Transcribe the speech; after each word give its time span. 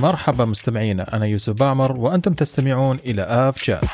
مرحبا 0.00 0.44
مستمعينا 0.44 1.16
أنا 1.16 1.26
يوسف 1.26 1.52
باعمر 1.52 1.92
وأنتم 1.92 2.34
تستمعون 2.34 2.98
إلى 3.04 3.22
آف 3.22 3.62
شات 3.62 3.84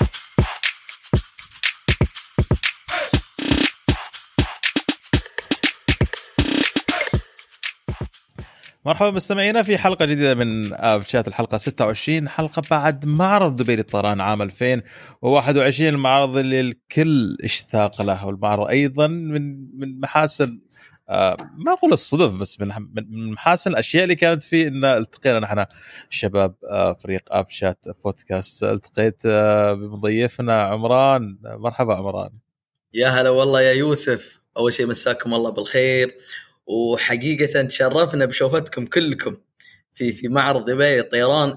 مرحبا 8.87 9.11
مستمعينا 9.11 9.63
في 9.63 9.79
حلقة 9.79 10.05
جديدة 10.05 10.35
من 10.35 10.75
آف 10.75 11.09
شات 11.09 11.29
الحلقة 11.29 11.59
26 11.59 12.29
حلقة 12.29 12.63
بعد 12.71 13.07
معرض 13.07 13.57
دبي 13.57 13.77
للطيران 13.77 14.21
عام 14.21 14.43
2021 14.43 15.89
المعرض 15.89 16.37
اللي 16.37 16.61
الكل 16.61 17.37
اشتاق 17.45 18.03
له 18.03 18.27
والمعرض 18.27 18.67
أيضا 18.69 19.07
من 19.07 19.57
من 19.79 20.01
محاسن 20.01 20.59
ما 21.09 21.73
أقول 21.73 21.93
الصدف 21.93 22.33
بس 22.33 22.61
من 22.61 22.69
من 22.95 23.31
محاسن 23.33 23.71
الأشياء 23.71 24.03
اللي 24.05 24.15
كانت 24.15 24.45
فيه 24.45 24.69
إن 24.69 24.85
التقينا 24.85 25.39
نحن 25.39 25.65
شباب 26.11 26.55
آه 26.71 26.93
فريق 26.93 27.23
اب 27.31 27.49
شات 27.49 27.87
بودكاست. 28.05 28.65
التقيت 28.65 29.23
آه 29.27 29.73
بمضيفنا 29.73 30.63
عمران. 30.63 31.39
مرحبا 31.43 31.95
عمران. 31.95 32.31
يا 32.95 33.09
هلا 33.09 33.31
والله 33.31 33.61
يا 33.61 33.73
يوسف. 33.73 34.41
أول 34.57 34.73
شيء 34.73 34.87
مساكم 34.87 35.35
الله 35.35 35.51
بالخير. 35.51 36.17
وحقيقة 36.67 37.63
تشرفنا 37.63 38.25
بشوفتكم 38.25 38.87
كلكم 38.87 39.37
في 39.95 40.13
في 40.13 40.29
معرض 40.29 40.71
دبي 40.71 41.01
الطيران 41.01 41.57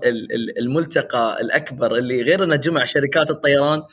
الملتقى 0.60 1.42
الأكبر 1.42 1.96
اللي 1.96 2.22
غير 2.22 2.44
إنه 2.44 2.56
جمع 2.56 2.84
شركات 2.84 3.30
الطيران. 3.30 3.84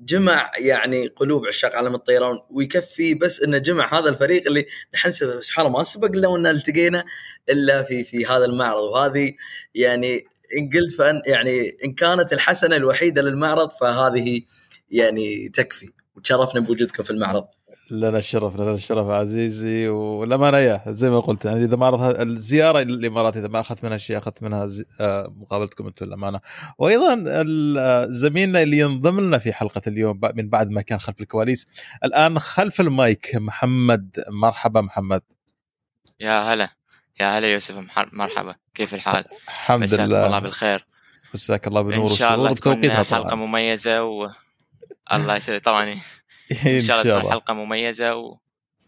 جمع 0.00 0.50
يعني 0.58 1.06
قلوب 1.06 1.46
عشاق 1.46 1.74
عالم 1.74 1.94
الطيران 1.94 2.38
ويكفي 2.50 3.14
بس 3.14 3.42
إنه 3.42 3.58
جمع 3.58 3.98
هذا 3.98 4.08
الفريق 4.08 4.46
اللي 4.46 4.66
نحن 4.94 5.10
سبحان 5.10 5.70
ما 5.70 5.82
سبق 5.82 6.10
لو 6.14 6.36
إن 6.36 6.46
التقينا 6.46 7.04
إلا 7.48 7.82
في 7.82 8.04
في 8.04 8.26
هذا 8.26 8.44
المعرض 8.44 8.82
وهذه 8.82 9.32
يعني 9.74 10.24
إن 10.58 10.70
قلت 10.74 10.92
فأن 10.92 11.22
يعني 11.26 11.76
إن 11.84 11.94
كانت 11.94 12.32
الحسنة 12.32 12.76
الوحيدة 12.76 13.22
للمعرض 13.22 13.70
فهذه 13.70 14.42
يعني 14.90 15.48
تكفي 15.48 15.90
وتشرفنا 16.16 16.60
بوجودكم 16.60 17.02
في 17.02 17.10
المعرض. 17.10 17.44
لنا 17.92 18.18
الشرف 18.18 18.56
لنا 18.56 18.74
الشرف 18.74 19.06
عزيزي 19.06 19.88
والامانه 19.88 20.58
يا 20.58 20.82
زي 20.86 21.10
ما 21.10 21.20
قلت 21.20 21.44
يعني 21.44 21.64
إذا 21.64 21.76
ما 21.76 21.86
عرض 21.86 22.20
الزيارة 22.20 22.80
الامارات 22.80 23.36
إذا 23.36 23.48
ما 23.48 23.60
أخذت 23.60 23.84
منها 23.84 23.98
شيء 23.98 24.18
أخذت 24.18 24.42
منها 24.42 24.66
زي... 24.66 24.84
آه، 25.00 25.32
مقابلتكم 25.36 25.86
أنتم 25.86 26.04
الامانه 26.06 26.40
وأيضا 26.78 27.14
زميلنا 28.06 28.62
اللي 28.62 28.78
ينضم 28.78 29.20
لنا 29.20 29.38
في 29.38 29.52
حلقة 29.52 29.82
اليوم 29.86 30.20
من 30.34 30.48
بعد 30.48 30.70
ما 30.70 30.82
كان 30.82 30.98
خلف 30.98 31.20
الكواليس 31.20 31.68
الآن 32.04 32.38
خلف 32.38 32.80
المايك 32.80 33.30
محمد 33.34 34.24
مرحبا 34.28 34.80
محمد. 34.80 35.22
يا 36.20 36.54
هلا 36.54 36.68
يا 37.20 37.38
هلا 37.38 37.52
يوسف 37.52 37.98
مرحبا 38.12 38.54
كيف 38.74 38.94
الحال؟ 38.94 39.24
الحمد 39.44 39.94
لله. 39.94 40.26
الله 40.26 40.38
بالخير. 40.38 40.86
مساك 41.34 41.66
الله 41.66 41.82
بالنور 41.82 42.10
إن 42.10 42.16
شاء 42.16 42.34
الله 42.34 42.52
تكون 42.52 42.90
حلقة 42.90 43.36
مميزة 43.36 44.04
و... 44.04 44.30
الله 45.12 45.36
يسعدك 45.36 45.64
طبعا 45.64 45.96
إن 46.66 46.80
شاء 46.80 47.02
الله 47.02 47.18
تكون 47.18 47.30
حلقة 47.30 47.54
مميزة 47.54 48.16
و... 48.16 48.36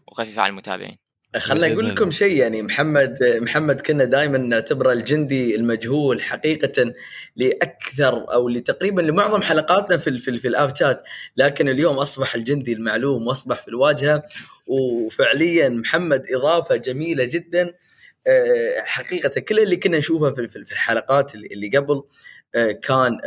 وخفيفة 0.07 0.41
على 0.41 0.49
المتابعين. 0.49 0.97
خلنا 1.37 1.73
أقول 1.73 1.89
لكم 1.89 2.11
شيء 2.11 2.37
يعني 2.37 2.61
محمد 2.61 3.17
محمد 3.41 3.81
كنا 3.81 4.05
دائما 4.05 4.37
نعتبره 4.37 4.91
الجندي 4.91 5.55
المجهول 5.55 6.21
حقيقة 6.21 6.93
لأكثر 7.35 8.33
أو 8.33 8.49
لتقريبا 8.49 9.01
لمعظم 9.01 9.41
حلقاتنا 9.41 9.97
في 9.97 10.17
في, 10.17 10.37
في 10.37 10.47
الآف 10.47 10.79
شات. 10.79 11.03
لكن 11.37 11.69
اليوم 11.69 11.97
أصبح 11.97 12.35
الجندي 12.35 12.73
المعلوم 12.73 13.27
وأصبح 13.27 13.61
في 13.61 13.67
الواجهة. 13.67 14.23
وفعليا 14.67 15.69
محمد 15.69 16.25
إضافة 16.35 16.75
جميلة 16.75 17.23
جدا. 17.23 17.73
حقيقة 18.83 19.39
كل 19.39 19.59
اللي 19.59 19.75
كنا 19.75 19.97
نشوفه 19.97 20.31
في 20.31 20.47
في 20.47 20.71
الحلقات 20.71 21.35
اللي 21.35 21.77
قبل. 21.77 22.03
كان 22.83 23.17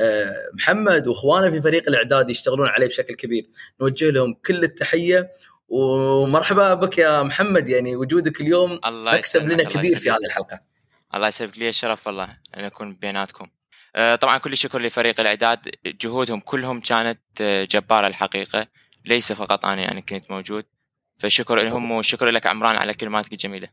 محمد 0.55 1.07
واخوانه 1.07 1.51
في 1.51 1.61
فريق 1.61 1.89
الإعداد 1.89 2.31
يشتغلون 2.31 2.69
عليه 2.69 2.87
بشكل 2.87 3.15
كبير. 3.15 3.49
نوجه 3.81 4.11
لهم 4.11 4.35
كل 4.35 4.65
التحية 4.65 5.33
ومرحبا 5.69 6.75
بك 6.75 6.99
يا 6.99 7.23
محمد 7.23 7.69
يعني 7.69 7.97
وجودك 7.97 8.41
اليوم 8.41 8.81
الله 8.87 9.15
مكسب 9.15 9.49
لنا 9.49 9.65
كبير 9.65 9.99
في 9.99 10.11
هذه 10.11 10.27
الحلقة. 10.27 10.61
الله 11.15 11.29
يسعدك 11.29 11.59
لي 11.59 11.69
الشرف 11.69 12.07
والله 12.07 12.29
أن 12.57 12.65
أكون 12.65 12.95
بيناتكم. 12.95 13.47
طبعا 14.21 14.39
كل 14.39 14.53
الشكر 14.53 14.81
لفريق 14.81 15.21
الإعداد. 15.21 15.71
جهودهم 15.87 16.41
كلهم 16.41 16.81
كانت 16.81 17.21
جبارة 17.71 18.07
الحقيقة 18.07 18.67
ليس 19.05 19.33
فقط 19.33 19.67
أنا 19.67 19.83
يعني 19.83 20.03
كنت 20.03 20.31
موجود. 20.31 20.65
فشكر 21.19 21.63
لهم 21.63 21.93
وشكر 21.93 22.29
لك 22.29 22.47
عمران 22.47 22.77
على 22.77 22.95
كلماتك 22.95 23.33
الجميلة. 23.33 23.69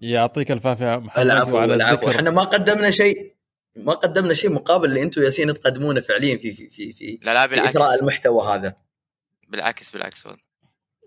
يعطيك 0.00 0.50
العافيه 0.50 0.96
محمد 0.96 1.22
العفو 1.24 1.64
العفو. 1.64 2.10
إحنا 2.10 2.30
ما 2.30 2.42
قدمنا 2.42 2.90
شيء. 2.90 3.39
ما 3.76 3.92
قدمنا 3.92 4.34
شيء 4.34 4.52
مقابل 4.52 4.88
اللي 4.88 5.02
أنتم 5.02 5.22
ياسين 5.22 5.54
تقدمونه 5.54 6.00
فعليا 6.00 6.36
في 6.36 6.52
في 6.52 6.70
في 6.70 6.92
في, 6.92 7.18
لا 7.22 7.34
لا 7.34 7.46
بالعكس. 7.46 7.72
في 7.72 7.78
إثراء 7.78 8.00
المحتوى 8.00 8.54
هذا. 8.54 8.74
بالعكس 9.48 9.90
بالعكس 9.90 10.26
والله. 10.26 10.40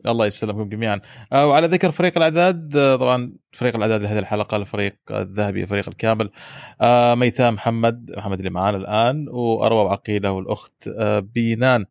الله 0.06 0.26
يسلمكم 0.26 0.70
جميعا. 0.70 1.02
آه 1.34 1.48
وعلى 1.48 1.68
ذكر 1.68 1.92
فريق 1.92 2.18
الأعداد 2.18 2.76
آه 2.76 2.96
طبعا 2.96 3.34
فريق 3.52 3.76
الأعداد 3.76 4.02
لهذه 4.02 4.20
الحلقة 4.20 4.58
الفريق 4.58 4.96
الذهبي 5.12 5.64
الفريق 5.64 5.90
الكامل. 5.90 6.30
آه 6.82 7.16
ميثام 7.16 7.54
محمد 7.54 8.12
محمد 8.18 8.38
اللي 8.38 8.50
معانا 8.50 8.78
الآن 8.78 9.30
وأروى 9.30 9.84
وعقيله 9.84 10.32
والأخت 10.32 10.90
بينان. 11.20 11.86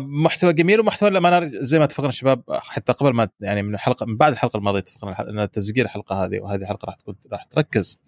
محتوى 0.00 0.52
جميل 0.52 0.80
ومحتوى 0.80 1.10
للامانه 1.10 1.50
زي 1.54 1.78
ما 1.78 1.84
اتفقنا 1.84 2.10
شباب 2.10 2.42
حتى 2.50 2.92
قبل 2.92 3.10
ما 3.10 3.28
يعني 3.40 3.62
من 3.62 3.74
الحلقة 3.74 4.06
من 4.06 4.16
بعد 4.16 4.32
الحلقة 4.32 4.56
الماضية 4.56 4.78
اتفقنا 4.78 5.44
إن 5.44 5.50
تسجيل 5.50 5.84
الحلقة 5.84 6.24
هذه 6.24 6.40
وهذه 6.40 6.62
الحلقة 6.62 6.86
راح 6.86 6.94
تكون 6.94 7.16
راح 7.32 7.44
تركز. 7.44 7.98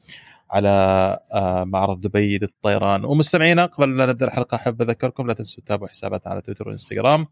على 0.50 1.18
معرض 1.66 2.00
دبي 2.00 2.38
للطيران. 2.38 3.04
ومستمعينا 3.04 3.66
قبل 3.66 3.96
لا 3.96 4.06
نبدأ 4.06 4.26
الحلقة 4.26 4.54
أحب 4.54 4.82
أذكركم 4.82 5.26
لا 5.26 5.34
تنسوا 5.34 5.64
تتابعوا 5.64 5.88
حساباتنا 5.88 6.32
على 6.32 6.42
تويتر 6.42 6.68
وإنستغرام. 6.68 7.26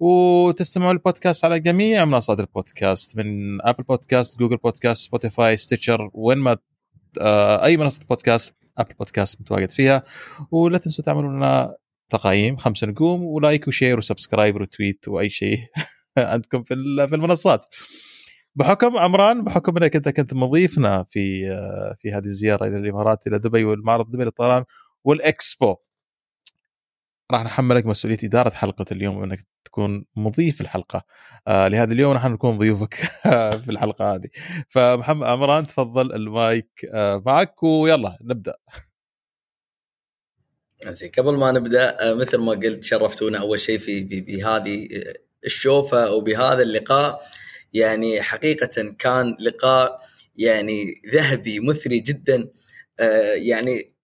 وتستمعوا 0.00 0.92
البودكاست 0.92 1.44
على 1.44 1.60
جميع 1.60 2.04
منصات 2.04 2.40
البودكاست 2.40 3.16
من 3.18 3.58
Apple 3.62 3.82
Podcast 3.84 4.38
Google 4.38 4.56
Podcast 4.56 5.06
Spotify 5.06 5.56
Stitcher 5.56 6.10
وين 6.14 6.38
ما 6.38 6.56
أي 7.64 7.76
منصة 7.76 8.04
بودكاست 8.08 8.54
البودكاست 8.78 9.40
متواجد 9.40 9.70
فيها. 9.70 10.02
ولا 10.50 10.78
تنسوا 10.78 11.04
تعملوا 11.04 11.30
لنا 11.30 11.76
تقييم 12.10 12.56
خمسة 12.56 12.86
نجوم 12.86 13.24
ولايك 13.24 13.68
وشير 13.68 13.98
وسبسكرايب 13.98 14.60
وتويت 14.60 15.08
وأي 15.08 15.30
شيء 15.30 15.58
عندكم 16.18 16.62
في 16.62 16.74
في 17.08 17.14
المنصات. 17.14 17.66
بحكم 18.56 18.96
عمران 18.98 19.44
بحكم 19.44 19.76
إنك 19.76 19.96
أنت 19.96 20.08
كنت 20.08 20.34
مضيفنا 20.34 21.02
في 21.02 21.48
في 21.98 22.12
هذه 22.12 22.24
الزيارة 22.24 22.66
إلى 22.66 22.76
الإمارات 22.76 23.26
إلى 23.26 23.38
دبي 23.38 23.64
والمعرض 23.64 24.10
دبي 24.10 24.24
للطيران 24.24 24.64
والإكسبو. 25.04 25.76
راح 27.32 27.44
نحملك 27.44 27.86
مسؤولية 27.86 28.18
إدارة 28.24 28.50
حلقة 28.50 28.84
اليوم 28.92 29.22
انك 29.22 29.46
تكون 29.64 30.04
مضيف 30.16 30.60
الحلقة. 30.60 31.02
آه 31.48 31.68
لهذا 31.68 31.92
اليوم 31.92 32.14
نحن 32.14 32.32
نكون 32.32 32.58
ضيوفك 32.58 32.94
في 33.64 33.68
الحلقة 33.68 34.14
هذه. 34.14 34.28
فمحمد 34.68 35.26
عمران 35.26 35.66
تفضل 35.66 36.14
المايك 36.14 36.86
آه 36.94 37.22
معك 37.26 37.62
ويلا 37.62 38.18
نبدأ. 38.22 38.54
زين 40.88 41.10
قبل 41.18 41.36
ما 41.36 41.52
نبدأ 41.52 41.96
مثل 42.14 42.38
ما 42.38 42.52
قلت 42.52 42.84
شرفتونا 42.84 43.38
أول 43.38 43.60
شيء 43.60 43.78
في 43.78 44.02
بهذه 44.02 44.88
الشوفة 45.44 46.12
وبهذا 46.12 46.62
اللقاء. 46.62 47.20
يعني 47.76 48.22
حقيقة 48.22 48.94
كان 48.98 49.36
لقاء 49.40 50.00
يعني 50.36 51.02
ذهبي 51.12 51.60
مثري 51.60 52.00
جدا. 52.00 52.48
آه 53.00 53.34
يعني 53.34 53.94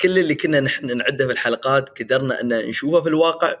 كل 0.00 0.18
اللي 0.18 0.34
كنا 0.34 0.60
نحن 0.60 0.96
نعده 0.96 1.26
في 1.26 1.32
الحلقات 1.32 2.02
قدرنا 2.02 2.40
أن 2.40 2.48
نشوفه 2.48 3.00
في 3.02 3.08
الواقع 3.08 3.56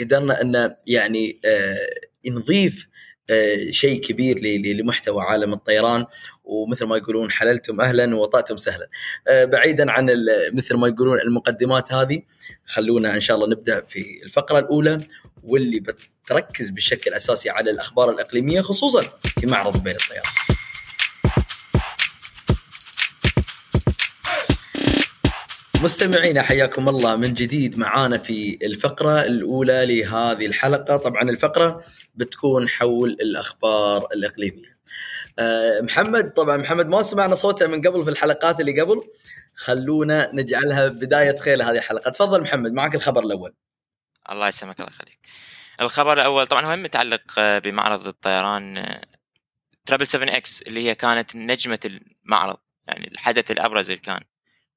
قدرنا 0.00 0.40
أن 0.40 0.74
يعني 0.86 1.40
آه 1.44 1.88
نضيف 2.26 2.88
آه 3.30 3.70
شيء 3.70 4.00
كبير 4.00 4.38
لمحتوى 4.76 5.22
عالم 5.22 5.52
الطيران. 5.52 6.06
ومثل 6.44 6.84
ما 6.84 6.96
يقولون 6.96 7.30
حللتم 7.30 7.80
أهلا 7.80 8.16
ووطأتم 8.16 8.56
سهلا. 8.56 8.88
بعيدا 9.28 9.90
عن 9.90 10.10
مثل 10.52 10.76
ما 10.76 10.88
يقولون 10.88 11.20
المقدمات 11.20 11.92
هذه 11.92 12.22
خلونا 12.64 13.14
إن 13.14 13.20
شاء 13.20 13.36
الله 13.36 13.48
نبدأ 13.48 13.84
في 13.86 14.20
الفقرة 14.22 14.58
الأولى. 14.58 15.00
واللي 15.42 15.80
بتركز 15.80 16.70
بشكل 16.70 17.14
أساسي 17.14 17.50
على 17.50 17.70
الأخبار 17.70 18.10
الإقليمية 18.10 18.60
خصوصا 18.60 19.02
في 19.40 19.46
معرض 19.46 19.82
بين 19.82 19.96
الطيران. 19.96 20.22
مستمعينا 25.82 26.42
حياكم 26.42 26.88
الله. 26.88 27.16
من 27.16 27.34
جديد 27.34 27.78
معانا 27.78 28.18
في 28.18 28.58
الفقرة 28.62 29.22
الأولى 29.22 29.86
لهذه 29.86 30.46
الحلقة. 30.46 30.96
طبعا 30.96 31.22
الفقرة 31.22 31.84
بتكون 32.14 32.68
حول 32.68 33.10
الأخبار 33.10 34.08
الإقليمية. 34.14 34.80
أه 35.38 35.80
محمد 35.80 36.32
طبعا 36.32 36.56
محمد 36.56 36.86
ما 36.88 37.02
سمعنا 37.02 37.34
صوته 37.34 37.66
من 37.66 37.82
قبل 37.82 38.04
في 38.04 38.10
الحلقات 38.10 38.60
اللي 38.60 38.80
قبل. 38.80 39.02
خلونا 39.54 40.30
نجعلها 40.34 40.88
بداية 40.88 41.36
خير 41.36 41.62
هذه 41.62 41.70
الحلقة. 41.70 42.10
تفضل 42.10 42.40
محمد 42.40 42.72
معك 42.72 42.94
الخبر 42.94 43.22
الأول. 43.22 43.54
الله 44.30 44.48
يسلمك 44.48 44.80
الله 44.80 44.90
يخليك. 44.90 45.18
الخبر 45.80 46.12
الأول 46.12 46.46
طبعا 46.46 46.66
هو 46.66 46.76
متعلق 46.76 47.40
بمعرض 47.40 48.06
الطيران 48.06 49.00
ترابل 49.86 50.06
7 50.06 50.36
إكس 50.36 50.62
اللي 50.62 50.88
هي 50.88 50.94
كانت 50.94 51.36
نجمة 51.36 51.80
المعرض 51.84 52.58
يعني 52.88 53.08
الحدث 53.08 53.50
الأبرز 53.50 53.90
اللي 53.90 54.02
كان. 54.02 54.20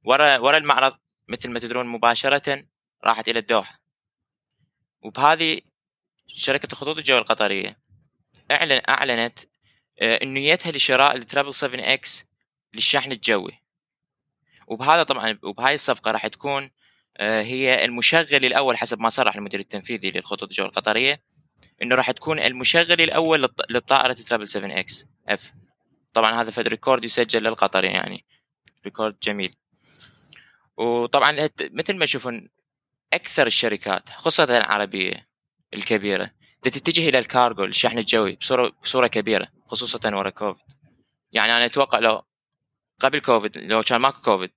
ورا 0.04 0.38
ورا 0.38 0.58
المعرض 0.58 0.98
مثل 1.28 1.50
ما 1.50 1.60
تدرون 1.60 1.88
مباشرة 1.88 2.66
راحت 3.04 3.30
إلى 3.30 3.40
الدوحه 3.40 3.80
وبهذه 5.02 5.62
شركة 6.28 6.72
الخطوط 6.72 6.98
الجوية 6.98 7.20
القطرية 7.20 7.80
اعلن 8.52 8.82
أعلنت 8.90 9.40
آه، 10.02 10.26
نيتها 10.26 10.72
لشراء 10.72 11.16
ال 11.16 11.21
triple 11.21 11.54
7 11.54 11.94
X 11.94 12.26
للشحن 12.74 13.12
الجوي. 13.12 13.64
وبهذا 14.68 15.04
طبعا 15.04 15.40
وبهاي 15.44 15.76
الصفقة 15.76 16.12
راح 16.12 16.28
تكون 16.28 16.64
آه، 16.64 16.72
هي 17.20 17.86
المشغل 17.86 18.46
الأول 18.46 18.78
حسب 18.78 19.00
ما 19.00 19.10
صرح 19.10 19.36
المدير 19.36 19.60
التنفيذي 19.60 20.12
للخطوط 20.12 20.44
الجوية 20.50 20.68
القطرية 20.68 21.22
إنه 21.82 21.96
راح 21.96 22.12
تكون 22.12 22.40
المشغل 22.40 23.02
الأول 23.02 23.50
للطائرة 23.70 24.14
triple 24.14 24.48
7 24.48 24.80
X 24.80 25.06
F 25.28 25.54
طبعا 26.14 26.42
هذا 26.42 26.52
فد 26.52 26.68
record 26.68 27.06
يسجل 27.06 27.44
للقطر 27.44 27.84
يعني. 27.84 28.26
record 28.86 29.16
جميل. 29.24 29.56
وطبعا 30.78 31.50
مثل 31.62 31.96
ما 31.96 32.06
تشوفون 32.06 32.50
أكثر 33.14 33.48
الشركات 33.48 34.10
خاصه 34.10 34.58
العربية 34.58 35.28
الكبيرة 35.74 36.32
تتجه 36.62 37.10
إلى 37.10 37.20
الكارغو 37.20 37.64
الشحن 37.64 37.98
الجوي 37.98 38.36
بصوره 38.36 38.72
بصورة 38.84 39.08
كبيرة 39.08 39.48
خصوصا 39.68 40.16
ورا 40.16 40.30
كوفيد. 40.30 40.66
يعني 41.32 41.52
أنا 41.52 41.66
أتوقع 41.66 42.00
لو 42.00 42.24
قبل 43.00 43.20
كوفيد 43.20 43.58
لو 43.58 43.84
كان 43.84 44.02
ماكو 44.02 44.22
كوفيد 44.22 44.52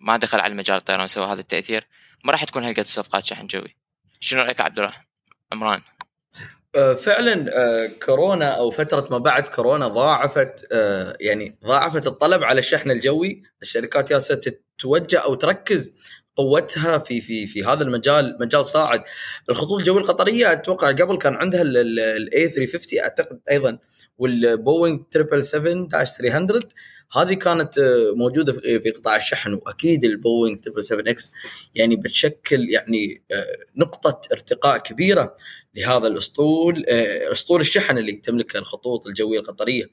ما 0.00 0.16
دخل 0.16 0.40
على 0.40 0.54
مجال 0.54 0.76
الطيران 0.76 1.04
وسوى 1.04 1.26
هذا 1.26 1.40
التأثير. 1.40 1.86
ما 2.24 2.32
راح 2.32 2.44
تكون 2.44 2.64
هالقد 2.64 2.84
صفقات 2.84 3.24
شحن 3.24 3.46
جوي. 3.46 3.76
شنو 4.20 4.42
رأيك 4.42 4.60
عبد 4.60 4.78
الرحمن؟ 4.78 5.04
عمران. 5.52 5.80
آه، 6.76 6.94
فعلا 6.94 7.46
آه، 7.48 7.90
كورونا 8.06 8.48
أو 8.48 8.70
فترة 8.70 9.08
ما 9.10 9.18
بعد 9.18 9.48
كورونا 9.48 9.88
ضاعفت 9.88 10.66
آه، 10.72 11.16
يعني 11.20 11.58
ضاعفت 11.64 12.06
الطلب 12.06 12.44
على 12.44 12.58
الشحن 12.58 12.90
الجوي. 12.90 13.42
الشركات 13.62 14.10
يالسة 14.10 14.34
تتوجه 14.34 15.18
أو 15.18 15.34
تركز 15.34 15.94
قوتها 16.36 16.98
في 16.98 17.20
في 17.20 17.46
في 17.46 17.64
هذا 17.64 17.82
المجال 17.82 18.36
مجال 18.40 18.64
صاعد. 18.64 19.02
الخطوط 19.50 19.78
الجوية 19.78 20.00
القطرية 20.00 20.52
أتوقع 20.52 20.92
قبل 20.92 21.18
كان 21.18 21.34
عندها 21.34 21.62
ال 21.62 22.05
A 22.05 22.48
350 22.48 22.98
أعتقد 22.98 23.40
أيضا 23.50 23.78
والبوينغ 24.18 24.98
777 25.10 26.46
300 26.46 26.60
هذه 27.16 27.34
كانت 27.34 27.74
موجودة 28.16 28.52
في 28.52 28.90
قطاع 28.90 29.16
الشحن 29.16 29.54
وأكيد 29.54 30.04
البوينغ 30.04 30.56
777 30.56 31.08
X 31.08 31.32
يعني 31.74 31.96
بتشكل 31.96 32.70
يعني 32.70 33.22
نقطة 33.76 34.20
ارتقاء 34.32 34.78
كبيرة 34.78 35.36
لهذا 35.74 36.06
الأسطول 36.06 36.84
آه، 36.88 37.32
أسطول 37.32 37.60
الشحن 37.60 37.98
اللي 37.98 38.12
تملكه 38.12 38.58
الخطوط 38.58 39.06
الجوية 39.06 39.38
القطرية. 39.38 39.84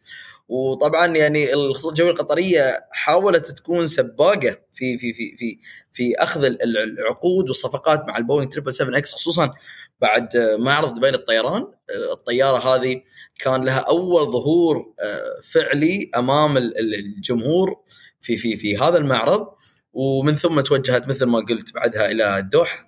وطبعا 0.47 1.05
يعني 1.07 1.53
الخطوط 1.53 1.91
الجوية 1.91 2.11
القطرية 2.11 2.87
حاولت 2.91 3.51
تكون 3.51 3.87
سباقة 3.87 4.57
في 4.73 4.97
في 4.97 5.13
في 5.13 5.35
في 5.37 5.59
في 5.93 6.15
أخذ 6.17 6.45
العقود 6.45 7.47
والصفقات 7.47 8.05
مع 8.07 8.17
البوينغ 8.17 8.49
777 8.51 8.95
X 8.95 9.13
خصوصا 9.13 9.53
بعد 10.01 10.29
معرض 10.59 10.93
دبي 10.93 11.11
للطيران 11.11 11.61
آه، 11.61 12.13
الطيارة 12.13 12.57
هذه 12.57 13.01
كان 13.39 13.65
لها 13.65 13.79
أول 13.79 14.31
ظهور 14.31 14.93
آه، 14.99 15.41
فعلي 15.51 16.11
أمام 16.15 16.57
الجمهور 16.57 17.83
في 18.21 18.37
في 18.37 18.57
في 18.57 18.77
هذا 18.77 18.97
المعرض. 18.97 19.47
ومن 19.93 20.35
ثم 20.35 20.61
توجهت 20.61 21.07
مثل 21.07 21.25
ما 21.25 21.39
قلت 21.39 21.73
بعدها 21.73 22.11
إلى 22.11 22.37
الدوحه 22.39 22.86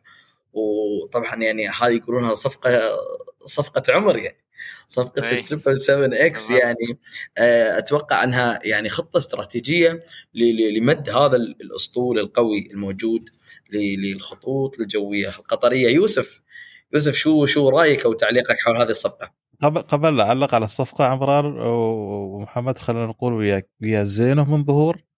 وطبعا 0.53 1.35
يعني 1.35 1.67
هذه 1.67 1.91
يقولونها 1.91 2.33
صفقة 2.33 2.81
صفقة 3.45 3.83
عمر 3.89 4.17
يعني. 4.17 4.49
صفقة 4.87 5.31
ال 5.31 5.38
triple 5.38 5.79
7 5.79 6.09
X 6.13 6.49
يعني 6.49 6.99
آه، 7.37 7.77
أتوقع 7.77 8.23
أنها 8.23 8.59
يعني 8.63 8.89
خطة 8.89 9.17
استراتيجية 9.17 10.03
لمد 10.33 11.09
هذا 11.09 11.35
الأسطول 11.35 12.19
القوي 12.19 12.69
الموجود 12.71 13.29
للخطوط 13.73 14.79
الجوية 14.79 15.29
القطرية. 15.29 15.89
يوسف 15.89 16.41
يوسف 16.93 17.13
شو 17.13 17.45
شو 17.45 17.69
رأيك 17.69 18.05
أو 18.05 18.13
تعليقك 18.13 18.55
حول 18.65 18.77
هذه 18.77 18.89
الصفقة؟ 18.89 19.33
قبل 19.61 19.81
قبل 19.81 20.21
أعلق 20.21 20.55
على 20.55 20.65
الصفقة 20.65 21.05
عمران 21.05 21.45
ومحمد 21.59 22.77
خلينا 22.77 23.05
نقول 23.05 23.33
وياك 23.33 23.69
ويا 23.81 24.03
زينه 24.03 24.55
من 24.55 24.65
ظهور. 24.65 25.08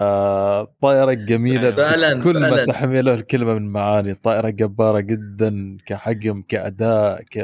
آه 0.00 0.74
طائرة 0.82 1.12
جميلة 1.12 1.70
فعلا 1.70 2.22
كل. 2.22 2.40
ما 2.40 2.64
تحمله 2.64 3.14
الكلمة 3.14 3.54
من 3.54 3.72
معاني 3.72 4.14
طائرة 4.14 4.48
جبارة 4.48 5.00
جدا 5.00 5.76
كحجم 5.86 6.42
كأداء 6.48 7.22
ك 7.22 7.38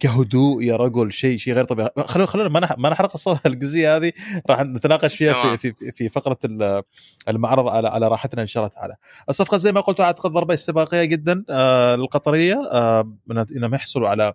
كهدوء 0.00 0.62
يا 0.62 0.76
رجل 0.76 1.12
شيء 1.12 1.38
شيء 1.38 1.54
غير 1.54 1.64
طبيعي 1.64 1.90
خلونا 1.98 2.26
خلونا 2.26 2.48
ما 2.48 2.74
ما 2.78 2.90
نحرق 2.90 3.16
الجزئية 3.46 3.96
هذه 3.96 4.12
راح 4.50 4.60
نتناقش 4.60 5.16
فيها 5.16 5.56
في 5.56 5.72
في 5.72 5.90
في 5.92 6.08
فقرة 6.08 6.38
المعرض 7.28 7.68
على 7.68 7.88
على 7.88 8.08
راحتنا 8.08 8.42
إن 8.42 8.46
شاء 8.46 8.62
الله 8.64 8.74
تعالى. 8.74 8.94
الصفقه 9.28 9.56
زي 9.56 9.72
ما 9.72 9.80
قلت 9.80 10.00
أعتقد 10.00 10.30
ضربة 10.32 10.54
استباقية 10.54 11.04
جدا 11.04 11.44
آه 11.50 11.96
للقطرية 11.96 12.68
آه 12.72 13.12
إنهم 13.56 13.74
يحصلوا 13.74 14.08
على 14.08 14.34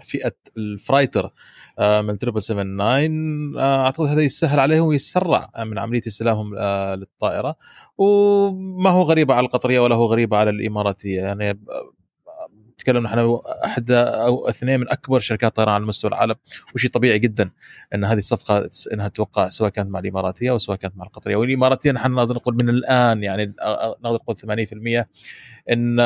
فئة 0.00 0.32
الفرايتر 0.56 1.32
آه، 1.78 2.00
من 2.00 2.18
779 2.18 3.58
آه، 3.58 3.84
أعتقد 3.84 4.06
هذا 4.06 4.22
يسهل 4.22 4.60
عليهم 4.60 4.86
ويسرع 4.86 5.50
من 5.58 5.78
عملية 5.78 6.02
استلامهم 6.06 6.54
آه، 6.58 6.94
للطائرة. 6.94 7.56
وما 7.98 8.90
هو 8.90 9.02
غريبه 9.02 9.34
على 9.34 9.46
القطرية 9.46 9.80
ولا 9.80 9.94
هو 9.94 10.06
غريبه 10.06 10.36
على 10.36 10.50
الإماراتية. 10.50 11.20
يعني 11.20 11.60
نتكلم 12.72 13.02
نحن 13.02 13.38
أحد 13.64 13.90
أو 13.90 14.48
اثنين 14.48 14.80
من 14.80 14.90
أكبر 14.90 15.20
شركات 15.20 15.50
الطيران 15.50 15.74
على 15.74 15.84
مستوى 15.84 16.08
العالم 16.08 16.34
وشيء 16.74 16.90
طبيعي 16.90 17.18
جدا 17.18 17.50
إن 17.94 18.04
هذه 18.04 18.18
الصفقة 18.18 18.70
إنها 18.92 19.08
توقع 19.08 19.48
سواء 19.48 19.70
كانت 19.70 19.90
مع 19.90 19.98
الإماراتية 19.98 20.50
أو 20.50 20.58
سواء 20.58 20.76
كانت 20.76 20.96
مع 20.96 21.04
القطرية. 21.04 21.36
والإماراتية 21.36 21.92
نحن 21.92 22.10
نقدر 22.10 22.34
نقول 22.34 22.54
من 22.54 22.68
الآن 22.68 23.22
يعني 23.22 23.54
نقدر 24.04 24.18
نقول 24.24 24.36
80% 24.36 25.06
إن 25.70 26.00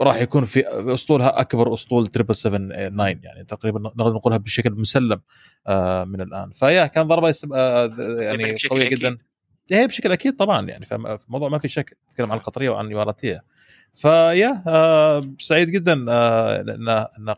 راح 0.00 0.16
يكون 0.16 0.44
في 0.44 0.64
أسطولها 0.94 1.40
أكبر 1.40 1.74
أسطول 1.74 2.06
779 2.06 3.20
يعني 3.22 3.44
تقريبا 3.44 3.80
نقدر 3.80 4.12
نقولها 4.12 4.38
بشكل 4.38 4.72
مسلم 4.72 5.20
آه، 5.66 6.04
من 6.04 6.20
الآن. 6.20 6.50
فيا 6.50 6.86
كان 6.86 7.08
ضربة 7.08 7.34
آه، 7.54 7.94
يعني 8.20 8.54
قوية 8.70 8.88
جدا. 8.88 9.18
هي 9.72 9.80
إيه، 9.80 9.86
بشكل 9.86 10.12
أكيد 10.12 10.36
طبعا 10.36 10.68
يعني 10.68 10.84
فالموضوع 10.84 11.48
ما 11.48 11.58
في 11.58 11.68
شك. 11.68 11.98
نتكلم 12.10 12.32
عن 12.32 12.38
القطرية 12.38 12.70
وعن 12.70 12.86
الإماراتية. 12.86 13.44
فيا 13.92 14.62
آه، 14.66 15.22
سعيد 15.38 15.70
جدا 15.70 15.92
ان 15.92 16.88
ان 16.88 17.34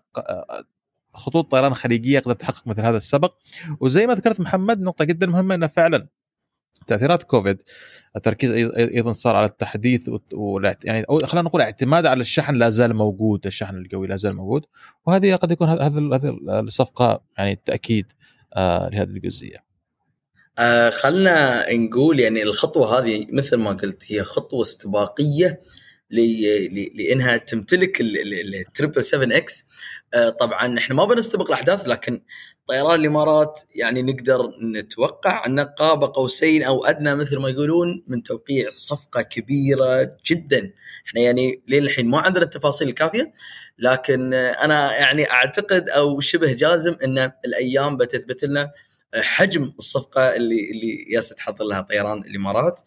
خطوط 1.14 1.50
طيران 1.50 1.75
خليجية 1.75 2.20
قدرت 2.20 2.41
تحقق 2.41 2.67
مثل 2.67 2.82
هذا 2.82 2.97
السبق. 2.97 3.35
وزي 3.81 4.07
ما 4.07 4.14
ذكرت 4.14 4.40
محمد 4.40 4.81
نقطة 4.81 5.04
جدا 5.04 5.26
مهمة 5.26 5.54
إنه 5.54 5.66
فعلا 5.66 6.09
تأثيرات 6.87 7.23
كوفيد 7.23 7.62
التركيز 8.16 8.50
أيضا 8.76 9.12
صار 9.12 9.37
على 9.37 9.47
التحديث 9.47 10.11
يعني 10.85 11.04
أو 11.11 11.18
خلينا 11.18 11.49
نقول 11.49 11.61
اعتماد 11.61 12.06
على 12.06 12.21
الشحن 12.21 12.54
لا 12.54 12.71
زال 12.71 12.97
موجود 12.97 13.47
الشحن 13.47 13.76
القوي 13.76 14.06
لا 14.06 14.16
زال 14.16 14.37
موجود 14.37 14.62
وهذه 15.06 15.35
قد 15.35 15.50
يكون 15.50 15.68
هذه 15.68 16.11
هذه 16.14 16.38
الصفقة 16.49 17.21
يعني 17.38 17.61
تأكيد 17.64 18.06
آه 18.54 18.88
لهذه 18.88 19.09
الجزئية. 19.09 19.64
آه 20.59 20.90
خلنا 20.90 21.64
نقول 21.75 22.21
يعني 22.21 22.42
الخطوة 22.42 22.99
هذه 22.99 23.26
مثل 23.33 23.56
ما 23.56 23.71
قلت 23.71 24.12
هي 24.12 24.23
خطوة 24.23 24.62
استباقية 24.62 25.61
لإنها 26.11 27.37
تمتلك 27.37 28.00
ال 28.00 28.15
triple 28.15 29.05
7 29.04 29.37
X 29.37 29.64
آه 30.14 30.28
طبعا 30.28 30.78
إحنا 30.78 30.95
ما 30.95 31.04
بنستبق 31.04 31.47
الأحداث 31.47 31.88
لكن 31.88 32.23
طيران 32.68 33.00
الإمارات 33.00 33.61
يعني 33.75 34.02
نقدر 34.02 34.52
نتوقع 34.75 35.46
أن 35.46 35.61
قاب 35.61 36.04
قوسين 36.04 36.62
أو 36.62 36.85
أدنى 36.85 37.14
مثل 37.14 37.38
ما 37.38 37.49
يقولون 37.49 38.04
من 38.06 38.23
توقيع 38.23 38.70
صفقة 38.75 39.23
كبيرة 39.23 40.16
جدا. 40.26 40.73
إحنا 41.06 41.20
يعني 41.20 41.62
لين 41.68 41.82
الحين 41.82 42.11
ما 42.11 42.18
عندنا 42.18 42.44
التفاصيل 42.44 42.88
الكافية 42.88 43.32
لكن 43.78 44.35
أنا 44.35 44.99
يعني 44.99 45.30
أعتقد 45.30 45.88
أو 45.88 46.20
شبه 46.20 46.52
جازم 46.52 46.96
أن 47.04 47.32
الأيام 47.44 47.96
بتثبت 47.96 48.44
لنا 48.44 48.70
حجم 49.14 49.73
الصفقة 49.78 50.37
اللي 50.37 50.70
اللي 50.70 51.04
ياس 51.12 51.28
تحضر 51.28 51.64
لها 51.64 51.80
طيران 51.80 52.18
الإمارات 52.18 52.80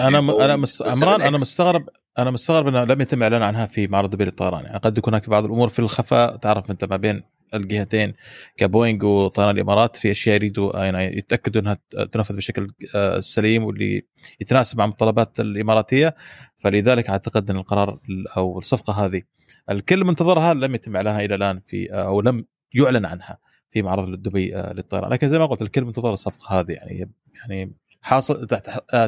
أنا 0.00 0.20
م... 0.20 0.30
أنا 0.30 0.56
مس... 0.56 0.82
عمران 0.82 1.22
أنا 1.22 1.30
مستغرب 1.30 1.88
أنا 2.18 2.30
مستغرب 2.30 2.68
أنه 2.68 2.84
لم 2.84 3.00
يتم 3.00 3.18
الاعلان 3.18 3.42
عنها 3.42 3.66
في 3.66 3.86
معرض 3.86 4.10
دبي 4.10 4.24
للطيران. 4.24 4.64
يعني 4.64 4.78
قد 4.78 4.98
يكون 4.98 5.14
هناك 5.14 5.28
بعض 5.28 5.44
الأمور 5.44 5.68
في 5.68 5.78
الخفاء 5.78 6.36
تعرف 6.36 6.70
أنت 6.70 6.84
ما 6.84 6.96
بين 6.96 7.22
الجهتين 7.54 8.14
كبوينغ 8.56 9.06
وطيران 9.06 9.54
الإمارات 9.54 9.96
في 9.96 10.10
أشياء 10.10 10.36
يريدوا 10.36 10.84
يعني 10.84 11.18
يتأكدوا 11.18 11.60
إنها 11.62 11.78
تنفذ 12.12 12.36
بشكل 12.36 12.70
آه، 12.94 13.20
سليم 13.20 13.64
واللي 13.64 14.02
يتناسب 14.40 14.78
مع 14.78 14.86
متطلبات 14.86 15.40
الإماراتية. 15.40 16.14
فلذلك 16.58 17.10
أعتقد 17.10 17.50
إن 17.50 17.56
القرار 17.56 18.00
أو 18.36 18.58
الصفقة 18.58 19.06
هذه 19.06 19.22
الكل 19.70 20.04
منتظرها 20.04 20.54
لم 20.54 20.74
يتم 20.74 20.96
إعلانها 20.96 21.24
إلى 21.24 21.34
الآن 21.34 21.60
في 21.66 21.92
آه، 21.92 22.06
أو 22.06 22.20
لم 22.20 22.44
يعلن 22.74 23.06
عنها 23.06 23.38
في 23.70 23.82
معرض 23.82 24.22
دبي 24.22 24.56
آه، 24.56 24.72
للطيران. 24.72 25.10
لكن 25.10 25.28
زي 25.28 25.38
ما 25.38 25.46
قلت 25.46 25.62
الكل 25.62 25.84
منتظر 25.84 26.12
الصفقة 26.12 26.60
هذه 26.60 26.72
يعني 26.72 27.10
يعني 27.34 27.72
حاصل 28.00 28.46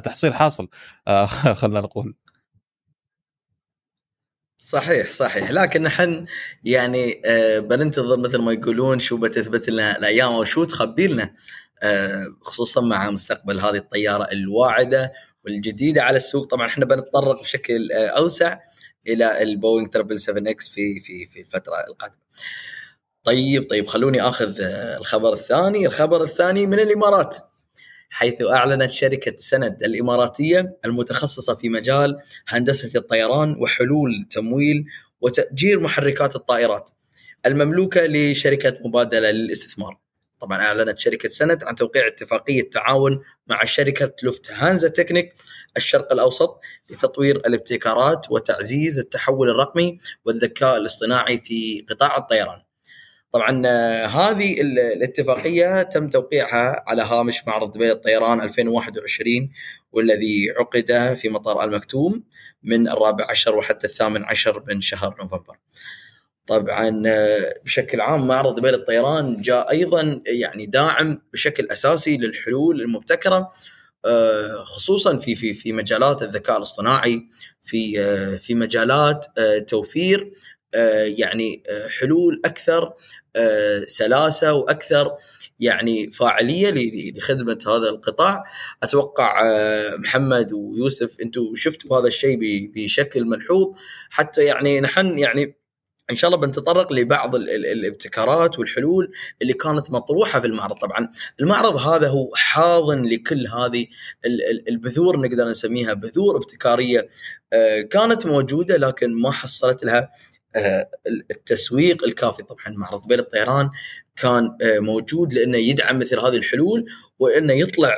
تحصيل 0.05 0.35
حاصل 0.35 0.69
خلينا 1.61 1.81
نقول. 1.81 2.15
صحيح 4.59 5.11
صحيح. 5.11 5.51
لكن 5.51 5.83
نحن 5.83 6.25
يعني 6.65 7.23
آه 7.25 7.59
بننتظر 7.59 8.17
مثل 8.19 8.39
ما 8.39 8.53
يقولون 8.53 9.01
شو 9.01 9.17
بتثبت 9.17 9.69
لنا 9.71 9.99
الأيام 9.99 10.33
أو 10.33 10.45
شو 10.45 10.65
تخبي 10.65 11.07
لنا 11.07 11.35
خصوصا 12.41 12.81
مع 12.81 13.11
مستقبل 13.11 13.61
هذه 13.61 13.77
الطيارة 13.77 14.29
الواعدة 14.33 15.13
والجديدة 15.45 16.03
على 16.03 16.17
السوق. 16.17 16.47
طبعا 16.47 16.67
إحنا 16.67 16.85
بنتطرق 16.85 17.41
بشكل 17.41 17.93
أوسع 17.93 18.59
إلى 19.07 19.43
البوينغ 19.43 19.89
777 19.95 20.49
X 20.49 20.69
في 20.69 21.01
في 21.01 21.27
في 21.27 21.41
الفترة 21.41 21.75
القادمة. 21.89 22.19
طيب 23.25 23.71
طيب 23.71 23.87
خلوني 23.87 24.23
آخذ 24.23 24.61
الخبر 24.61 25.33
الثاني، 25.33 25.87
الخبر 25.87 26.23
الثاني 26.23 26.67
من 26.67 26.81
الإمارات. 26.81 27.37
حيث 28.11 28.43
أعلنت 28.43 28.91
شركة 28.91 29.37
سند 29.37 29.83
الإماراتية 29.85 30.79
المتخصصة 30.85 31.55
في 31.55 31.69
مجال 31.69 32.21
هندسة 32.49 32.99
الطيران 32.99 33.57
وحلول 33.61 34.27
تمويل 34.31 34.85
وتأجير 35.21 35.81
محركات 35.81 36.37
الطائرات 36.37 36.91
المملوكة 37.47 38.07
لشركة 38.07 38.79
مبادلة 38.85 39.31
للاستثمار. 39.31 39.99
طبعا 40.41 40.59
أعلنت 40.59 40.99
شركة 40.99 41.29
سند 41.29 41.65
عن 41.65 41.75
توقيع 41.75 42.07
اتفاقية 42.07 42.71
تعاون 42.71 43.21
مع 43.47 43.65
شركة 43.65 44.13
لوفت 44.23 44.51
هانزا 44.51 44.89
تكنيك 44.89 45.35
الشرق 45.77 46.13
الأوسط 46.13 46.61
لتطوير 46.91 47.37
الابتكارات 47.37 48.27
وتعزيز 48.31 48.99
التحول 48.99 49.51
الرقمي 49.51 49.99
والذكاء 50.25 50.77
الاصطناعي 50.77 51.39
في 51.39 51.87
قطاع 51.89 52.17
الطيران. 52.17 52.63
طبعا 53.33 53.67
هذه 54.07 54.61
الاتفاقية 54.61 55.83
تم 55.83 56.09
توقيعها 56.09 56.85
على 56.87 57.03
هامش 57.03 57.47
معرض 57.47 57.73
دبي 57.73 57.87
للطيران 57.87 58.41
2021 58.41 59.51
والذي 59.93 60.51
عقد 60.59 61.17
في 61.21 61.29
مطار 61.29 61.65
المكتوم 61.65 62.25
من 62.63 62.89
الرابع 62.89 63.31
عشر 63.31 63.57
وحتى 63.57 63.87
الثامن 63.87 64.25
عشر 64.25 64.65
من 64.69 64.81
شهر 64.81 65.17
نوفمبر. 65.21 65.57
طبعا 66.47 67.03
بشكل 67.65 68.01
عام 68.01 68.29
معرض 68.29 68.55
دبي 68.55 68.71
للطيران 68.71 69.43
جاء 69.43 69.71
أيضا 69.71 70.23
يعني 70.27 70.67
داعم 70.67 71.23
بشكل 71.33 71.67
أساسي 71.71 72.17
للحلول 72.17 72.81
المبتكرة 72.81 73.51
خصوصا 74.65 75.17
في 75.17 75.35
في 75.35 75.55
في 75.55 75.73
مجالات 75.73 76.23
الذكاء 76.23 76.57
الاصطناعي 76.57 77.29
في 77.63 77.93
في 78.39 78.55
مجالات 78.55 79.27
توفير 79.69 80.33
يعني 81.19 81.63
حلول 82.01 82.43
أكثر 82.45 82.93
سلاسة 83.87 84.53
وأكثر 84.53 85.11
يعني 85.61 86.11
فاعلية 86.11 86.73
لخدمة 87.17 87.59
هذا 87.67 87.89
القطاع. 87.89 88.45
أتوقع 88.83 89.43
محمد 89.99 90.53
ويوسف 90.53 91.21
أنتم 91.21 91.55
شفتوا 91.55 92.01
هذا 92.01 92.07
الشيء 92.07 92.39
بشكل 92.75 93.25
ملحوظ. 93.25 93.77
حتى 94.11 94.45
يعني 94.45 94.81
نحن 94.81 95.19
يعني 95.19 95.59
إن 96.11 96.17
شاء 96.17 96.31
الله 96.31 96.41
بنتطرق 96.41 96.93
لبعض 96.93 97.35
الابتكارات 97.35 98.59
والحلول 98.59 99.13
اللي 99.43 99.53
كانت 99.53 99.91
مطروحة 99.91 100.41
في 100.41 100.47
المعرض. 100.47 100.77
طبعا 100.77 101.11
المعرض 101.41 101.77
هذا 101.77 102.09
هو 102.09 102.31
حاضن 102.35 103.05
لكل 103.05 103.47
هذه 103.47 103.87
البذور 104.69 105.21
نقدر 105.21 105.49
نسميها 105.49 105.95
بذور 105.95 106.37
ابتكارية 106.37 107.09
كانت 107.91 108.27
موجودة 108.27 108.77
لكن 108.77 109.23
ما 109.23 109.31
حصلت 109.31 109.85
لها 109.85 110.11
التسويق 111.31 112.05
الكافي 112.05 112.43
طبعا 112.43 112.69
معرض 112.69 113.09
بين 113.09 113.19
الطيران 113.19 113.71
كان 114.17 114.57
موجود 114.63 115.33
لأنه 115.33 115.59
يدعم 115.59 115.99
مثل 115.99 116.19
هذه 116.19 116.37
الحلول 116.37 116.87
وإنه 117.19 117.53
يطلع 117.53 117.95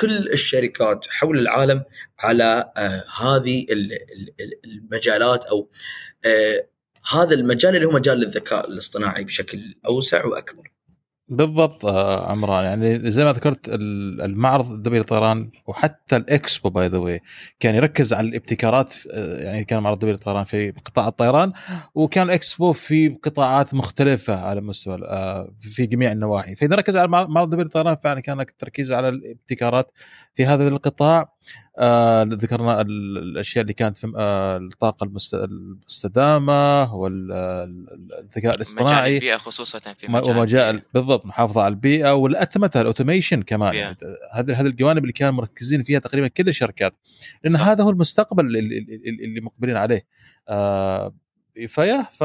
كل 0.00 0.16
الشركات 0.32 1.06
حول 1.08 1.38
العالم 1.38 1.84
على 2.18 2.72
هذه 3.20 3.66
المجالات 4.64 5.44
أو 5.44 5.70
هذا 7.10 7.34
المجال 7.34 7.76
اللي 7.76 7.86
هو 7.86 7.90
مجال 7.90 8.22
الذكاء 8.22 8.70
الاصطناعي 8.70 9.24
بشكل 9.24 9.74
أوسع 9.86 10.26
وأكبر. 10.26 10.75
بالضبط 11.28 11.86
عمران. 12.30 12.64
يعني 12.64 13.10
زي 13.10 13.24
ما 13.24 13.32
ذكرت 13.32 13.68
المعرض 13.68 14.70
الدبي 14.70 14.98
للطيران 14.98 15.50
وحتى 15.66 16.16
الإكسبو 16.16 16.70
باي 16.70 16.86
ذا 16.86 17.20
كان 17.60 17.74
يركز 17.74 18.12
على 18.12 18.28
الابتكارات 18.28 18.94
يعني 19.16 19.64
كان 19.64 19.82
معرض 19.82 19.94
الدبي 19.96 20.12
للطيران 20.12 20.44
في 20.44 20.70
قطاع 20.70 21.08
الطيران 21.08 21.52
وكان 21.94 22.26
الإكسبو 22.26 22.72
في 22.72 23.08
قطاعات 23.08 23.74
مختلفة 23.74 24.40
على 24.40 24.60
مستوى 24.60 24.98
في 25.60 25.86
جميع 25.86 26.12
النواحي. 26.12 26.54
فإذا 26.56 26.76
ركز 26.76 26.96
على 26.96 27.08
معرض 27.08 27.42
الدبي 27.42 27.62
للطيران 27.62 27.96
فعلا 27.96 28.20
كان 28.20 28.40
التركيز 28.40 28.92
على 28.92 29.08
الابتكارات 29.08 29.92
في 30.34 30.46
هذا 30.46 30.68
القطاع. 30.68 31.35
آه 31.78 32.22
ذكرنا 32.22 32.80
الأشياء 32.80 33.62
اللي 33.62 33.72
كانت 33.72 33.96
في 33.96 34.12
آه 34.16 34.56
الطاقة 34.56 35.04
المستدامة 35.32 36.94
والذكاء 36.94 38.54
الاصطناعي 38.54 39.00
مجال 39.00 39.14
البيئة 39.14 39.36
خصوصا 39.36 39.78
في 39.78 40.12
مجال 40.12 40.38
ومجال 40.38 40.82
بالضبط 40.94 41.26
محافظة 41.26 41.62
على 41.62 41.72
البيئة 41.72 42.14
والاتمته 42.14 42.80
الأوتوميشن 42.80 43.42
كمان 43.42 43.74
يعني 43.74 43.96
هذه 44.32 44.60
هذه 44.60 44.66
الجوانب 44.66 45.02
اللي 45.02 45.12
كانوا 45.12 45.34
مركزين 45.34 45.82
فيها 45.82 45.98
تقريبا 45.98 46.28
كل 46.28 46.48
الشركات. 46.48 46.94
لأن 47.44 47.54
صح. 47.54 47.68
هذا 47.68 47.84
هو 47.84 47.90
المستقبل 47.90 48.46
اللي, 48.46 48.78
اللي 49.24 49.40
مقبلين 49.40 49.76
عليه. 49.76 50.06
آه 50.48 51.14
فيا 51.68 52.02
ف 52.02 52.22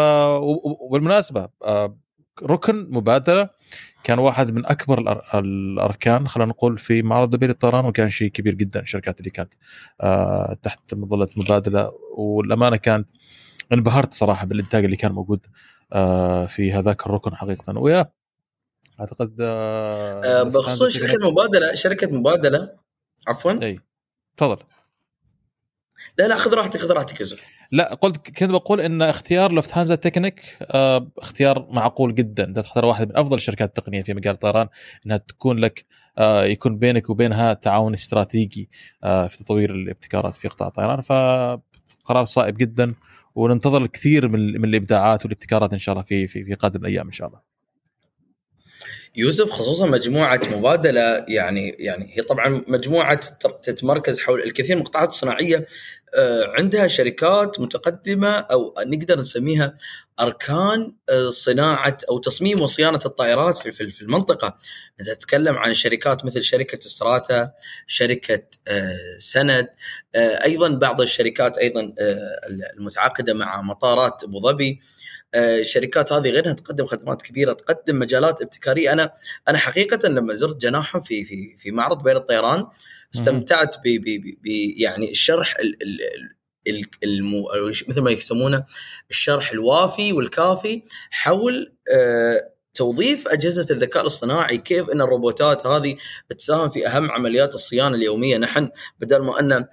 وبالمناسبه 0.82 1.50
آه 1.64 1.98
ركن 2.44 2.88
مبادرة 2.90 3.50
كان 4.04 4.20
واحد 4.20 4.52
من 4.52 4.66
أكبر 4.66 5.22
الأركان 5.34 6.28
خلينا 6.28 6.50
نقول 6.50 6.78
في 6.78 7.02
معرض 7.02 7.30
دبي 7.30 7.48
للطيران 7.48 7.86
وكان 7.86 8.10
شيء 8.10 8.32
كبير 8.32 8.54
جدا 8.54 8.80
الشركات 8.80 9.20
اللي 9.20 9.30
كانت 9.30 9.54
آه 10.02 10.58
تحت 10.64 10.94
مظله 10.94 11.30
مبادلة. 11.38 11.92
والأمانة 12.18 12.78
كانت 12.78 13.08
انبهرت 13.74 14.14
صراحة 14.14 14.46
بالإنتاج 14.46 14.84
اللي 14.84 14.98
كان 14.98 15.12
موجود 15.12 15.46
آه 15.94 16.46
في 16.46 16.74
هذاك 16.74 17.06
الركن 17.06 17.36
حقيقه. 17.36 17.80
ويا 17.80 18.12
أعتقد 19.00 19.36
آه, 19.42 20.44
بخصوص 20.44 20.94
شركة 20.94 21.30
مبادلة 21.32 21.74
شركة 21.74 22.08
مبادلة 22.08 22.78
عفوا؟ 23.28 23.64
أي 23.64 23.80
تفضل. 24.38 24.64
لا 26.18 26.28
لا 26.28 26.36
خذ 26.36 26.54
راحتك 26.54 26.80
خذ 26.80 26.92
راحتك 26.92 27.20
يا 27.20 27.26
لا 27.72 27.94
قلت 27.94 28.18
كنت 28.18 28.52
بقول 28.52 28.82
إن 28.82 29.02
اختيار 29.02 29.52
لوفتهانزا 29.52 29.96
تكنيك 29.96 30.58
آه 30.62 31.08
اختيار 31.18 31.68
معقول 31.72 32.16
جدا 32.16 32.44
انت 32.44 32.60
تختار 32.60 32.86
واحد 32.86 33.10
من 33.10 33.18
أفضل 33.18 33.38
الشركات 33.38 33.70
التقنية 33.70 34.04
في 34.04 34.14
مجال 34.14 34.34
الطيران 34.34 34.68
إنها 35.06 35.18
تكون 35.18 35.58
لك 35.58 35.86
آه 36.18 36.44
يكون 36.44 36.78
بينك 36.78 37.10
وبينها 37.10 37.54
تعاون 37.54 37.94
استراتيجي 37.94 38.70
آه 39.04 39.28
في 39.28 39.38
تطوير 39.38 39.72
الابتكارات 39.72 40.36
في 40.36 40.48
قطاع 40.48 40.68
الطيران 40.68 41.02
فقرار 41.02 42.26
صائب 42.26 42.58
جدا 42.58 42.94
وننتظر 43.36 43.82
الكثير 43.84 44.28
من 44.28 44.66
الإبداعات 44.66 45.26
والابتكارات 45.26 45.74
إن 45.74 45.80
شاء 45.80 45.94
الله 45.94 46.04
في 46.04 46.28
في, 46.28 46.44
في 46.46 46.54
قادم 46.54 46.82
الأيام 46.82 47.06
إن 47.06 47.12
شاء 47.12 47.28
الله. 47.28 47.51
يوسف 49.16 49.52
خصوصا 49.52 49.86
مجموعة 49.86 50.42
مبادلة 50.52 51.26
يعني 51.28 51.70
يعني 51.80 52.18
هي 52.18 52.24
طبعا 52.24 52.64
مجموعة 52.68 53.20
تتمركز 53.64 54.20
حول 54.20 54.42
الكثير 54.42 54.76
من 54.76 54.82
القطاعات 54.82 55.10
الصناعية. 55.10 55.66
عندها 56.58 56.88
شركات 56.88 57.60
متقدمة 57.60 58.30
أو 58.30 58.76
نقدر 58.88 59.20
نسميها 59.20 59.76
أركان 60.20 60.94
صناعة 61.30 61.98
أو 62.10 62.18
تصميم 62.18 62.62
وصيانة 62.62 63.00
الطائرات 63.06 63.58
في 63.58 63.72
في 63.72 64.02
المنطقة. 64.02 64.58
انت 65.00 65.10
تتكلم 65.10 65.58
عن 65.58 65.74
شركات 65.74 66.26
مثل 66.26 66.44
شركة 66.44 66.78
استراتا 66.78 67.52
شركة 67.88 68.44
سند 69.18 69.68
أيضا 70.16 70.70
بعض 70.70 71.02
الشركات 71.02 71.58
أيضا 71.58 71.94
المتعاقدة 72.78 73.34
مع 73.34 73.62
مطارات 73.62 74.24
أبو 74.24 74.42
ظبي. 74.42 74.80
الشركات 75.36 76.14
هذه 76.14 76.30
غيرها 76.30 76.54
تقدم 76.54 76.86
خدمات 76.86 77.22
كبيرة 77.22 77.54
تقدم 77.54 78.00
مجالات 78.00 78.42
ابتكارية. 78.42 78.94
أنا 78.94 79.14
أنا 79.48 79.58
حقيقة 79.58 80.10
لما 80.10 80.34
زرت 80.34 80.62
جناحهم 80.62 81.02
في 81.02 81.26
في 81.26 81.58
في 81.58 81.72
معرض 81.72 82.04
بين 82.04 82.16
الطيران 82.16 82.68
استمتعت 83.16 83.78
ب 83.78 83.82
ب 84.44 84.48
يعني 84.78 85.12
الشرح 85.12 85.56
ال 85.60 85.78
ال 86.68 86.86
المو 87.04 87.48
مثل 87.88 88.02
ما 88.02 88.12
يسمونه 88.12 88.66
الشرح 89.10 89.52
الوافي 89.52 90.14
والكافي 90.14 90.84
حول 91.10 91.76
آه 91.94 92.52
توظيف 92.74 93.28
أجهزة 93.28 93.68
الذكاء 93.72 94.02
الاصطناعي 94.02 94.58
كيف 94.58 94.90
إن 94.90 95.02
الروبوتات 95.02 95.68
هذه 95.68 95.98
تساهم 96.38 96.70
في 96.70 96.88
أهم 96.88 97.12
عمليات 97.12 97.56
الصيانة 97.56 97.96
اليومية؟ 97.96 98.38
نحن 98.38 98.70
بدل 99.00 99.18
ما 99.18 99.40
أن 99.40 99.66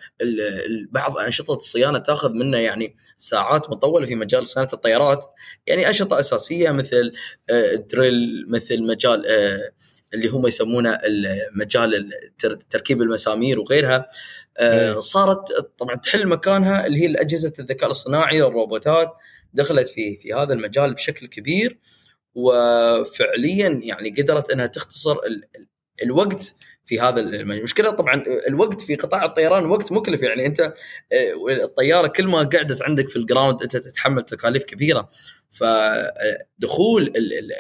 بعض 0.91 1.19
أنشطة 1.19 1.55
الصيانة 1.55 1.99
تأخذ 1.99 2.33
منا 2.33 2.61
يعني 2.61 2.97
ساعات 3.19 3.71
مطولة 3.71 4.07
في 4.07 4.15
مجال 4.15 4.47
صيانة 4.47 4.69
الطيارات 4.73 5.25
يعني 5.67 5.89
أنشطة 5.89 6.21
أساسية 6.21 6.71
مثل 6.71 7.13
دريل 7.93 8.47
مثل 8.49 8.83
مجال 8.83 9.27
اللي 10.15 10.29
هم 10.29 10.47
يسمونه 10.47 10.99
مجال 11.55 12.11
تركيب 12.71 13.03
المسامير 13.03 13.61
وغيرها. 13.61 14.07
صارت 14.99 15.53
طبعا 15.79 15.97
تحل 15.97 16.27
مكانها 16.27 16.87
اللي 16.87 17.01
هي 17.03 17.07
الأجهزة 17.07 17.53
الذكاء 17.59 17.87
الاصطناعي 17.87 18.43
والروبوتات 18.43 19.13
دخلت 19.55 19.89
في 19.89 20.17
في 20.17 20.35
هذا 20.35 20.53
المجال 20.53 20.95
بشكل 20.95 21.27
كبير. 21.27 21.79
وفعليا 22.39 23.81
يعني 23.83 24.11
قدرت 24.11 24.51
إنها 24.51 24.67
تختصر 24.67 25.13
ال 25.13 25.45
الوقت 26.03 26.55
في 26.87 27.01
هذا 27.01 27.21
المشكلة 27.21 27.91
طبعا 27.91 28.25
الوقت 28.49 28.81
في 28.81 28.95
قطاع 28.95 29.25
الطيران 29.25 29.67
وقت 29.67 29.93
مكلف 29.93 30.23
يعني 30.23 30.47
أنت 30.47 30.75
الطيارة 31.63 32.07
كل 32.07 32.27
ما 32.27 32.39
قعدت 32.39 32.83
عندك 32.83 33.09
في 33.09 33.17
الجراوند 33.17 33.63
أنت 33.63 33.77
تتحمل 33.77 34.23
تكاليف 34.23 34.65
كبيرة 34.65 35.09
فدخول 35.51 37.13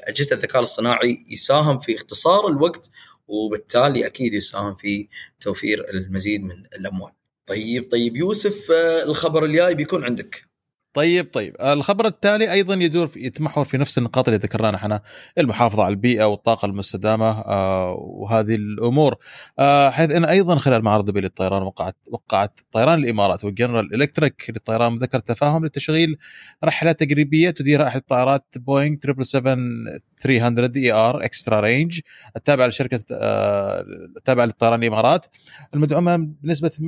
أجهزة 0.06 0.37
الذكاء 0.37 0.58
الاصطناعي 0.58 1.25
يساهم 1.28 1.78
في 1.78 1.94
اختصار 1.94 2.49
الوقت 2.49 2.90
وبالتالي 3.28 4.06
أكيد 4.06 4.35
يساهم 4.35 4.75
في 4.75 5.08
توفير 5.40 5.90
المزيد 5.90 6.42
من 6.42 6.66
الأموال. 6.80 7.12
طيب 7.47 7.90
طيب 7.90 8.16
يوسف 8.16 8.70
آه، 8.70 9.02
الخبر 9.02 9.44
الجاي 9.44 9.75
بيكون 9.75 10.04
عندك. 10.04 10.48
طيب 10.95 11.30
طيب. 11.33 11.57
الخبر 11.61 12.07
التالي 12.07 12.52
أيضا 12.52 12.75
يدور 12.75 13.07
في 13.07 13.21
يتمحور 13.21 13.64
في 13.64 13.78
نفس 13.78 13.99
النقاط 13.99 14.28
اللي 14.28 14.40
ذكرناها 14.40 14.75
إحنا 14.75 15.00
المحافظة 15.38 15.85
على 15.85 15.92
البيئة 15.92 16.25
والطاقة 16.25 16.66
المستدامة 16.66 17.30
آه 17.30 17.92
وهذه 17.99 18.54
الأمور. 18.54 19.16
آه 19.59 19.90
حيث 19.90 20.11
إن 20.11 20.25
أيضا 20.25 20.57
خلال 20.59 20.83
معرض 20.85 21.04
دبي 21.04 21.21
للطيران 21.21 21.62
وقعت 21.62 21.97
وقعت 22.11 22.61
طيران 22.73 22.99
الإمارات 22.99 23.45
والجنرال 23.45 23.95
إلكتريك 23.95 24.45
للطيران 24.50 24.97
مذكرة 24.97 25.19
تفاهم 25.18 25.64
لتشغيل 25.66 26.16
رحلة 26.64 26.92
تجريبية 26.92 27.50
تديرها 27.50 27.87
أحد 27.88 28.00
الطائرات 28.00 28.45
بوينغ 28.57 28.97
777 29.02 30.08
300 30.21 30.71
ER 30.76 31.25
extra 31.25 31.61
range 31.61 32.00
التابعه 32.37 32.67
لشركة 32.67 33.05
آه 33.13 33.85
التابعه 34.17 34.45
للطيران 34.45 34.83
الإمارات. 34.83 35.27
المدعومة 35.75 36.17
بنسبة 36.17 36.71
100% 36.71 36.81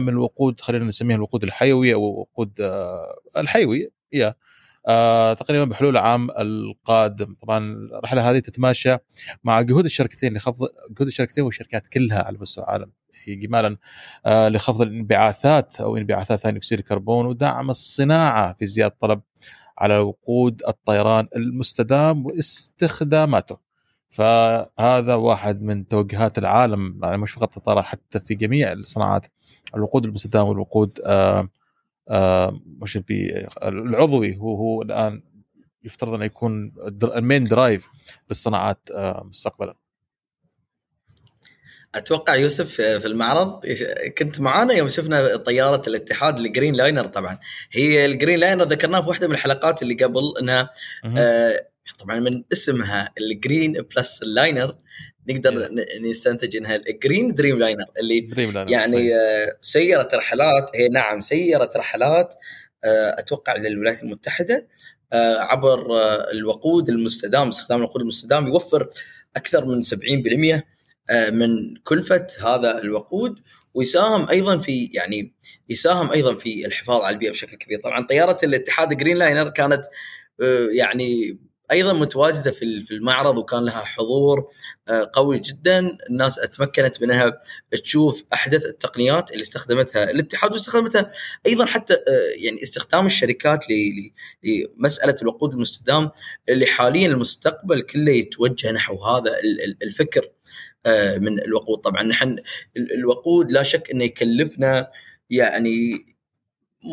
من 0.00 0.08
الوقود 0.08 0.60
خلينا 0.60 0.84
نسميها 0.84 1.16
الوقود 1.16 1.44
الحيوي 1.44 1.94
أو 1.94 2.02
وقود 2.02 2.60
آه 2.60 3.16
الحيوي 3.36 3.90
يا 4.12 4.34
آه 4.88 5.34
تقريبا 5.34 5.64
بحلول 5.64 5.90
العام 5.96 6.30
القادم. 6.30 7.36
طبعا 7.42 7.58
الرحلة 7.98 8.30
هذه 8.30 8.38
تتماشى 8.38 8.96
مع 9.44 9.60
جهود 9.60 9.84
الشركتين 9.84 10.34
لخفض 10.34 10.66
جهود 10.90 11.06
الشركتين 11.06 11.44
والشركات 11.44 11.88
كلها 11.88 12.22
على 12.22 12.38
مستوى 12.38 12.64
العالم. 12.64 12.92
اجمالا 13.28 13.76
آه 14.26 14.48
لخفض 14.48 14.82
الانبعاثات 14.82 15.80
أو 15.80 15.96
انبعاثات 15.96 16.40
ثاني 16.40 16.58
أكسيد 16.58 16.78
الكربون 16.78 17.26
ودعم 17.26 17.70
الصناعة 17.70 18.52
في 18.58 18.66
زيادة 18.66 18.92
الطلب 18.94 19.20
على 19.80 19.98
وقود 19.98 20.62
الطيران 20.68 21.28
المستدام 21.36 22.26
واستخداماته. 22.26 23.56
فهذا 24.10 25.14
واحد 25.14 25.62
من 25.62 25.88
توجهات 25.88 26.38
العالم 26.38 27.00
يعني 27.02 27.16
مش 27.16 27.30
فقط 27.32 27.56
الطيران 27.56 27.84
حتى 27.84 28.20
في 28.20 28.34
جميع 28.34 28.72
الصناعات 28.72 29.26
الوقود 29.76 30.04
المستدام 30.04 30.46
والوقود 30.48 31.00
آه 31.06 31.48
آه 32.08 32.60
مش 32.66 32.98
العضوي 33.62 34.36
هو 34.36 34.56
هو 34.56 34.82
الآن 34.82 35.22
يفترض 35.84 36.14
انه 36.14 36.24
يكون 36.24 36.72
ال 37.02 37.10
main 37.10 37.44
drive 37.44 37.88
للصناعات 38.30 38.88
آه 38.94 39.24
مستقبلا. 39.24 39.74
أتوقع 41.94 42.34
يوسف 42.34 42.70
في 42.74 43.06
المعرض 43.06 43.66
كنت 44.18 44.40
معانا 44.40 44.74
يوم 44.74 44.88
شفنا 44.88 45.36
طيارة 45.36 45.82
الاتحاد 45.88 46.38
ال 46.38 46.74
Greenliner 46.74 47.04
طبعا. 47.04 47.38
هي 47.72 48.06
ال 48.06 48.38
Greenliner 48.38 48.64
ذكرناها 48.64 49.00
في 49.02 49.08
واحدة 49.08 49.28
من 49.28 49.34
الحلقات 49.34 49.82
اللي 49.82 49.94
قبل 49.94 50.20
إنها 50.40 50.70
آه 51.18 51.66
طبعا 51.98 52.20
من 52.20 52.44
اسمها 52.52 53.12
ال 53.20 53.29
green 53.29 53.72
plus 53.72 54.22
liner 54.22 54.76
نقدر 55.28 55.68
نستنتج 56.00 56.56
إنها 56.56 56.76
ال 56.76 57.34
green 57.34 57.58
Dreamliner 57.58 57.84
اللي 57.98 58.20
Dreamliner 58.20 58.70
يعني 58.70 59.14
آه 59.14 59.56
سيرت 59.60 60.14
رحلات. 60.14 60.70
هي 60.74 60.88
نعم 60.88 61.20
سيرت 61.20 61.76
رحلات 61.76 62.34
آه 62.84 63.16
أتوقع 63.18 63.56
للولايات 63.56 64.02
المتحدة 64.02 64.68
آه 65.12 65.38
عبر 65.38 65.92
آه 65.98 66.30
الوقود 66.30 66.88
المستدام 66.88 67.48
استخدام 67.48 67.78
الوقود 67.78 68.00
المستدام 68.02 68.46
يوفر 68.48 68.88
أكثر 69.36 69.64
من 69.64 69.82
70% 69.82 70.60
من 71.32 71.76
كلفة 71.84 72.26
هذا 72.40 72.78
الوقود 72.82 73.40
ويساهم 73.74 74.28
أيضا 74.28 74.58
في 74.58 74.90
يعني 74.92 75.34
يساهم 75.68 76.12
أيضا 76.12 76.34
في 76.34 76.66
الحفاظ 76.66 77.00
على 77.02 77.14
البيئة 77.14 77.30
بشكل 77.30 77.56
كبير. 77.56 77.80
طبعا 77.80 78.06
طيارة 78.06 78.38
الاتحاد 78.42 78.96
جرين 78.96 79.16
لاينر 79.16 79.50
كانت 79.50 79.82
يعني 80.72 81.38
أيضا 81.70 81.92
متواجدة 81.92 82.50
في 82.50 82.80
في 82.80 82.94
المعرض 82.94 83.38
وكان 83.38 83.64
لها 83.64 83.84
حضور 83.84 84.48
قوي 85.12 85.38
جدا. 85.38 85.98
الناس 86.10 86.34
تمكنت 86.34 87.02
منها 87.02 87.40
تشوف 87.82 88.24
أحدث 88.32 88.66
التقنيات 88.66 89.32
اللي 89.32 89.42
استخدمتها 89.42 90.10
الاتحاد 90.10 90.52
واستخدمتها 90.52 91.08
أيضا 91.46 91.64
حتى 91.64 91.96
يعني 92.36 92.62
استخدام 92.62 93.06
الشركات 93.06 93.64
لمسألة 94.44 95.16
الوقود 95.22 95.52
المستدام 95.52 96.10
اللي 96.48 96.66
حاليا 96.66 97.06
المستقبل 97.06 97.82
كله 97.82 98.12
يتوجه 98.12 98.70
نحو 98.70 99.04
هذا 99.04 99.32
الفكر. 99.82 100.28
من 101.16 101.40
الوقود. 101.40 101.78
طبعا 101.78 102.02
نحن 102.02 102.36
الوقود 102.76 103.52
لا 103.52 103.62
شك 103.62 103.90
إنه 103.90 104.04
يكلفنا 104.04 104.90
يعني 105.30 106.04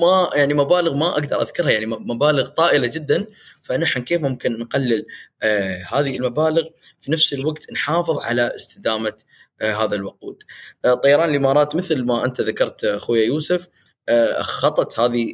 ما 0.01 0.29
يعني 0.35 0.53
مبالغ 0.53 0.95
ما 0.95 1.09
أقدر 1.09 1.41
أذكرها 1.41 1.71
يعني 1.71 1.85
مبالغ 1.85 2.47
طائلة 2.47 2.87
جدا. 2.87 3.25
فنحن 3.63 4.01
كيف 4.01 4.21
ممكن 4.21 4.59
نقلل 4.59 5.05
آه 5.43 5.83
هذه 5.93 6.17
المبالغ؟ 6.17 6.63
في 7.01 7.11
نفس 7.11 7.33
الوقت 7.33 7.71
نحافظ 7.71 8.19
على 8.19 8.55
استدامة 8.55 9.13
آه 9.61 9.73
هذا 9.73 9.95
الوقود. 9.95 10.43
آه 10.85 10.93
طيران 10.93 11.29
الإمارات 11.29 11.75
مثل 11.75 12.03
ما 12.05 12.25
أنت 12.25 12.41
ذكرت 12.41 12.85
أخويا 12.85 13.25
يوسف 13.25 13.67
آه 14.09 14.41
خطت 14.41 14.99
هذه 14.99 15.33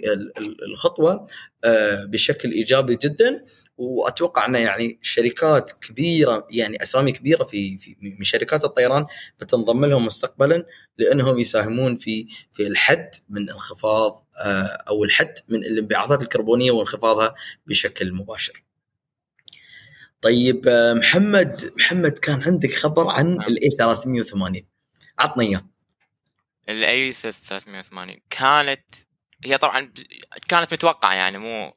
الخطوة 0.68 1.28
آه 1.63 2.06
بشكل 2.06 2.52
إيجابي 2.52 2.96
جدا. 2.96 3.46
وأتوقع 3.84 4.46
ان 4.46 4.56
يعني 4.56 5.00
شركات 5.02 5.72
كبيرة 5.72 6.48
يعني 6.52 6.84
أسامي 6.84 7.12
كبيرة 7.12 7.43
في, 7.43 7.78
في 7.78 7.96
من 8.02 8.24
شركات 8.24 8.63
الطيران 8.63 9.06
بتنضم 9.39 9.86
لهم 9.86 10.06
مستقبلا 10.06 10.65
لأنهم 10.98 11.39
يساهمون 11.39 11.98
في 11.98 12.28
في 12.52 12.67
الحد 12.67 13.10
من 13.30 13.50
انخفاض 13.50 14.28
أو 14.88 15.04
الحد 15.04 15.34
من 15.50 15.60
الانبعاثات 15.60 16.22
الكربونية 16.22 16.72
وانخفاضها 16.72 17.36
بشكل 17.67 18.13
مباشر. 18.13 18.63
طيب 20.22 20.69
محمد 20.98 21.72
محمد 21.78 22.19
كان 22.19 22.43
عندك 22.43 22.74
خبر 22.74 23.08
عن 23.08 23.34
ال 23.41 23.56
A 23.56 23.69
380 23.78 24.62
عطنا 25.19 25.43
إياه. 25.43 25.69
ال 26.69 26.91
A 26.91 27.13
380 27.13 28.17
كانت 28.30 28.86
هي 29.46 29.58
طبعا 29.58 29.93
كانت 30.48 30.74
متوقعة 30.74 31.13
يعني 31.13 31.38
مو 31.38 31.74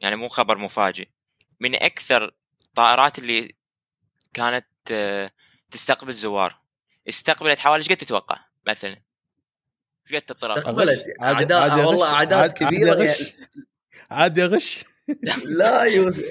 يعني 0.00 0.16
مو 0.16 0.28
خبر 0.28 0.58
مفاجئ 0.58 1.08
من 1.64 1.74
أكثر 1.74 2.34
الطائرات 2.66 3.18
اللي 3.18 3.54
كانت 4.34 4.66
تستقبل 5.70 6.12
زوار. 6.14 6.56
استقبلت 7.08 7.58
حوالي 7.58 7.82
إيش 7.82 7.88
قد 7.88 7.96
تتوقع 7.96 8.38
مثلا؟ 8.68 8.96
إيش 10.06 10.14
قد 10.14 10.22
تطرق؟ 10.22 10.56
استقبلت. 10.58 11.02
اعداد 11.22 11.84
والله 11.86 12.14
أعداد 12.14 12.52
كبيرة. 12.52 13.14
عاد 14.10 14.38
يغش. 14.38 14.84
لا 15.60 15.82
يوسف. 15.82 16.24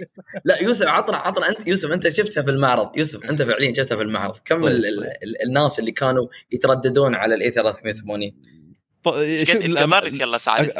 لا 0.45 0.61
يوسف 0.61 0.87
عطنا 0.87 1.17
عطنا 1.17 1.49
أنت 1.49 1.67
يوسف 1.67 1.91
أنت 1.91 2.09
شفتها 2.09 2.43
في 2.43 2.49
المعرض. 2.49 2.97
يوسف 2.97 3.29
أنت 3.29 3.41
فعليا 3.41 3.73
شفتها 3.73 3.95
في 3.95 4.03
المعرض. 4.03 4.37
كم 4.45 4.67
ال 4.67 4.85
ال 4.85 5.43
الناس 5.47 5.79
اللي 5.79 5.91
كانوا 5.91 6.27
يترددون 6.51 7.15
على 7.15 7.35
ال 7.35 7.51
A380 7.51 8.31
كبرت 9.09 10.19
يلا 10.21 10.37
سعد 10.37 10.71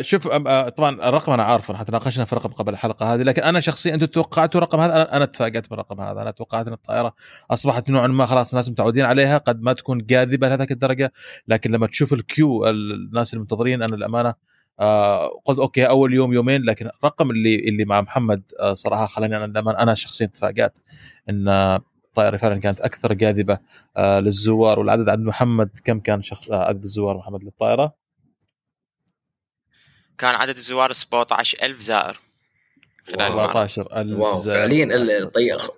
شوف 0.00 0.28
طبعا 0.68 1.08
الرقم 1.08 1.32
أنا 1.32 1.42
عارفه 1.42 1.74
حتى 1.74 1.92
ناقشنا 1.92 2.24
في 2.24 2.32
الرقم 2.32 2.50
قبل 2.50 2.72
الحلقة 2.72 3.14
هذه 3.14 3.22
لكن 3.22 3.42
أنا 3.42 3.60
شخصيا 3.60 3.94
أنتم 3.94 4.06
توقعتوا 4.06 4.60
الرقم 4.60 4.80
هذا؟ 4.80 5.16
أنا 5.16 5.24
تفاجأت 5.24 5.70
بالرقم 5.70 6.00
هذا 6.00 6.22
أنا 6.22 6.30
توقعت 6.30 6.66
إن 6.66 6.72
الطائرة 6.72 7.14
أصبحت 7.50 7.90
نوعا 7.90 8.06
ما 8.06 8.26
خلاص 8.26 8.50
الناس 8.50 8.70
متعودين 8.70 9.04
عليها 9.04 9.38
قد 9.38 9.62
ما 9.62 9.72
تكون 9.72 10.06
جاذبة 10.06 10.48
لهذيك 10.48 10.72
الدرجة 10.72 11.12
لكن 11.48 11.72
لما 11.72 11.86
تشوف 11.86 12.12
ال 12.12 12.21
queue 12.21 12.66
الناس 12.66 13.34
المنتظرين 13.34 13.82
أنا 13.82 13.96
الامانه 13.96 14.34
آه 14.80 15.28
قلت 15.44 15.58
okay 15.58 15.88
أول 15.88 16.14
يوم 16.14 16.32
يومين 16.32 16.62
لكن 16.62 16.86
الرقم 16.86 17.30
اللي 17.30 17.54
اللي 17.54 17.84
مع 17.84 18.00
محمد 18.00 18.42
آه 18.60 18.74
صراحة 18.74 19.06
خلاني 19.06 19.36
أنا 19.36 19.82
أنا 19.82 19.94
شخصيا 19.94 20.26
تفاجأت 20.26 20.78
إن 21.30 21.48
الطائره 22.12 22.36
فعلا 22.36 22.60
كانت 22.60 22.80
أكثر 22.80 23.12
جاذبة 23.12 23.58
آه 23.96 24.20
للزوار 24.20 24.78
والعدد 24.78 25.08
عند 25.08 25.26
محمد 25.26 25.70
كم 25.84 26.00
كان 26.00 26.22
شخص 26.22 26.50
آه 26.50 26.64
عدد 26.64 26.82
الزوار 26.82 27.16
محمد 27.16 27.44
للطائرة؟ 27.44 27.94
كان 30.18 30.34
عدد 30.34 30.56
الزوار 30.56 30.92
17000 30.92 31.80
زائر. 31.80 32.20
17000 33.08 34.18
wow 34.18 34.38
فعليا 34.38 35.24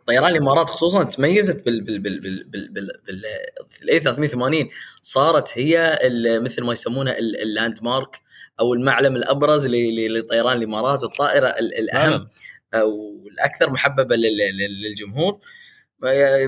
طيران 0.07 0.31
الإمارات 0.31 0.71
خصوصا 0.71 1.05
تميزت 1.05 1.65
بال 1.65 1.81
بال 1.81 1.99
بال 1.99 2.21
بال 2.21 2.45
بال 2.51 2.69
بال 2.73 2.91
بالاي 3.81 4.01
380 4.01 4.69
صارت 5.03 5.59
هي 5.59 5.99
مثل 6.43 6.65
ما 6.65 6.73
يسمونها 6.73 7.19
اللاند 7.19 7.83
مارك 7.83 8.21
أو 8.61 8.75
المعلم 8.75 9.17
الأبرز 9.17 9.67
لطيران 9.67 10.57
الإمارات 10.57 11.03
الطائره 11.03 11.49
الأهم 11.49 12.29
والأكثر 12.75 13.71
محببة 13.71 14.17
للجمهور. 14.17 15.41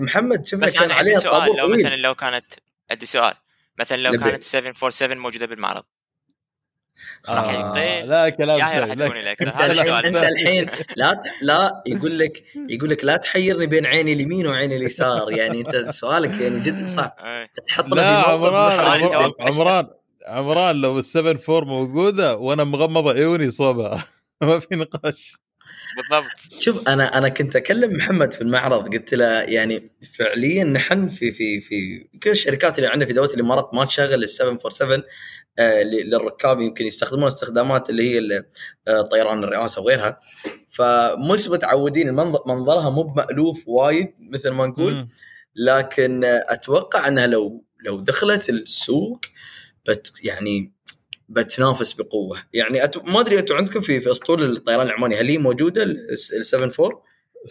محمد 0.00 0.46
شفنا 0.46 0.70
كان 0.70 0.90
عليها 0.90 1.20
طابور 1.20 1.56
لو 1.56 1.68
مثلا 1.68 1.96
لو 1.96 2.14
كانت 2.14 2.44
عندي 2.90 3.06
سؤال. 3.06 3.34
مثلا 3.78 3.96
لو 3.96 4.20
كانت 4.20 4.42
747 4.42 5.18
موجودة 5.18 5.46
بالمعرض. 5.46 5.84
آه 7.28 8.04
لا 8.04 8.28
كلام 8.28 8.60
أنت 8.60 9.60
الحين 9.60 9.94
أنت 10.04 10.16
الحين 10.16 10.70
لا 10.96 11.20
لا 11.42 11.82
يقول 11.86 12.18
لك 12.18 12.44
يقول 12.70 12.90
لك 12.90 13.04
لا 13.04 13.16
تحيرني 13.16 13.66
بين 13.66 13.86
عيني 13.86 14.12
اليمين 14.12 14.46
وعيني 14.46 14.76
اليسار. 14.76 15.32
يعني 15.32 15.60
أنت 15.60 15.76
سؤالك 15.76 16.40
يعني 16.40 16.58
جدا 16.58 16.86
صعب. 16.86 17.12
تحطنا 17.66 17.94
لا 17.94 18.28
عمران 18.28 19.32
عمران 19.40 19.86
عمران 20.26 20.80
لو 20.80 20.98
السفن 20.98 21.36
فور 21.36 21.64
موجودة 21.64 22.36
وأنا 22.36 22.64
مغمض 22.64 23.08
عيوني 23.08 23.50
صوبها. 23.50 24.08
ما 24.42 24.58
في 24.58 24.76
نقاش. 24.76 25.36
بالضبط 25.96 26.62
شوف 26.62 26.88
أنا 26.88 27.18
أنا 27.18 27.28
كنت 27.28 27.56
أكلم 27.56 27.96
محمد 27.96 28.32
في 28.32 28.40
المعرض 28.40 28.94
قلت 28.94 29.14
له 29.14 29.26
يعني 29.26 29.92
فعليا 30.14 30.64
نحن 30.64 31.08
في 31.08 31.32
في 31.32 31.60
في 31.60 32.08
كل 32.22 32.30
الشركات 32.30 32.78
اللي 32.78 32.88
عندنا 32.88 33.06
في 33.06 33.12
دولة 33.12 33.34
الإمارات 33.34 33.70
ما 33.74 33.84
تشغل 33.84 34.22
ال 34.22 34.28
747 34.28 35.02
آه، 35.58 35.82
للركاب 35.82 36.60
يمكن 36.60 36.86
يستخدمون 36.86 37.26
استخدامات 37.26 37.90
اللي 37.90 38.14
هي 38.14 38.44
آه، 38.88 39.02
طيران 39.02 39.44
الرئاسة 39.44 39.82
وغيرها 39.82 40.20
فمش 40.68 41.48
متعودين 41.48 42.14
منظرها 42.46 42.90
مو 42.90 43.02
بمألوف 43.02 43.62
وايد 43.66 44.08
مثل 44.32 44.50
ما 44.50 44.66
نقول. 44.66 45.08
لكن 45.56 46.24
أتوقع 46.24 47.08
إنها 47.08 47.26
لو 47.26 47.64
لو 47.84 48.00
دخلت 48.00 48.48
السوق 48.48 49.20
بت 49.88 50.24
يعني 50.24 50.75
بتنافس 51.28 51.92
بقوة. 51.92 52.38
يعني 52.52 52.84
أت... 52.84 53.08
ما 53.08 53.20
أدري 53.20 53.38
أنتم 53.38 53.54
عندكم 53.54 53.80
في 53.80 54.00
في 54.00 54.10
أسطول 54.10 54.56
الطيران 54.56 54.86
العماني 54.86 55.16
هل 55.16 55.28
هي 55.28 55.38
موجودة 55.38 55.82
ال 55.82 55.96
74 56.54 56.92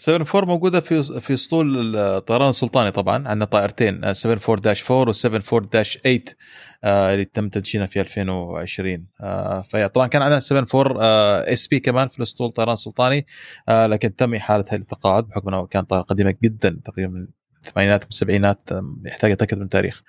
74 0.09 0.47
موجودة 0.47 0.79
في 0.79 1.03
في 1.21 1.33
أسطول 1.33 1.95
الطيران 1.95 2.49
السلطاني 2.49 2.91
طبعا. 2.91 3.27
عندنا 3.27 3.45
طائرتين 3.45 4.03
آه، 4.03 4.15
74 4.25 5.07
و 5.07 5.11
74 5.11 5.69
8 5.69 6.23
آه، 6.83 7.13
اللي 7.13 7.25
تم 7.25 7.49
تدشينها 7.49 7.85
في 7.85 8.01
2020 8.01 9.05
آه، 9.21 9.61
فهي 9.61 9.89
طبعا 9.89 10.07
كان 10.07 10.21
عندنا 10.21 10.41
74 10.51 11.01
SP 11.53 11.79
كمان 11.79 12.07
في 12.07 12.17
الأسطول 12.17 12.47
الطيران 12.47 12.73
السلطاني 12.73 13.25
آه، 13.69 13.87
لكن 13.87 14.15
تم 14.15 14.33
إحالتها 14.33 14.77
للتقاعد 14.77 15.27
بحكم 15.27 15.47
أنه 15.47 15.65
كانت 15.65 15.89
طائرة 15.89 16.03
قديمة 16.03 16.35
جدا 16.43 16.79
تقريبا 16.85 17.27
الثمانينات 17.67 18.05
والسبعينات 18.05 18.69
يحتاج 19.05 19.31
اتاكد 19.31 19.57
من 19.57 19.63
التاريخ. 19.63 20.03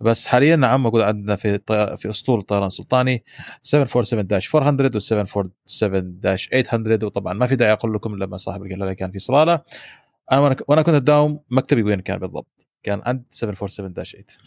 بس 0.00 0.26
حاليا 0.26 0.56
نعم 0.56 0.82
موجود 0.82 1.00
عندنا 1.00 1.36
في 1.36 1.54
الطي- 1.54 1.96
في 1.96 2.10
أسطول 2.10 2.40
الطيران 2.40 2.66
السلطاني 2.66 3.24
747-400 3.62 4.96
و 4.96 5.00
747-800 5.00 7.04
وطبعا 7.04 7.34
ما 7.34 7.46
في 7.46 7.56
داعي 7.56 7.72
أقول 7.72 7.94
لكم 7.94 8.16
لما 8.16 8.36
صاحب 8.36 8.62
الجلالة 8.62 8.92
كان 8.92 9.10
في 9.10 9.18
صلالة. 9.18 9.60
أنا 10.32 10.56
وأنا 10.68 10.82
كنت 10.82 10.94
أداوم 10.94 11.40
مكتبي 11.50 11.82
وين 11.82 12.00
كان 12.00 12.18
بالضبط؟ 12.18 12.66
كان 12.82 13.02
عند 13.06 13.24
747-8 13.30 14.38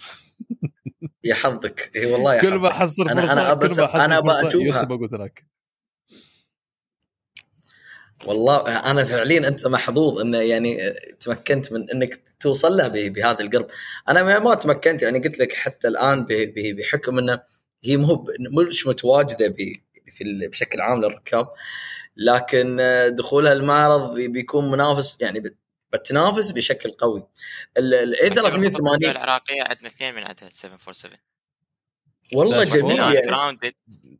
يا 1.24 1.34
حظك 1.36 1.91
إي 1.95 2.12
والله 2.13 2.36
يا 2.36 2.41
كل 2.50 2.56
ما 2.56 2.69
حظك 2.69 3.08
حصل 3.08 3.10
أنا- 3.10 3.21
فرصه 3.21 3.52
أبى 3.52 3.67
فرصة 3.67 4.47
أشوفها. 4.47 4.65
يوسف 4.65 4.89
موجود 4.89 5.13
هناك 5.13 5.45
والله 8.26 8.58
أنا 8.92 9.04
فعليا 9.04 9.48
أنت 9.48 9.68
محظوظ 9.68 10.20
إنه 10.20 10.38
يعني 10.38 10.94
تمكنت 11.20 11.72
من 11.74 11.90
إنك 11.90 12.22
توصل 12.40 12.78
له 12.78 12.88
ب- 12.88 13.14
بهذا 13.14 13.40
القرب. 13.42 13.68
أنا 14.10 14.24
ما- 14.24 14.40
ما 14.40 14.56
تمكنت 14.56 15.02
يعني 15.02 15.20
قلت 15.20 15.40
لك 15.40 15.54
حتى 15.54 15.88
الآن 15.88 16.26
بحكم 16.78 17.20
إنه 17.20 17.42
هي 17.84 17.98
مو 17.98 18.28
مش 18.68 18.88
متواجدة 18.88 19.54
في 20.10 20.48
بشكل 20.48 20.82
عام 20.82 21.02
للركاب 21.02 21.48
لكن 22.18 22.78
دخولها 23.18 23.54
المعرض 23.54 24.20
بيكون 24.20 24.72
منافس 24.72 25.22
يعني 25.22 25.40
بت- 25.40 25.58
بتنافس 25.94 26.52
بشكل 26.52 26.92
قوي. 26.92 27.28
ال 27.78 28.30
A380 28.30 29.12
العراقية 29.12 29.62
عندنا 29.64 29.88
اثنين 29.88 30.16
من 30.16 30.24
عدد 30.24 30.50
747 30.50 31.18
والله 32.34 32.64
جميل 32.64 32.98
four. 32.98 33.13
يعني. 33.14 33.76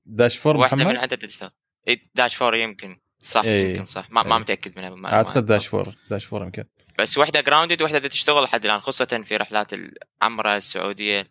dash 0.06 0.38
four 0.38 0.58
واحدة 0.58 0.78
من 0.78 0.84
محمد؟ 0.84 0.98
عدد 0.98 1.18
تشتغل 1.18 1.52
إيه، 1.88 2.02
dash 2.16 2.36
four 2.36 2.56
يمكن. 2.56 3.00
صح 3.22 3.44
إيه. 3.44 3.70
يمكن 3.70 3.86
صح 3.86 4.12
ما, 4.12 4.24
ما 4.24 4.36
إيه. 4.36 4.42
متأكد 4.42 4.78
منها 4.78 4.90
ما 4.90 5.14
أعتقد 5.14 5.36
ما- 5.36 5.48
dash 5.48 5.68
four 5.68 5.96
dash 6.10 6.26
four 6.26 6.44
يمكن 6.44 6.64
بس 7.00 7.18
واحدة 7.18 7.42
grounded 7.42 7.82
واحدة 7.82 8.08
تشتغل 8.08 8.44
لحد 8.44 8.66
الآن 8.66 8.80
خاصة 8.80 9.24
في 9.26 9.38
رحلات 9.38 9.68
العمرة 9.74 10.58
السعودية 10.58 11.28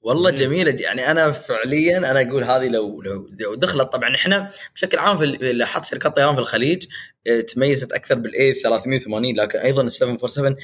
والله 0.00 0.30
جميل. 0.30 0.64
جميلة 0.64 0.82
يعني 0.82 1.10
أنا 1.10 1.32
فعليا 1.32 1.98
أنا 1.98 2.20
أقول 2.30 2.44
هذه 2.44 2.68
لو 2.68 3.02
لو 3.02 3.54
دخلت 3.54 3.92
طبعا 3.92 4.14
إحنا 4.14 4.50
بشكل 4.74 4.98
عام 4.98 5.16
في 5.18 5.24
ال- 5.24 5.58
لاحظت 5.58 5.84
شركات 5.84 6.16
طيران 6.16 6.34
في 6.34 6.40
الخليج 6.40 6.84
آه، 7.26 7.40
تميزت 7.40 7.92
أكثر 7.92 8.14
بال 8.14 8.54
A380 8.54 9.36
لكن 9.36 9.58
أيضا 9.58 9.82
ال 9.82 9.92
747 9.92 10.56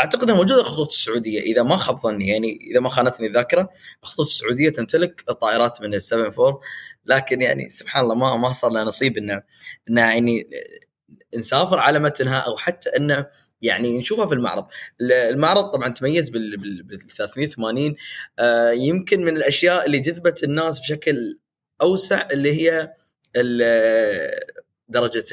أعتقد 0.00 0.22
إنها 0.22 0.34
موجودة 0.34 0.62
خطوط 0.62 0.86
السعودية 0.92 1.40
إذا 1.40 1.62
ما 1.62 1.76
خاب 1.76 2.00
ظني 2.00 2.28
يعني 2.28 2.58
إذا 2.70 2.80
ما 2.80 2.88
خانتني 2.88 3.26
الذاكرة 3.26 3.70
خطوط 4.02 4.26
السعودية 4.26 4.70
تمتلك 4.70 5.24
الطائرات 5.30 5.82
من 5.82 5.94
ال 5.94 6.00
74 6.12 6.60
لكن 7.06 7.42
يعني 7.42 7.68
سبحان 7.68 8.02
الله 8.04 8.14
ما 8.14 8.36
ما 8.36 8.52
صار 8.52 8.70
لنا 8.70 8.84
نصيب 8.84 9.18
انه 9.18 9.42
إنه 9.90 10.00
يعني 10.00 10.46
نسافر 11.36 11.78
على 11.78 11.98
متنها 11.98 12.38
أو 12.38 12.56
حتى 12.56 12.88
انه 12.96 13.26
يعني 13.62 13.98
نشوفها 13.98 14.26
في 14.26 14.34
المعرض. 14.34 14.66
المعرض 15.00 15.70
طبعا 15.70 15.88
تميز 15.88 16.30
بال 16.30 16.56
بال- 16.56 16.82
بال 16.82 17.00
380 17.00 17.96
آه، 18.38 18.70
يمكن 18.70 19.20
من 19.24 19.36
الأشياء 19.36 19.86
اللي 19.86 20.00
جذبت 20.00 20.44
الناس 20.44 20.80
بشكل 20.80 21.38
أوسع 21.82 22.28
اللي 22.32 22.52
هي 22.68 22.92
درجة 24.88 25.24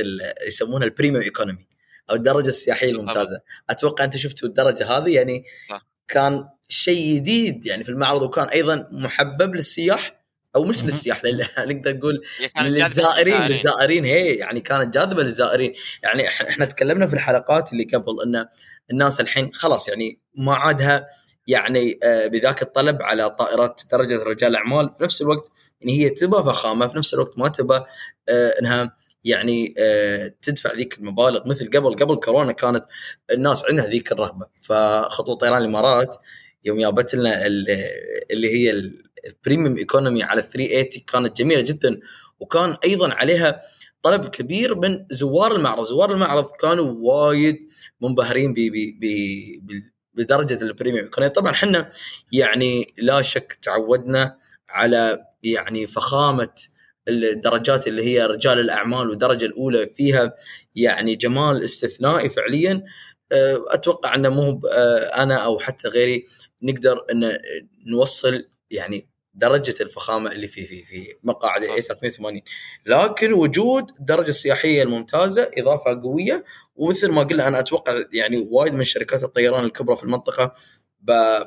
يسمونها 0.48 0.88
البريميوم 0.88 1.24
ايكونومي 1.24 1.68
أو 2.10 2.16
الدرجة 2.16 2.48
السياحية 2.48 2.92
الممتازة. 2.92 3.42
أتوقع 3.70 4.04
أنت 4.04 4.18
شفتوا 4.18 4.48
الدرجة 4.50 4.88
هذه 4.88 5.10
يعني 5.16 5.44
صح. 5.70 5.88
كان 6.08 6.50
شيء 6.68 7.16
جديد 7.16 7.66
يعني 7.66 7.84
في 7.84 7.90
المعرض 7.90 8.22
وكان 8.22 8.46
أيضا 8.48 8.88
محبب 8.92 9.56
للسياح 9.56 10.19
أو 10.56 10.64
مش. 10.64 10.84
للسياح 10.84 11.26
لل- 11.26 11.46
نقدر 11.76 11.96
نقول 11.98 12.22
للزائرين 12.62 13.42
للزائرين. 13.42 14.06
هي 14.06 14.34
يعني 14.36 14.60
كانت 14.62 14.94
جاذبة 14.94 15.24
للزائرين 15.24 15.74
يعني 16.04 16.28
إحنا 16.28 16.66
تكلمنا 16.66 17.08
في 17.08 17.14
الحلقات 17.14 17.74
اللي 17.74 17.84
قبل 17.84 18.22
إن 18.26 18.46
الناس 18.92 19.22
الحين 19.22 19.54
خلاص 19.54 19.90
يعني 19.90 20.20
ما 20.36 20.54
عادها 20.56 21.08
يعني 21.48 22.00
آه، 22.04 22.28
بذاك 22.28 22.62
الطلب 22.62 23.02
على 23.02 23.30
طائرات 23.30 23.82
درجة 23.92 24.24
رجال 24.24 24.50
الاعمال 24.52 24.90
في 24.98 25.04
نفس 25.04 25.22
الوقت 25.22 25.52
يعني 25.82 26.00
هي 26.00 26.10
تبى 26.10 26.36
فخامة 26.44 26.88
في 26.88 26.98
نفس 26.98 27.14
الوقت 27.14 27.38
ما 27.38 27.48
تبى 27.48 27.76
آه، 28.30 28.54
إنها 28.62 28.96
يعني 29.24 29.74
آه، 29.80 30.34
تدفع 30.42 30.74
ذيك 30.74 30.98
المبالغ 30.98 31.48
مثل 31.50 31.70
قبل 31.70 31.96
قبل 31.96 32.16
كورونا 32.16 32.52
كانت 32.52 32.86
الناس 33.32 33.66
عندها 33.66 33.86
ذيك 33.86 34.12
الرغبه 34.12 34.48
فخطوه 34.62 35.36
طيران 35.38 35.62
الإمارات 35.62 36.18
يوم 36.66 36.80
جابت 36.80 37.16
لنا 37.16 37.46
ال- 37.48 37.66
اللي 38.32 38.50
هي 38.54 38.92
ال 39.28 39.34
premium 39.34 39.78
economy 39.78 40.24
على 40.24 40.42
380 40.42 41.04
كانت 41.08 41.38
جميلة 41.38 41.62
جدا 41.62 42.00
وكان 42.40 42.76
أيضا 42.86 43.14
عليها 43.14 43.62
طلب 44.02 44.26
كبير 44.30 44.76
من 44.76 45.06
زوار 45.12 45.56
المعرض، 45.56 45.84
زوار 45.84 46.12
المعرض 46.12 46.46
كانوا 46.62 46.94
وايد 47.00 47.58
منبهرين 48.02 48.54
بدرجة 50.14 50.62
ال 50.62 50.67
premium 50.67 51.04
economy، 51.06 51.34
طبعا 51.34 51.52
إحنا 51.52 51.90
يعني 52.32 52.94
لا 52.98 53.22
شك 53.22 53.54
تعودنا 53.62 54.38
على 54.70 55.20
يعني 55.44 55.88
فخامة 55.88 56.50
الدرجات 57.08 57.88
اللي 57.88 58.04
هي 58.04 58.26
رجال 58.26 58.60
الأعمال 58.60 59.10
والدرجة 59.10 59.46
الأولى 59.46 59.88
فيها 59.88 60.36
يعني 60.76 61.16
جمال 61.16 61.64
استثنائي 61.64 62.30
فعليا. 62.30 62.84
أه، 63.32 63.60
أتوقع 63.68 64.16
إنه 64.16 64.30
مو 64.30 64.62
أه، 64.72 64.98
أنا 65.24 65.36
أو 65.36 65.60
حتى 65.60 65.88
غيري 65.88 66.26
نقدر 66.64 67.06
إن 67.12 67.38
نوصل 67.86 68.50
يعني 68.72 69.10
درجة 69.34 69.76
الفخامة 69.82 70.32
اللي 70.32 70.48
في 70.48 70.66
في 70.66 70.84
في 70.84 71.16
مقاعد. 71.24 71.64
اي 71.64 71.82
380 71.82 72.42
لكن 72.86 73.34
وجود 73.34 73.92
الدرجة 74.00 74.30
السياحية 74.30 74.84
الممتازة 74.84 75.52
إضافة 75.58 76.02
قوية 76.02 76.46
ومثل 76.76 77.12
ما 77.12 77.24
قلنا 77.24 77.48
أنا 77.48 77.60
أتوقع 77.60 78.04
يعني 78.14 78.48
وايد 78.52 78.74
من 78.74 78.84
شركات 78.84 79.24
الطيران 79.24 79.66
الكبرى 79.66 79.98
في 79.98 80.04
المنطقة 80.04 80.54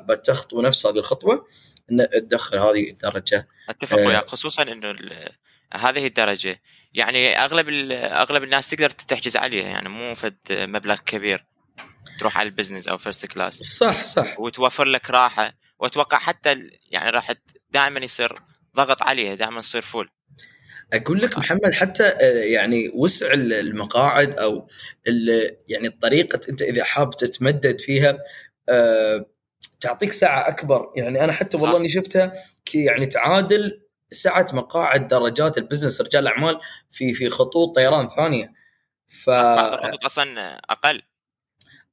بتخطو 0.09 0.61
نفس 0.61 0.85
هذه 0.85 0.97
الخطوة 0.97 1.47
إن 1.91 2.07
تدخل 2.11 2.57
هذه 2.57 2.89
الدرجة. 2.89 3.47
أتفق 3.69 3.97
آه. 3.97 4.07
وياك 4.07 4.27
خصوصا 4.27 4.63
إنه 4.63 4.95
هذه 5.73 6.07
الدرجة. 6.07 6.61
يعني 6.93 7.37
أغلب 7.37 7.91
أغلب 7.91 8.43
الناس 8.43 8.69
تقدر 8.69 8.89
تحجز 8.89 9.37
عليها 9.37 9.67
يعني 9.67 9.89
مو 9.89 10.13
فد 10.13 10.35
مبلغ 10.49 10.97
كبير. 11.05 11.45
تروح 12.19 12.37
على 12.37 12.49
ال 12.49 12.53
business 12.53 12.87
أو 12.87 12.97
first 12.97 13.25
class 13.25 13.53
صح 13.55 14.03
صح. 14.03 14.39
وتوفر 14.39 14.85
لك 14.85 15.09
راحة. 15.09 15.53
وأتوقع 15.79 16.17
حتى 16.17 16.69
يعني 16.91 17.09
راح 17.09 17.31
دائما 17.69 17.99
يصير 17.99 18.35
ضغط 18.75 19.03
عليها 19.03 19.35
دائما 19.35 19.61
تصير 19.61 19.81
full 19.81 20.09
أقول 20.93 21.21
لك 21.21 21.37
محمد 21.37 21.73
حتى 21.73 22.03
آه، 22.03 22.43
يعني 22.43 22.89
وسع 22.95 23.33
ال- 23.33 23.53
المقاعد 23.53 24.33
أو 24.39 24.67
يعني 25.67 25.89
طريقة 25.89 26.41
أنت 26.49 26.61
إذا 26.61 26.83
حاب 26.83 27.15
تتمدد 27.17 27.81
فيها 27.81 28.17
آه، 28.69 29.25
تعطيك 29.81 30.13
سعه 30.13 30.47
أكبر. 30.49 30.93
يعني 30.95 31.23
أنا 31.23 31.33
حتى. 31.33 31.57
والله 31.57 31.77
إني 31.77 31.89
شفتها 31.89 32.33
يعني 32.73 33.05
تعادل 33.05 33.81
سعه 34.11 34.47
مقاعد 34.53 35.07
درجات 35.07 35.57
ال 35.57 35.62
business 35.62 36.01
رجال 36.01 36.27
الأعمال 36.27 36.59
في 36.91 37.13
في 37.13 37.29
خطوط 37.29 37.75
طيران 37.75 38.07
ثانية. 38.09 38.53
ف 39.23 39.29
بعض 39.29 39.73
الخطوط 39.73 40.05
أصلا 40.05 40.57
أقل. 40.69 41.01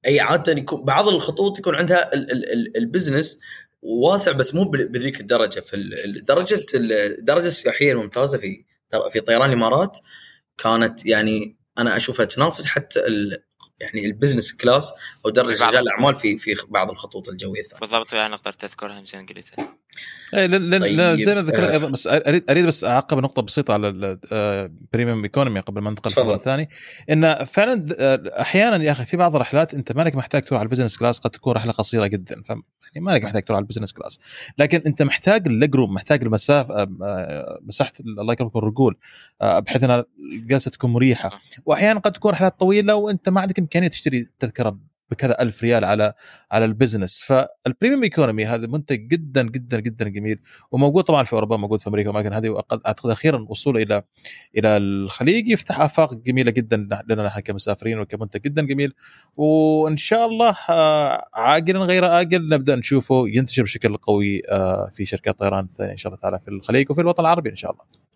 أي 0.07 0.21
عادة 0.21 0.53
يكون 0.53 0.85
بعض 0.85 1.09
الخطوط 1.09 1.59
يكون 1.59 1.75
عندها 1.75 2.15
ال- 2.15 2.33
ال- 2.33 2.53
ال- 2.53 2.77
ال 2.77 2.84
business 2.84 3.41
واسع 3.83 4.33
بس 4.33 4.55
مو 4.55 4.65
بذيك 4.65 5.21
الدرجة. 5.21 5.61
في 5.61 5.77
درجة 6.23 6.67
ال- 6.75 6.93
الدرجه 6.93 7.47
السياحية 7.47 7.93
الممتازة 7.93 8.39
في 8.39 8.65
في 9.11 9.21
طيران 9.21 9.49
الإمارات 9.49 9.99
كانت 10.59 11.07
يعني 11.07 11.57
أنا 11.79 11.97
أشوفها 11.97 12.25
تنافس 12.27 12.67
حتى 12.67 13.01
ال 13.07 13.43
يعني 13.81 14.07
ال 14.07 14.12
business 14.12 14.57
class 14.57 14.93
أو 15.25 15.31
درجة 15.31 15.67
رجال 15.69 15.83
الأعمال 15.83 16.15
في 16.17 16.39
في 16.39 16.57
بعض 16.69 16.91
الخطوط 16.91 17.29
الجوية 17.29 17.61
الثانية. 17.61 17.81
بالضبط 17.81 18.13
يعني 18.13 18.33
نقدر 18.35 18.53
تذكرها 18.53 19.05
زين 19.05 19.27
قلتها. 19.27 19.80
اي 20.35 20.47
لأن 20.49 20.71
لان- 20.71 20.81
طيب، 20.81 21.21
زي 21.25 21.35
ما 21.35 21.43
ذكرت 21.43 21.71
آه. 21.71 21.73
أيضا 21.73 21.91
بس 21.91 22.07
اريد 22.07 22.51
أريد 22.51 22.67
بس 22.67 22.85
أعقب 22.85 23.19
نقطة 23.19 23.43
بسيطة 23.43 23.75
على 23.75 23.89
ال 24.33 24.44
premium 24.44 25.23
economy 25.23 25.61
قبل 25.61 25.81
ما 25.81 25.91
ننتقل. 25.91 26.11
للخبر 26.11 26.35
الثاني. 26.35 26.69
إن 27.11 27.45
فعلا 27.45 27.87
آه، 27.99 28.41
أحيانا 28.41 28.85
يا 28.85 28.93
أخي 28.93 29.05
في 29.07 29.17
بعض 29.17 29.35
الرحلات 29.35 29.75
أنت 29.75 29.93
مالك 29.93 30.15
محتاج 30.17 30.43
تروح 30.43 30.61
على 30.61 30.67
ال 30.67 30.70
business 30.70 30.97
class 30.97 31.19
قد 31.19 31.31
تكون 31.31 31.53
رحلة 31.53 31.73
قصيرة 31.73 32.07
جدا 32.07 32.43
ف 32.43 32.49
يعني 32.49 33.07
مالك 33.07 33.25
محتاج 33.25 33.43
تروح 33.45 33.57
على 33.57 33.63
ال 33.63 33.66
business 33.66 33.93
class 33.93 34.19
لكن 34.59 34.83
أنت 34.87 35.03
محتاج 35.03 35.47
ال 35.47 35.54
leg 35.54 35.75
room 35.75 35.95
محتاج 35.95 36.23
المسافه 36.23 36.75
آه، 36.75 36.89
آه، 37.03 37.59
مساحة 37.63 37.93
الله 38.19 38.33
يكرمكم 38.33 38.59
الرجول 38.59 38.97
آه، 39.43 39.59
بحيث 39.59 39.85
إن 39.85 40.05
الجلسه 40.35 40.71
تكون 40.71 40.93
مريحه 40.93 41.31
واحيانا 41.67 42.01
قد 42.01 42.13
تكون 42.13 42.33
رحلات 42.33 42.61
طويلة 42.61 42.95
وأنت 42.95 43.29
ما 43.29 43.41
عندك 43.41 43.59
إمكانية 43.59 43.89
تشتري 43.89 44.29
تذكرة 44.39 44.79
بكذا 45.11 45.43
ألف 45.43 45.63
ريال 45.63 45.85
على 45.85 46.13
على 46.51 46.65
ال 46.65 46.71
business 46.71 47.21
فال 47.21 47.39
premium 47.39 48.03
economy 48.03 48.45
هذا 48.47 48.67
منتج 48.67 49.09
جدا 49.09 49.43
جدا 49.43 49.81
جدا 49.81 50.09
جميل. 50.09 50.41
وموجود 50.73 51.05
طبعا 51.05 51.25
في 51.25 51.33
أوروبا 51.33 51.57
موجود 51.57 51.81
في 51.81 51.89
أمريكا 51.89 52.11
ولكن 52.11 52.33
هذه. 52.33 52.55
وأق- 52.55 52.81
أعتقد 52.87 53.11
أخيرا 53.11 53.47
وصوله 53.49 53.83
إلى 53.83 54.03
إلى 54.59 54.77
الخليج. 54.77 55.49
يفتح 55.49 55.81
آفاق 55.81 56.15
جميلة 56.15 56.51
جدا 56.51 56.89
لنا 57.09 57.27
نحن 57.27 57.41
كمسافرين 57.41 57.99
وكمنتج 57.99 58.41
جدا 58.41 58.63
جميل. 58.67 58.93
وإن 59.37 59.97
شاء 59.97 60.27
الله 60.27 60.57
آه، 60.71 61.29
عاجلا 61.35 61.79
غير 61.81 62.05
أجل 62.21 62.49
نبدأ 62.49 62.77
نشوفه 62.77 63.25
ينتشر 63.29 63.63
بشكل 63.63 63.97
قوي 63.97 64.43
آه، 64.51 64.91
في 64.95 65.07
شركات 65.07 65.39
طيران 65.39 65.67
ثانية 65.67 65.93
إن 65.93 65.97
شاء 65.97 66.13
الله 66.13 66.21
تعالى 66.23 66.41
في 66.41 66.49
الخليج 66.49 66.91
وفي 66.91 67.01
الوطن 67.01 67.23
العربي 67.23 67.51
إن 67.51 67.57
شاء 67.57 67.71
الله. 67.71 68.10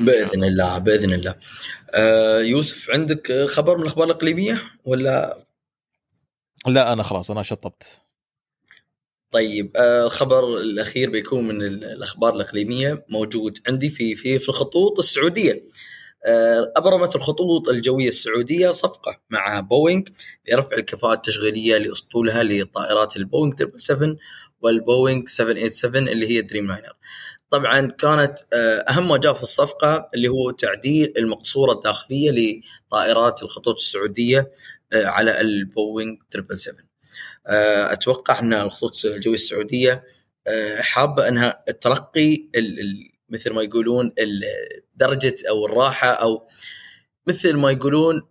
بإذن 0.00 0.44
الله 0.44 0.78
بإذن 0.78 1.12
الله. 1.12 1.34
آه 1.94 2.40
يوسف 2.40 2.90
عندك 2.90 3.32
خبر 3.48 3.76
من 3.76 3.82
الأخبار 3.82 4.06
الإقليمية 4.06 4.62
ولا 4.84 5.44
لا 6.66 6.92
أنا 6.92 7.02
خلاص 7.02 7.30
أنا 7.30 7.42
شطبت. 7.42 7.82
طيب 9.30 9.72
آه، 9.76 10.06
الخبر 10.06 10.58
الأخير 10.58 11.10
بيكون 11.10 11.48
من 11.48 11.62
ال- 11.62 11.84
الأخبار 11.84 12.34
الإقليمية 12.36 13.04
موجود 13.08 13.58
عندي 13.68 13.88
في 13.90 14.14
في 14.14 14.38
في 14.38 14.48
الخطوط 14.48 14.98
السعودية. 14.98 15.64
آه، 16.26 16.72
أبرمت 16.76 17.16
الخطوط 17.16 17.68
الجوية 17.68 18.08
السعودية 18.08 18.70
صفقة 18.70 19.20
مع 19.30 19.60
بوينغ 19.60 20.02
لرفع 20.48 20.76
الكفاءه 20.76 21.12
التشغيلية 21.12 21.76
لأسطولها 21.78 22.42
لطائرات 22.42 23.16
البوينغ 23.16 23.52
777 23.56 24.16
والبوينغ 24.60 25.22
787 25.26 26.08
اللي 26.08 26.26
هي 26.28 26.40
Dreamliner. 26.42 26.92
طبعا 27.50 27.86
كانت 27.86 28.38
آه، 28.52 28.78
أهم 28.78 29.08
ما 29.08 29.16
جاء 29.16 29.32
في 29.32 29.42
الصفقة 29.42 30.10
اللي 30.14 30.28
هو 30.28 30.50
تعديل 30.50 31.14
المقصورة 31.18 31.72
الداخلية 31.72 32.60
لطائرات 32.90 33.42
الخطوط 33.42 33.74
السعودية 33.74 34.50
آه، 34.92 35.06
على 35.06 35.40
البوينغ 35.40 36.16
777. 36.30 36.88
آه، 37.46 37.92
أتوقع 37.92 38.38
أن 38.38 38.52
الخطوط 38.52 39.04
الجوية 39.04 39.34
السعودية 39.34 40.04
حابة 40.80 41.28
أنها 41.28 41.64
ترقي 41.80 42.48
مثل 43.28 43.52
ما 43.52 43.62
يقولون 43.62 44.14
درجة 44.94 45.34
أو 45.50 45.66
الراحة 45.66 46.08
أو 46.08 46.48
مثل 47.26 47.56
ما 47.56 47.70
يقولون 47.70 48.28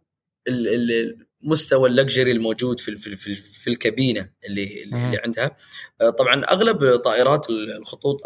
مستوى 1.41 1.89
اللكجري 1.89 2.31
الموجود 2.31 2.79
في 2.79 2.97
في 2.97 3.15
في, 3.15 3.35
في 3.35 3.69
الكابينة 3.69 4.29
اللي 4.47 4.83
اللي. 4.83 5.05
اللي 5.05 5.17
عندها 5.17 5.55
آه، 6.01 6.09
طبعا 6.09 6.43
أغلب 6.43 6.95
طائرات 6.95 7.49
الخطوط 7.49 8.21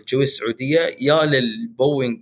الجوية 0.00 0.22
السعودية 0.22 0.96
يا 1.00 1.24
للبوينغ 1.24 2.16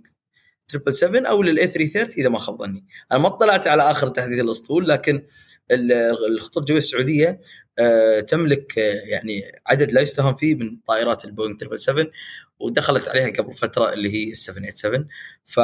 777 0.67 1.25
أو 1.25 1.43
للإي 1.43 1.67
330 1.67 2.13
إذا 2.17 2.29
ما 2.29 2.39
خاب 2.39 2.57
ظني 2.57 2.87
أنا 3.11 3.19
ما 3.19 3.27
اطلعت 3.27 3.67
على 3.67 3.91
آخر 3.91 4.07
تحديث 4.07 4.39
الأسطول 4.39 4.89
لكن 4.89 5.25
الخطوط 5.71 6.57
الجوية 6.57 6.77
السعودية 6.77 7.41
آه، 7.79 8.19
تملك 8.19 8.79
آه، 8.79 8.93
يعني 9.05 9.43
عدد 9.67 9.91
لا 9.91 10.01
يستهان 10.01 10.35
فيه 10.35 10.55
من 10.55 10.77
طائرات 10.87 11.25
البوينغ 11.25 11.57
777 11.57 12.11
ودخلت 12.59 13.09
عليها 13.09 13.29
قبل 13.29 13.53
فترة 13.53 13.93
اللي 13.93 14.09
هي 14.13 14.29
ال 14.31 14.35
787 14.37 15.07
ف 15.45 15.57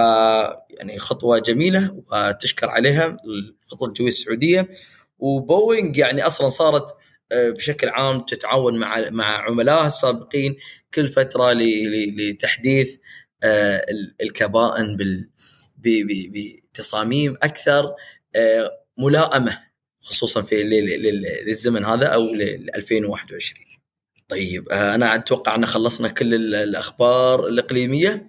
يعني 0.80 1.00
خطوة 1.00 1.40
جميلة 1.40 2.04
وتشكر 2.12 2.70
عليها 2.70 3.18
الخطوط 3.64 3.88
الجوية 3.88 4.08
السعودية. 4.08 4.70
وبوينغ 5.20 5.98
يعني 5.98 6.28
أصلا 6.28 6.50
صارت 6.50 6.86
آه، 7.32 7.50
بشكل 7.50 7.90
عام 7.90 8.20
تتعاون 8.20 8.80
مع 8.80 9.10
مع 9.10 9.26
عملائها 9.50 9.88
السابقين 9.88 10.56
كل 10.94 11.08
فترة 11.08 11.54
لتحديث 11.54 12.96
ال- 13.44 14.16
الكبائن 14.22 14.98
بتصاميم 15.78 17.38
أكثر 17.44 17.94
ملائمة 19.00 19.67
خصوصا 20.10 20.42
في 20.42 20.64
للزمن 21.46 21.86
هذا 21.86 22.06
أو 22.08 22.22
ل 22.34 22.42
2021 22.76 23.66
طيب 24.30 24.70
آه، 24.72 24.96
أنا 24.96 25.16
أتوقع 25.16 25.56
أن 25.56 25.66
خلصنا 25.66 26.08
كل 26.08 26.34
ال- 26.34 26.56
الأخبار 26.56 27.48
الإقليمية. 27.48 28.28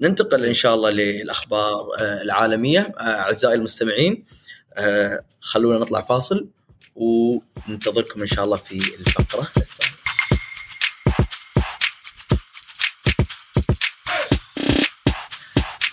ننتقل 0.00 0.44
إن 0.44 0.52
شاء 0.52 0.74
الله 0.74 0.90
للأخبار 0.90 1.88
آه، 2.00 2.22
العالمية. 2.22 2.80
آه، 2.80 3.02
أعزائي 3.02 3.54
المستمعين 3.54 4.24
خلونا 5.40 5.78
نطلع 5.78 6.00
فاصل 6.00 6.48
وننتظركم 6.94 8.20
إن 8.20 8.26
شاء 8.26 8.44
الله 8.44 8.56
في 8.56 8.74
الفقرة 9.00 9.48
الثانية. 9.56 9.92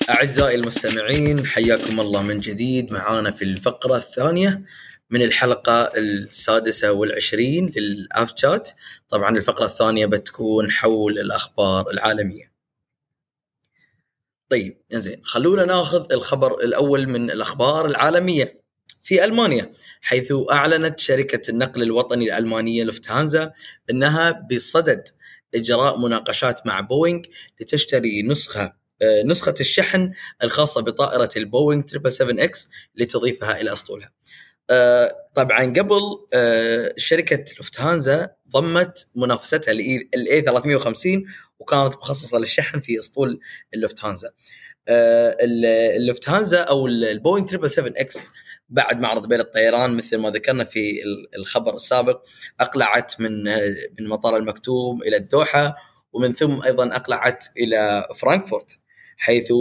أعزائي 0.09 0.55
المستمعين 0.55 1.45
حياكم 1.45 1.99
الله 1.99 2.21
من 2.21 2.37
جديد. 2.37 2.91
معانا 2.93 3.31
في 3.31 3.41
الفقرة 3.43 3.95
الثانية 3.97 4.61
من 5.09 5.21
الحلقة 5.21 5.91
السادسة 5.97 6.91
والعشرين 6.91 7.71
للآف 7.75 8.33
شات. 8.35 8.69
طبعا 9.09 9.37
الفقرة 9.37 9.65
الثانية 9.65 10.05
بتكون 10.05 10.71
حول 10.71 11.19
الأخبار 11.19 11.89
العالمية. 11.89 12.51
طيب 14.49 14.77
زين 14.91 15.21
خلونا 15.23 15.65
ناخذ 15.65 16.13
الخبر 16.13 16.59
الأول 16.59 17.07
من 17.07 17.31
الأخبار 17.31 17.85
العالمية. 17.85 18.59
في 19.01 19.25
ألمانيا 19.25 19.71
حيث 20.01 20.33
أعلنت 20.51 20.99
شركة 20.99 21.51
النقل 21.51 21.83
الوطني 21.83 22.25
الألمانية 22.25 22.83
لوفتهانزا 22.83 23.51
أنها 23.89 24.31
بصدد 24.51 25.03
إجراء 25.55 25.97
مناقشات 25.97 26.67
مع 26.67 26.79
بوينغ 26.79 27.21
لتشتري 27.61 28.21
نسخة 28.23 28.79
آه، 29.01 29.23
نسخة 29.25 29.53
الشحن 29.59 30.13
الخاصة 30.43 30.81
بطائرة 30.81 31.29
البوينغ 31.37 31.81
777X 31.87 32.69
لتضيفها 32.95 33.61
إلى 33.61 33.73
أسطولها. 33.73 34.11
آه، 34.69 35.11
طبعا 35.33 35.59
قبل 35.65 35.99
آه، 36.33 36.93
شركة 36.97 37.45
لوفتهانزا 37.57 38.29
ضمت 38.51 39.07
منافستها 39.15 39.71
ال 39.71 40.41
A350 40.41 41.25
وكانت 41.59 41.93
مخصصة 41.93 42.37
للشحن 42.37 42.79
في 42.79 42.99
أسطول 42.99 43.39
اللوفتهانزا. 43.73 44.31
آه، 44.87 45.37
ال- 45.41 45.65
اللوفتهانزا 46.01 46.59
أو 46.61 46.87
البوينغ 46.87 47.47
777 47.47 47.97
X 47.97 48.29
بعد 48.69 48.99
معرض 48.99 49.27
دبي 49.27 49.39
للطيران 49.39 49.95
مثل 49.97 50.17
ما 50.17 50.29
ذكرنا 50.29 50.63
في 50.63 51.03
ال- 51.03 51.35
الخبر 51.39 51.75
السابق 51.75 52.21
أقلعت 52.59 53.21
من 53.21 53.43
من 53.99 54.07
مطار 54.09 54.37
آل 54.37 54.56
مكتوم 54.56 55.03
إلى 55.03 55.17
الدوحة 55.17 55.75
ومن 56.13 56.33
ثم 56.33 56.61
أيضا 56.63 56.95
أقلعت 56.95 57.45
إلى 57.57 58.07
فرانكفورت 58.15 58.79
حيث 59.17 59.51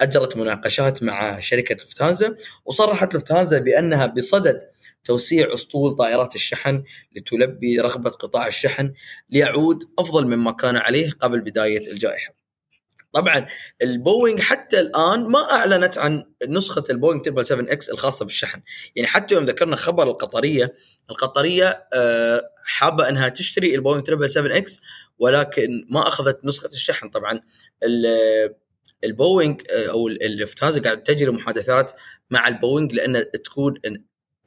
أجرت 0.00 0.36
مناقشات 0.36 1.02
مع 1.02 1.40
شركة 1.40 1.74
لوفتهانزا 1.74 2.36
وصرحت 2.64 3.14
لوفتهانزا 3.14 3.58
بأنها 3.58 4.06
بصدد 4.06 4.60
توسيع 5.04 5.54
أسطول 5.54 5.96
طائرات 5.96 6.34
الشحن 6.34 6.82
لتلبي 7.16 7.80
رغبة 7.80 8.10
قطاع 8.10 8.46
الشحن 8.46 8.92
ليعود 9.30 9.82
أفضل 9.98 10.26
مما 10.26 10.52
كان 10.52 10.76
عليه 10.76 11.10
قبل 11.10 11.40
بداية 11.40 11.92
الجائحة. 11.92 12.34
طبعا 13.12 13.46
البوينغ 13.82 14.40
حتى 14.40 14.80
الآن 14.80 15.30
ما 15.30 15.52
أعلنت 15.52 15.98
عن 15.98 16.24
نسخة 16.48 16.84
البوينغ 16.90 17.22
777 17.22 17.68
X 17.68 17.90
الخاصة 17.90 18.24
بالشحن، 18.24 18.62
يعني 18.96 19.08
حتى 19.08 19.34
يوم 19.34 19.44
ذكرنا 19.44 19.76
خبر 19.76 20.02
القطرية، 20.02 20.74
القطرية 21.10 21.86
آه، 21.94 22.42
حابة 22.64 23.08
أنها 23.08 23.28
تشتري 23.28 23.74
البوينغ 23.74 24.04
777 24.04 24.52
X 24.52 24.80
ولكن 25.18 25.86
ما 25.90 26.08
أخذت 26.08 26.44
نسخة 26.44 26.66
الشحن 26.66 27.08
طبعا 27.08 27.40
ال- 29.04 29.10
البوينغ 29.10 29.54
آه، 29.70 29.90
أو 29.90 30.08
اللوفتهانزا 30.08 30.80
قاعد 30.82 31.02
تجري 31.02 31.30
محادثات 31.30 31.92
مع 32.30 32.48
البوينغ 32.48 32.94
لأن 32.94 33.24
تكون 33.44 33.74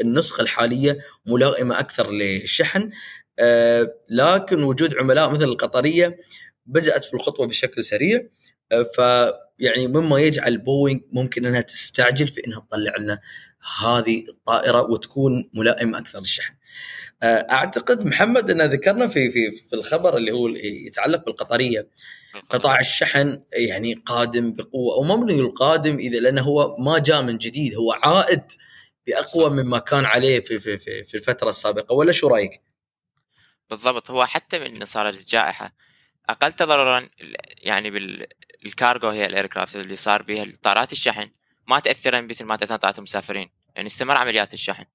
النسخة 0.02 0.42
الحالية 0.42 0.98
ملائمة 1.28 1.80
أكثر 1.80 2.12
للشحن. 2.12 2.90
آه، 3.40 3.96
لكن 4.10 4.64
وجود 4.64 4.96
عملاء 4.96 5.30
مثل 5.30 5.44
القطرية 5.44 6.18
بدأت 6.66 7.06
في 7.06 7.14
الخطوة 7.14 7.48
بشكل 7.48 7.84
سريع. 7.84 8.28
آه، 8.72 8.84
ف 8.84 9.00
يعني 9.60 9.88
مما 9.88 10.20
يجعل 10.20 10.58
بوينغ 10.58 11.00
ممكن 11.12 11.46
أنها 11.46 11.62
تستعجل 11.62 12.28
في 12.28 12.42
إنها 12.48 12.60
تطلع 12.60 12.94
لنا 13.00 13.20
هذه 13.84 14.26
الطائرة 14.30 14.82
وتكون 14.82 15.50
ملائمه 15.54 15.98
أكثر 15.98 16.20
للشحن. 16.20 16.54
أعتقد 17.24 18.06
محمد 18.06 18.52
أن 18.52 18.62
ذكرنا 18.62 19.08
في 19.08 19.32
في 19.32 19.52
في 19.52 19.74
الخبر 19.74 20.18
اللي 20.18 20.32
هو 20.32 20.48
يتعلق 20.88 21.26
بالقطرية. 21.26 21.88
قطاع 22.50 22.80
الشحن 22.80 23.44
يعني 23.54 23.94
قادم 23.94 24.54
بقوة 24.54 24.96
أو 24.96 25.04
ما 25.04 25.16
بنقول 25.16 25.52
قادم 25.52 25.98
إذا 25.98 26.20
لأنه 26.20 26.42
هو 26.42 26.78
ما 26.78 27.00
جاء 27.00 27.22
من 27.22 27.38
جديد 27.38 27.76
هو 27.76 27.92
عائد 27.92 28.52
بأقوى 29.08 29.50
مما 29.50 29.80
كان 29.80 30.06
عليه 30.06 30.40
في 30.40 30.60
في 30.60 30.78
في, 30.78 31.04
في 31.04 31.14
الفترة 31.18 31.50
السابقة 31.50 31.94
ولا 31.94 32.12
شو 32.12 32.28
رأيك؟ 32.28 32.62
بالضبط 33.70 34.12
هو 34.12 34.26
حتى 34.26 34.60
من 34.60 34.86
صارت 34.86 35.20
الجائحة 35.20 35.76
أقل 36.30 36.52
تضررا 36.52 37.10
يعني 37.58 37.90
بالكارغو 38.64 39.10
هي 39.10 39.26
ال 39.26 39.31
aircraft 39.31 39.76
اللي 39.76 39.98
صار 39.98 40.24
بها 40.24 40.48
طائرات 40.62 40.92
الشحن 40.92 41.30
ما 41.68 41.80
تاثر 41.80 42.22
مثل 42.22 42.46
ما 42.46 42.56
تاثر 42.56 42.76
طائرات 42.76 42.98
المسافرين 42.98 43.50
يعني 43.76 43.88
استمر 43.88 44.18
عمليات 44.18 44.54
الشحن 44.54 44.86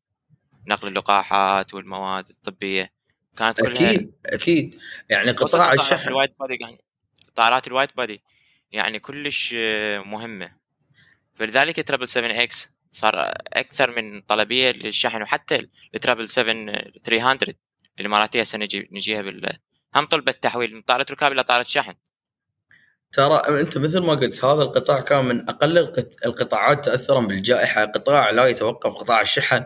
نقل 0.66 0.88
اللقاحات 0.88 1.74
والمواد 1.74 2.28
الطبية 2.28 2.92
كانت 3.38 3.60
كلها 3.60 3.90
أكيد 3.90 4.12
أكيد 4.26 4.74
يعني 5.10 5.30
قطاع 5.30 5.72
الشحن 5.72 6.14
يعني 6.60 6.78
طائرات 7.38 7.66
ال 7.66 7.72
wide 7.72 7.96
body 7.96 8.22
يعني 8.72 8.98
كلش 8.98 9.54
مهمة. 10.04 10.52
فلذلك 11.34 11.88
triple 11.88 12.08
7 12.08 12.42
X 12.42 12.70
صار 12.90 13.32
أكثر 13.52 13.90
من 13.90 14.20
طلبية 14.20 14.70
للشحن 14.70 15.22
وحتى 15.22 15.68
ال 15.94 15.99
triple 15.99 16.28
7 16.28 16.54
300 17.04 17.38
الاماراتيه 18.00 18.40
هسه 18.40 18.58
نجي 18.58 18.88
نجيها 18.92 19.22
بال 19.22 19.50
هم 19.94 20.06
طلبت 20.06 20.42
تحويل 20.42 20.74
من 20.74 20.82
طائرة 20.82 21.06
ركاب 21.10 21.32
إلى 21.32 21.42
طائرة 21.42 21.62
شحن. 21.62 21.94
ترى 23.12 23.60
أنت 23.60 23.78
مثل 23.78 23.98
ما 23.98 24.14
قلت 24.14 24.44
هذا 24.44 24.62
القطاع 24.62 25.00
كان 25.00 25.24
من 25.24 25.48
أقل 25.48 25.78
القطاعات 26.26 26.84
تاثرا 26.84 27.20
بالجائحة، 27.20 27.84
قطاع 27.84 28.30
لا 28.30 28.46
يتوقف 28.46 28.92
قطاع 28.92 29.20
الشحن 29.20 29.64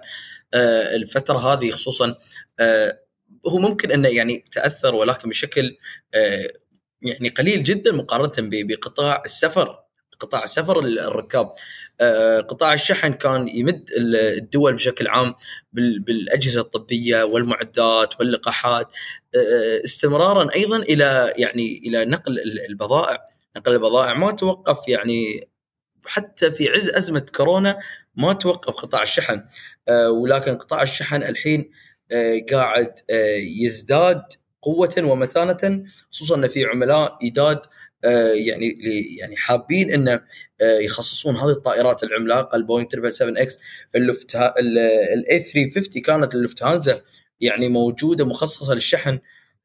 آه، 0.55 0.97
الفترة 0.97 1.39
هذه 1.39 1.71
خصوصا 1.71 2.15
آه، 2.61 2.99
هو 3.49 3.59
ممكن 3.59 3.91
إنه 3.91 4.09
يعني 4.09 4.45
تأثر 4.53 4.95
ولكن 4.95 5.29
بشكل 5.29 5.77
آه، 6.15 6.49
يعني 7.03 7.29
قليل 7.29 7.65
جدا 7.65 7.93
مقارنة 7.93 8.33
بقطاع 8.39 9.23
السفر 9.25 9.79
قطاع 10.21 10.47
سفر 10.47 10.79
الركاب. 10.79 11.53
قطاع 12.49 12.73
الشحن 12.73 13.13
كان 13.13 13.49
يمد 13.49 13.91
الدول 13.99 14.75
بشكل 14.75 15.07
عام 15.07 15.35
بالأجهزة 15.73 16.61
الطبية 16.61 17.23
والمعدات 17.23 18.21
واللقاحات. 18.21 18.93
استمرارا 19.85 20.55
أيضا 20.55 20.77
إلى 20.77 21.33
يعني 21.37 21.83
إلى 21.87 22.05
نقل 22.05 22.39
البضائع. 22.69 23.19
نقل 23.57 23.73
البضائع 23.73 24.15
ما 24.15 24.33
توقف 24.33 24.89
يعني 24.89 25.49
حتى 26.07 26.51
في 26.51 26.69
عز 26.69 26.89
أزمة 26.89 27.27
كورونا 27.37 27.79
ما 28.17 28.33
توقف 28.33 28.75
قطاع 28.75 29.03
الشحن. 29.03 29.45
آه، 29.89 30.11
ولكن 30.11 30.57
قطاع 30.57 30.83
الشحن 30.83 31.23
الحين 31.23 31.71
آه، 32.13 32.41
قاعد 32.51 32.95
آه، 33.11 33.37
يزداد 33.37 34.23
قوة 34.63 34.95
ومتانة 34.99 35.85
خصوصا 36.11 36.35
إن 36.35 36.49
في 36.49 36.65
عملاء 36.65 37.19
جداد 37.23 37.61
يعني 38.35 38.77
يعني 39.19 39.37
حابين 39.37 39.93
انه 39.95 40.21
يخصصون 40.61 41.37
هذه 41.37 41.51
الطائرات 41.51 42.03
العملاقة 42.03 42.57
البوينغ 42.57 42.89
777 42.89 43.39
X 43.39 43.59
ال 45.15 45.28
A 45.28 45.41
350 45.41 46.03
كانت 46.03 46.35
اللفتهانزا 46.35 47.01
يعني 47.41 47.69
موجودة 47.69 48.25
مخصصة 48.25 48.75
للشحن. 48.75 49.19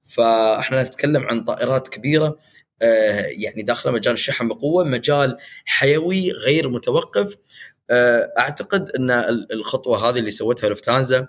فإحنا 0.05 0.83
نتكلم 0.83 1.23
عن 1.23 1.43
طائرات 1.43 1.87
كبيرة 1.87 2.37
يعني 3.29 3.61
داخلة 3.63 3.91
مجال 3.91 4.13
الشحن 4.13 4.47
بقوة 4.47 4.83
مجال 4.83 5.37
حيوي 5.65 6.31
غير 6.31 6.69
متوقف. 6.69 7.37
آه، 7.89 8.33
أعتقد 8.39 8.89
إن 8.89 9.11
الخطوة 9.51 10.09
هذه 10.09 10.19
اللي 10.19 10.31
سوتها 10.31 10.69
لفتانزا 10.69 11.17
آه، 11.19 11.27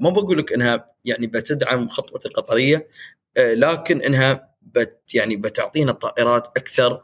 ما 0.00 0.10
بقول 0.10 0.38
لك 0.38 0.52
إنها 0.52 0.86
يعني 1.04 1.26
بتدعم 1.26 1.88
خطوة 1.88 2.20
القطرية 2.26 2.88
آه، 3.36 3.54
لكن 3.54 4.02
إنها 4.02 4.54
بت 4.62 5.14
يعني 5.14 5.36
بتعطينا 5.36 5.90
الطائرات 5.90 6.46
أكثر 6.46 7.02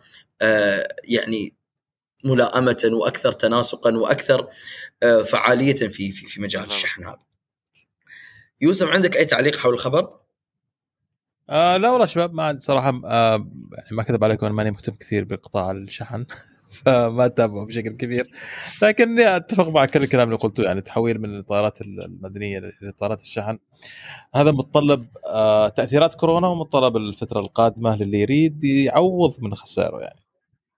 يعني 1.05 1.55
ملائمة 2.25 2.91
وأكثر 2.93 3.33
تناسقا 3.33 3.97
وأكثر 3.97 4.49
فعالية 5.25 5.75
في 5.75 6.13
في 6.13 6.27
في 6.27 6.41
مجال 6.41 6.65
الشحن 6.65 7.05
هذا. 7.05 7.19
يوسف 8.61 8.89
عندك 8.89 9.17
أي 9.17 9.25
تعليق 9.25 9.57
حول 9.57 9.75
الخبر؟ 9.75 10.19
آه 11.51 11.77
لا 11.77 11.91
والله 11.91 12.07
شباب 12.07 12.35
ما 12.35 12.43
عندي 12.43 12.61
صراحة 12.61 13.01
آه 13.05 13.49
يعني 13.73 13.89
ما 13.91 14.03
كذب 14.03 14.25
عليكم 14.25 14.47
أنا 14.47 14.55
ماني 14.55 14.71
مهتم 14.71 14.95
كثير 14.95 15.25
بقطاع 15.25 15.71
الشحن 15.71 16.27
فما 16.73 17.27
اتابعه 17.27 17.67
بشكل 17.67 17.97
كبير. 17.97 18.31
لكن 18.83 19.21
أتفق 19.21 19.69
مع 19.69 19.87
كل 19.87 20.03
الكلام 20.03 20.29
اللي 20.29 20.39
قلته 20.39 20.63
يعني 20.63 20.81
تحويل 20.81 21.21
من 21.21 21.39
الطائرات 21.39 21.81
المدنية 21.81 22.61
لطائرات 22.83 23.21
الشحن. 23.21 23.59
هذا 24.35 24.51
متطلب 24.51 25.07
آه، 25.27 25.69
تأثيرات 25.69 26.15
كورونا 26.15 26.49
ومتطلب 26.49 26.97
الفترة 26.97 27.41
القادمة 27.41 27.97
للي 27.97 28.21
يريد 28.21 28.65
يعوض 28.65 29.35
من 29.39 29.55
خسائره 29.55 30.01
يعني. 30.01 30.21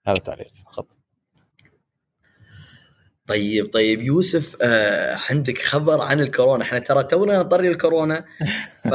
هذا 0.06 0.18
تعليق 0.18 0.52
فقط. 0.66 0.86
طيب 3.26 3.72
طيب 3.72 4.02
يوسف 4.02 4.56
آه 4.62 5.18
عندك 5.30 5.58
خبر 5.58 6.00
عن 6.00 6.20
الكورونا؟ 6.20 6.62
إحنا 6.64 6.78
ترى 6.78 7.04
تونا 7.04 7.38
نطري 7.38 7.68
الكورونا 7.68 8.24
ف 8.84 8.94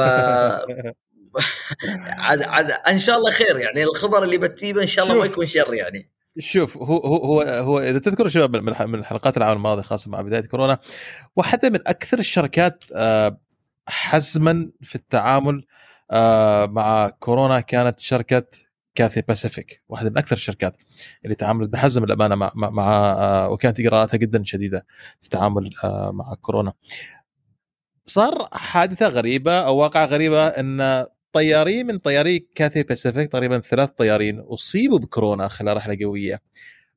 عاد 2.18 2.42
عاد 2.42 2.70
إن 2.70 2.98
شاء 2.98 3.18
الله 3.18 3.30
خير 3.30 3.56
يعني 3.56 3.84
الخبر 3.84 4.22
اللي 4.22 4.38
بتجيبه 4.38 4.82
إن 4.82 4.86
شاء 4.86 5.04
الله 5.04 5.18
ما 5.18 5.26
يكون 5.26 5.46
شر 5.46 5.74
يعني. 5.74 6.10
شوف 6.38 6.76
هو 6.76 6.96
هو 6.96 7.16
هو, 7.16 7.40
هو 7.42 7.78
إذا 7.80 7.98
تذكر 7.98 8.28
شباب 8.28 8.56
من 8.56 9.04
حلقات 9.04 9.36
العام 9.36 9.56
الماضي 9.56 9.82
خاصة 9.82 10.10
مع 10.10 10.20
بداية 10.20 10.46
كورونا 10.46 10.78
واحدة 11.36 11.70
من 11.70 11.88
أكثر 11.88 12.18
الشركات 12.18 12.84
آه، 12.94 13.40
حزما 13.88 14.70
في 14.82 14.94
التعامل 14.94 15.66
آه، 16.10 16.66
مع 16.66 17.08
كورونا 17.08 17.60
كانت 17.60 18.00
شركة 18.00 18.46
كاثي 18.94 19.22
باسيفيك 19.28 19.82
واحدة 19.88 20.10
من 20.10 20.18
أكثر 20.18 20.36
الشركات 20.36 20.76
اللي 21.24 21.34
تعاملت 21.34 21.70
بحزم 21.70 22.04
الامانه 22.04 22.34
مع 22.34 22.52
مع 22.54 22.94
آه، 22.94 23.48
وكانت 23.50 23.80
اجراءاتها 23.80 24.18
جدا 24.18 24.44
شديدة 24.44 24.86
في 25.20 25.26
التعامل 25.26 25.70
مع 26.12 26.34
كورونا. 26.40 26.72
صار 28.06 28.48
حادثة 28.52 29.08
غريبة 29.08 29.60
أو 29.60 29.76
واقعة 29.76 30.06
غريبة 30.06 30.46
إن 30.46 31.06
طيارين 31.32 31.86
من 31.86 31.98
كاثي 32.54 32.82
باسيفيك 32.82 33.32
تقريبا 33.32 33.58
ثلاث 33.58 33.88
طيارين 33.88 34.40
أصيبوا 34.40 34.98
بكورونا 34.98 35.48
خلال 35.48 35.76
رحله 35.76 35.98
قوية. 36.04 36.42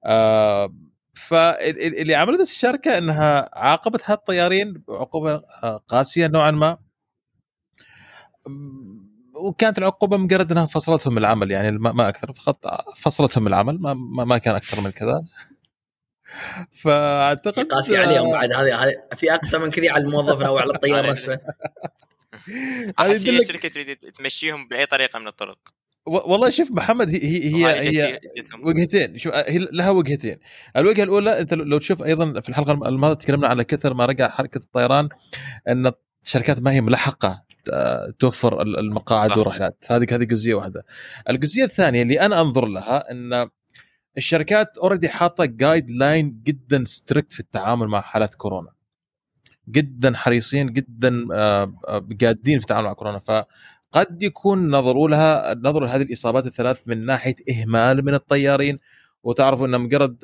آه 0.06 0.74
فاللي 1.14 2.16
عملته 2.16 2.42
الشركة 2.42 2.98
إنها 2.98 3.50
عاقبت 3.54 4.02
هالطيارين 4.06 4.84
بعقوبة 4.88 5.44
آه، 5.64 5.84
قاسية 5.88 6.28
نوعا 6.28 6.52
ما. 6.52 6.78
وكانت 9.36 9.78
العقوبة 9.78 10.18
مجرد 10.18 10.52
إنها 10.52 10.66
فصلتهم 10.66 11.14
من 11.14 11.20
العمل 11.20 11.52
يعني 11.52 11.72
ما 11.72 12.10
أكثر 12.10 12.34
فقط 12.34 12.58
فصلتهم 12.98 13.44
من 13.44 13.48
العمل 13.48 13.82
ما, 13.82 13.94
ما 14.26 14.38
كان 14.38 14.56
أكثر 14.56 14.82
من 14.82 14.92
كذا. 14.92 15.22
فأعتقد 16.72 17.68
قاسي 17.68 17.98
عليهم 17.98 18.32
بعد 18.32 18.52
هذه 18.52 18.94
في 19.16 19.34
أقسى 19.34 19.58
من 19.58 19.72
كذا 19.72 19.92
على 19.92 20.04
الموظف 20.04 20.42
أو 20.42 20.58
على 20.58 20.74
الطيار 20.74 21.10
نفسه. 21.12 21.40
هي 23.00 23.38
الشركة 23.38 23.70
تريد 23.70 23.98
تمشيهم 23.98 24.68
بأي 24.68 24.86
طريقة 24.86 25.20
من 25.20 25.28
الطرق. 25.28 25.58
والله 26.06 26.50
شوف 26.50 26.72
محمد 26.72 27.10
هي 27.10 27.56
هي 27.56 27.66
هي, 27.80 28.20
وجهتين. 28.64 29.18
شوف 29.18 29.34
هي 29.34 29.58
لها 29.58 29.90
وجهتين. 29.90 30.38
الوجهة 30.78 31.04
الأولى 31.04 31.40
أنت 31.40 31.54
لو 31.54 31.78
تشوف 31.78 32.04
أيضا 32.04 32.42
في 32.42 32.50
الحلقة 32.50 32.72
الماضية 32.72 33.14
تكلمنا 33.14 33.48
على 33.48 33.64
كثر 33.64 33.94
ما 33.94 34.06
رجع 34.06 34.30
حركة 34.30 34.58
الطيران 34.58 35.10
إن 35.70 35.92
الشركات 36.24 36.60
ما 36.60 36.72
هي 36.72 36.82
ملحقة 36.82 37.44
آه، 37.74 38.14
توفر 38.20 38.62
المقاعد 38.62 39.38
والرحلات. 39.38 39.84
هذه 39.88 40.08
هذه 40.12 40.24
جزئية 40.24 40.54
واحدة. 40.54 40.86
الجزئية 41.30 41.64
الثانية 41.64 42.02
اللي 42.02 42.22
أنا 42.22 42.42
أنظر 42.42 42.66
لها 42.66 43.12
إن 43.12 43.50
الشركات 44.18 44.78
already 44.78 45.10
حاطة 45.10 45.46
guideline 45.46 46.42
جدا 46.44 46.84
strict 46.86 47.34
في 47.34 47.40
التعامل 47.40 47.88
مع 47.88 48.02
حالات 48.02 48.34
كورونا. 48.34 48.73
جدا 49.70 50.16
حريصين 50.16 50.74
جدا 50.74 51.28
آه، 51.34 51.74
آه، 51.88 52.08
جادين 52.12 52.60
في 52.60 52.64
التعامل 52.64 52.86
مع 52.86 52.94
كورونا. 52.94 53.20
فقد 53.20 54.24
يكون 54.24 54.70
نظروا 54.70 55.10
لها 55.10 55.54
نظروا 55.54 55.88
لهذه 55.88 56.02
الإصابات 56.02 56.46
الثلاث 56.46 56.82
من 56.86 57.06
ناحية 57.06 57.36
إهمال 57.50 58.06
من 58.06 58.14
الطيارين. 58.14 58.80
وتعرفوا 59.24 59.68
إن 59.68 59.82
مجرد 59.82 60.18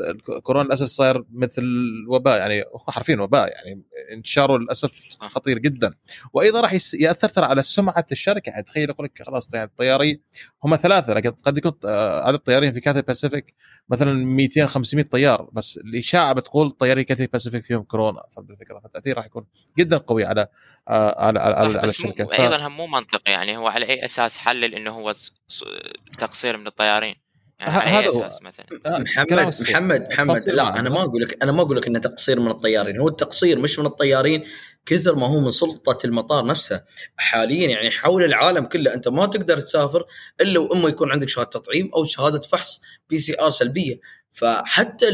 كورونا 0.43 0.65
للأسف 0.65 0.85
صاير 0.85 1.23
مثل 1.31 1.63
وباء 2.07 2.37
يعني 2.37 2.63
حرفيا 2.87 3.21
وباء 3.21 3.47
يعني 3.47 3.83
انتشاره 4.11 4.57
للأسف 4.57 5.17
خطير 5.19 5.57
جدا. 5.57 5.93
وأيضا 6.33 6.61
راح 6.61 6.73
يأثر 6.93 7.29
ترى 7.29 7.45
على 7.45 7.63
سمعة 7.63 8.05
الشركة. 8.11 8.49
يعني 8.49 8.63
تخيل 8.63 8.89
يقول 8.89 9.05
لك 9.05 9.23
خلاص 9.23 9.53
يعني 9.53 9.65
الطيارين 9.65 10.21
هم 10.63 10.75
ثلاثة 10.75 11.13
لكن 11.13 11.31
قد 11.31 11.57
يكون 11.57 11.71
آه، 11.85 12.27
عدد 12.27 12.33
الطيارين 12.33 12.73
في 12.73 12.79
كاثي 12.79 13.01
باسيفيك 13.01 13.53
مثلا 13.89 14.13
200 14.25 14.67
500 14.67 15.05
طيار 15.05 15.49
بس 15.53 15.77
الإشاعة 15.77 16.33
بتقول 16.33 16.71
طياري 16.71 17.03
كاثي 17.03 17.27
باسيفيك 17.27 17.65
فيهم 17.65 17.83
كورونا 17.83 18.23
فهمت 18.35 18.49
الفكرة 18.49 18.79
فالتأثير 18.79 19.17
راح 19.17 19.25
يكون 19.25 19.45
جدا 19.77 19.97
قوي 19.97 20.25
على 20.25 20.47
آه، 20.87 21.25
على 21.25 21.39
على, 21.39 21.55
على, 21.55 21.79
على 21.79 21.89
الشركة. 21.89 22.29
أيضا 22.39 22.67
هم 22.67 22.77
مو 22.77 22.87
منطقي 22.87 23.31
يعني 23.31 23.57
هو 23.57 23.67
على 23.67 23.85
أي 23.85 24.05
أساس 24.05 24.37
حلل 24.37 24.75
إنه 24.75 24.91
هو 24.91 25.13
تقصير 26.17 26.57
من 26.57 26.67
الطيارين 26.67 27.15
يعني 27.59 27.89
هذا 27.89 28.09
هو. 28.09 28.29
مثلا؟ 28.41 28.65
آه، 28.85 28.99
محمد 28.99 29.53
محمد 29.61 30.07
محمد 30.11 30.49
لا 30.49 30.79
أنا 30.79 30.89
ما 30.89 31.01
أقول 31.01 31.21
لك 31.21 31.43
أنا 31.43 31.51
ما 31.51 31.61
أقول 31.61 31.77
لك 31.77 31.87
انه 31.87 31.99
تقصير 31.99 32.39
من 32.39 32.51
الطيارين. 32.51 32.97
هو 32.97 33.07
التقصير 33.07 33.59
مش 33.59 33.79
من 33.79 33.85
الطيارين 33.85 34.43
كثر 34.85 35.15
ما 35.15 35.27
هو 35.27 35.39
من 35.39 35.51
سلطة 35.51 35.97
المطار 36.05 36.45
نفسه. 36.45 36.81
حاليا 37.17 37.69
يعني 37.69 37.91
حول 37.91 38.23
العالم 38.23 38.65
كله 38.65 38.93
أنت 38.93 39.07
ما 39.07 39.25
تقدر 39.25 39.59
تسافر 39.59 40.05
إلا 40.41 40.59
وإما 40.59 40.89
يكون 40.89 41.11
عندك 41.11 41.29
شهادة 41.29 41.49
تطعيم 41.49 41.91
أو 41.95 42.03
شهادة 42.03 42.41
فحص 42.41 42.81
PCR 43.09 43.49
سلبية. 43.49 43.99
فحتى 44.39 45.11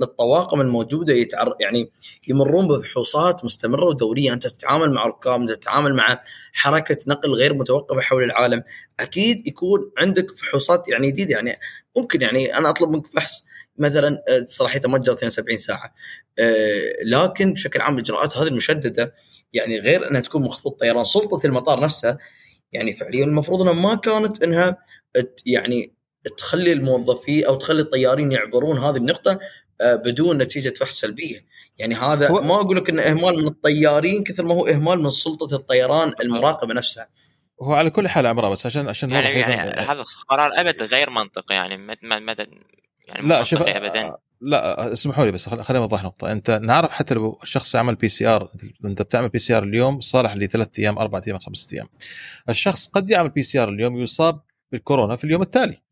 للطواقم 0.00 0.60
الموجودة 0.60 1.14
يتعر 1.14 1.56
يعني 1.60 1.90
يمرون 2.28 2.68
بفحوصات 2.68 3.44
مستمرة 3.44 3.84
ودورية. 3.84 4.32
أنت 4.32 4.46
تتعامل 4.46 4.92
مع 4.92 5.06
ركاب 5.06 5.40
أنت 5.40 5.50
تتعامل 5.50 5.94
مع 5.94 6.22
حركة 6.52 6.96
نقل 7.06 7.34
غير 7.34 7.54
متوقفة 7.54 8.00
حول 8.00 8.22
العالم 8.22 8.62
أكيد 9.00 9.46
يكون 9.46 9.90
عندك 9.98 10.36
فحوصات 10.36 10.88
يعني 10.88 11.10
جديدة. 11.10 11.34
يعني 11.34 11.52
ممكن 11.96 12.22
يعني 12.22 12.58
أنا 12.58 12.70
أطلب 12.70 12.90
منك 12.90 13.06
فحص 13.06 13.44
مثلا 13.78 14.22
صلاحيته 14.46 14.88
متجر 14.88 15.12
72 15.12 15.56
ساعة. 15.56 15.94
آه، 16.38 16.92
لكن 17.04 17.52
بشكل 17.52 17.80
عام 17.80 17.94
الإجراءات 17.94 18.36
هذه 18.36 18.48
المشددة 18.48 19.14
يعني 19.52 19.78
غير 19.78 20.10
أنها 20.10 20.20
تكون 20.20 20.42
مخطوط 20.42 20.80
طيران 20.80 21.04
سلطة 21.04 21.40
المطار 21.46 21.80
نفسها 21.80 22.18
يعني 22.72 22.92
فعليا 22.92 23.24
المفروض 23.24 23.60
إنها 23.60 23.72
ما 23.72 23.94
كانت 23.94 24.42
إنها 24.42 24.78
يعني 25.46 25.97
تخلي 26.36 26.72
الموظفين 26.72 27.44
أو 27.44 27.54
تخلي 27.54 27.82
الطيارين 27.82 28.32
يعبرون 28.32 28.78
هذه 28.78 28.96
النقطة 28.96 29.38
آه، 29.80 29.94
بدون 29.94 30.38
نتيجة 30.38 30.74
فحص 30.80 31.00
سلبية. 31.00 31.44
يعني 31.78 31.94
هذا 31.94 32.28
هو... 32.28 32.40
ما 32.40 32.54
أقول 32.54 32.76
لك 32.76 32.90
إنه 32.90 33.02
إهمال 33.02 33.36
من 33.38 33.46
الطيارين 33.46 34.24
كثر 34.24 34.44
ما 34.44 34.54
هو 34.54 34.66
إهمال 34.66 35.02
من 35.02 35.10
سلطة 35.10 35.56
الطيران 35.56 36.12
المراقبة 36.20 36.74
نفسها. 36.74 37.08
هو 37.62 37.72
على 37.72 37.90
كل 37.90 38.08
حال 38.08 38.26
عمره 38.26 38.48
بس 38.48 38.66
عشان 38.66 38.88
عشان 38.88 39.10
يعني, 39.10 39.28
يعني 39.28 39.54
هذا 39.80 40.04
قرار 40.28 40.50
ابدا 40.54 40.84
غير 40.84 41.10
منطقي 41.10 41.54
يعني 41.54 41.76
مدى 42.02 42.46
يعني 43.06 43.28
لا 43.28 43.44
شوف 43.44 43.62
ابدا. 43.62 44.16
لا 44.40 44.92
اسمحوا 44.92 45.24
لي 45.24 45.32
بس 45.32 45.48
خليني 45.48 45.84
أوضح 45.84 46.04
نقطة. 46.04 46.32
أنت 46.32 46.50
نعرف 46.50 46.90
حتى 46.90 47.14
لو 47.14 47.38
الشخص 47.42 47.76
عمل 47.76 47.94
بي 47.94 48.08
سي 48.08 48.26
ار 48.26 48.52
أنت 48.84 49.02
بتعمل 49.02 49.28
بي 49.28 49.38
سي 49.38 49.56
ار 49.56 49.62
اليوم 49.62 50.00
صالح 50.00 50.36
لثلاث 50.36 50.78
أيام 50.78 50.98
أربع 50.98 51.20
أيام 51.26 51.38
خمسة 51.38 51.74
أيام. 51.74 51.88
الشخص 52.48 52.88
قد 52.88 53.10
يعمل 53.10 53.28
PCR 53.28 53.68
اليوم 53.68 53.98
يصاب 53.98 54.40
بالكورونا 54.72 55.16
في 55.16 55.24
اليوم 55.24 55.42
التالي. 55.42 55.82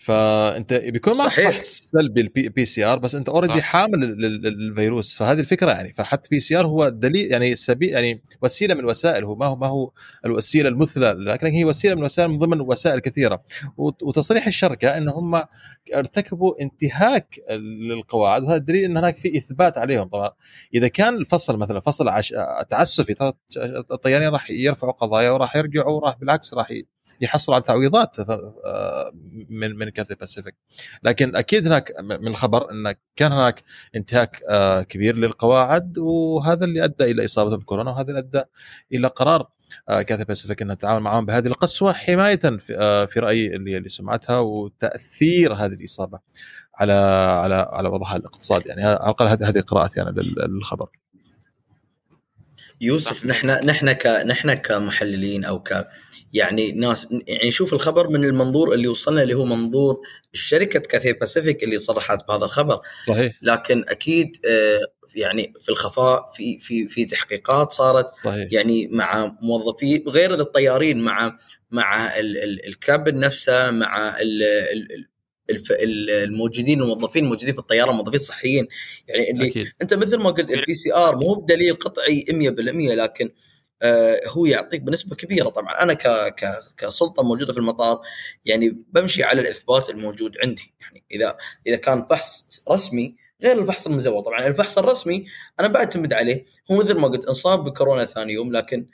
فأنت 0.00 0.74
بيكون 0.74 1.18
معك 1.18 1.30
فحص 1.30 1.90
سلبي 1.92 2.20
ال 2.20 2.64
PCR 2.64 2.98
بس 2.98 3.14
أنت 3.14 3.28
already 3.28 3.62
حامل 3.62 4.04
الفيروس 4.46 5.16
فهذه 5.16 5.40
الفكرة 5.40 5.70
يعني. 5.70 5.94
فحتى 5.94 6.28
PCR 6.30 6.66
هو 6.66 6.88
دليل 6.88 7.32
يعني 7.32 7.56
سبيل 7.56 7.88
يعني 7.88 8.22
وسيلة 8.42 8.74
من 8.74 8.80
الوسائل 8.80 9.24
هو 9.24 9.36
ما 9.36 9.46
هو 9.46 9.56
ما 9.56 9.66
هو 9.66 9.90
الوسيلة 10.24 10.68
المثلى 10.68 11.12
لكن 11.12 11.46
هي 11.46 11.64
وسيلة 11.64 11.94
من 11.94 12.00
الوسائل 12.00 12.28
من 12.28 12.38
ضمن 12.38 12.60
وسائل 12.60 12.98
كثيرة. 12.98 13.42
وتصريح 13.78 14.46
الشركة 14.46 14.88
إن 14.88 15.08
هم 15.08 15.42
ارتكبوا 15.94 16.62
انتهاك 16.62 17.40
للقواعد 17.88 18.42
وهذا 18.42 18.58
دليل 18.58 18.84
إن 18.84 18.96
هناك 18.96 19.16
في 19.16 19.36
إثبات 19.36 19.78
عليهم 19.78 20.08
طبعا. 20.08 20.30
إذا 20.74 20.88
كان 20.88 21.14
الفصل 21.14 21.56
مثلا 21.56 21.80
فصل 21.80 22.08
عش... 22.08 22.34
تعسفي 22.70 23.34
الطيارين 23.90 24.28
راح 24.28 24.50
يرفعوا 24.50 24.92
قضايا 24.92 25.30
وراح 25.30 25.56
يرجعوا 25.56 25.92
وراح 25.92 26.18
بالعكس 26.18 26.54
راح 26.54 26.72
يحصلوا 27.20 27.54
على 27.54 27.64
تعويضات 27.64 28.16
آه، 28.20 29.12
من 29.48 29.76
من 29.76 29.88
كاثي 29.88 30.14
باسيفيك 30.14 30.54
لكن 31.02 31.36
أكيد 31.36 31.66
هناك 31.66 31.92
من 32.00 32.28
الخبر 32.28 32.70
إن 32.70 32.94
كان 33.16 33.32
هناك 33.32 33.64
انتهاك 33.96 34.42
آه، 34.48 34.82
كبير 34.82 35.16
للقواعد 35.16 35.98
وهذا 35.98 36.64
اللي 36.64 36.84
أدى 36.84 37.04
إلى 37.04 37.24
اصابته 37.24 37.56
بالكورونا 37.56 37.90
وهذا 37.90 38.08
اللي 38.08 38.18
أدى 38.18 38.42
إلى 38.92 39.08
قرار 39.08 39.48
كاثي 39.88 40.24
باسيفيك 40.24 40.62
انها 40.62 40.74
تتعامل 40.74 41.00
معهم 41.00 41.26
بهذه 41.26 41.46
القسوة 41.46 41.92
حماية 41.92 42.36
في, 42.36 43.06
في 43.06 43.20
رايي 43.20 43.56
اللي 43.56 43.78
لسمعتها 43.78 44.38
وتأثير 44.38 45.54
هذه 45.54 45.72
الإصابة 45.72 46.18
على 46.74 46.92
على 47.42 47.54
على 47.54 47.88
وضعها 47.88 48.16
الاقتصادي 48.16 48.68
يعني 48.68 48.84
على 48.84 48.96
الأقل 48.96 49.26
هذه 49.26 49.60
قراءتي 49.60 50.02
أنا 50.02 50.20
للخبر. 50.46 50.88
يوسف 52.80 53.26
نحن 53.26 53.46
نحن 53.66 53.92
ك 53.92 54.06
نحن 54.06 54.54
كمحللين 54.54 55.44
أو 55.44 55.62
ك 55.62 55.86
يعني 56.32 56.72
ناس 56.72 57.14
يعني 57.26 57.50
شوف 57.50 57.72
الخبر 57.72 58.08
من 58.08 58.24
المنظور 58.24 58.74
اللي 58.74 58.88
وصلنا 58.88 59.22
اللي 59.22 59.34
هو 59.34 59.44
منظور 59.44 60.00
شركة 60.32 60.80
كاثي 60.80 61.12
باسيفيك 61.12 61.64
اللي 61.64 61.78
صرحت 61.78 62.28
بهذا 62.28 62.44
الخبر. 62.44 62.80
صحيح. 63.06 63.32
لكن 63.42 63.84
أكيد 63.88 64.36
آه، 64.46 64.80
يعني 65.14 65.52
في 65.60 65.68
الخفاء 65.68 66.26
في 66.34 66.58
في 66.58 66.88
في 66.88 67.04
تحقيقات 67.04 67.72
صارت. 67.72 68.06
صحيح. 68.24 68.48
يعني 68.52 68.88
مع 68.88 69.36
موظفي 69.42 70.04
غير 70.06 70.34
الطيارين 70.34 70.98
مع 70.98 71.36
مع 71.70 72.18
ال 72.66 72.75
cabin 72.75 73.20
نفسه 73.20 73.70
مع 73.70 74.16
الموجودين 75.50 76.82
الموظفين 76.82 77.24
الموجودين 77.24 77.52
في 77.52 77.58
الطيارة 77.58 77.90
الموظفين 77.90 78.14
الصحيين 78.14 78.68
يعني 79.08 79.30
اللي 79.30 79.50
أكيد. 79.50 79.66
أنت 79.82 79.94
مثل 79.94 80.16
ما 80.16 80.30
قلت 80.30 80.50
ال 80.50 80.74
PCR 80.74 81.16
مو 81.16 81.34
بدليل 81.34 81.74
قطعي 81.74 82.24
100% 82.28 82.30
لكن 82.94 83.24
آه، 83.26 83.32
هو 84.26 84.46
يعطيك 84.46 84.80
بنسبة 84.80 85.16
كبيرة 85.16 85.48
طبعا 85.48 85.82
أنا 85.82 85.94
ك 85.94 86.06
ك 86.34 86.58
كسلطة 86.78 87.22
موجودة 87.22 87.52
في 87.52 87.58
المطار 87.58 88.00
يعني 88.44 88.84
بمشي 88.92 89.24
على 89.24 89.40
الإثبات 89.40 89.90
الموجود 89.90 90.36
عندي 90.42 90.74
يعني 90.80 91.04
إذا 91.12 91.36
إذا 91.66 91.76
كان 91.76 92.06
فحص 92.06 92.64
رسمي 92.70 93.16
غير 93.42 93.58
الفحص 93.58 93.86
المزور 93.86 94.22
طبعا 94.22 94.46
الفحص 94.46 94.78
الرسمي 94.78 95.26
أنا 95.60 95.68
بعتمد 95.68 96.12
عليه 96.12 96.44
هو 96.70 96.76
مثل 96.76 96.94
ما 96.94 97.08
قلت 97.08 97.24
انصاب 97.24 97.64
بكورونا 97.64 98.04
ثاني 98.04 98.32
يوم 98.32 98.52
لكن 98.52 98.86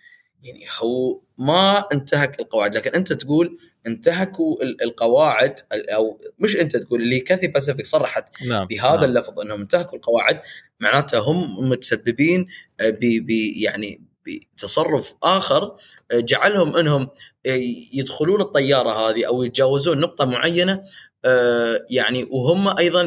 يعني 0.42 0.66
هو 0.80 1.20
ما 1.38 1.84
انتهك 1.92 2.40
القواعد 2.40 2.76
لكن 2.76 2.90
أنت 2.90 3.12
تقول 3.12 3.58
انتهكوا 3.86 4.56
القواعد 4.62 5.54
أو 5.72 6.20
مش 6.38 6.56
أنت 6.56 6.76
تقول 6.76 7.02
اللي 7.02 7.20
كاثي 7.20 7.46
باسيفيك 7.46 7.86
صرحت 7.86 8.42
نعم. 8.42 8.66
بهذا 8.66 8.94
نعم. 8.94 9.04
اللفظ 9.04 9.40
إنهم 9.40 9.60
انتهكوا 9.60 9.98
القواعد 9.98 10.40
معناته 10.80 11.18
هم 11.18 11.68
متسببين 11.68 12.46
آه، 12.80 12.90
ب 13.00 13.30
يعني 13.56 14.05
بتصرف 14.26 15.14
آخر 15.22 15.62
آه، 16.12 16.20
جعلهم 16.20 16.76
أنهم 16.76 17.02
آه، 17.46 17.58
يدخلون 17.92 18.40
الطيارة 18.40 18.90
هذه 18.90 19.26
أو 19.26 19.42
يتجاوزون 19.42 20.00
نقطة 20.00 20.24
معينة 20.24 20.82
آه، 21.24 21.86
يعني 21.90 22.24
وهم 22.30 22.78
أيضا 22.78 23.06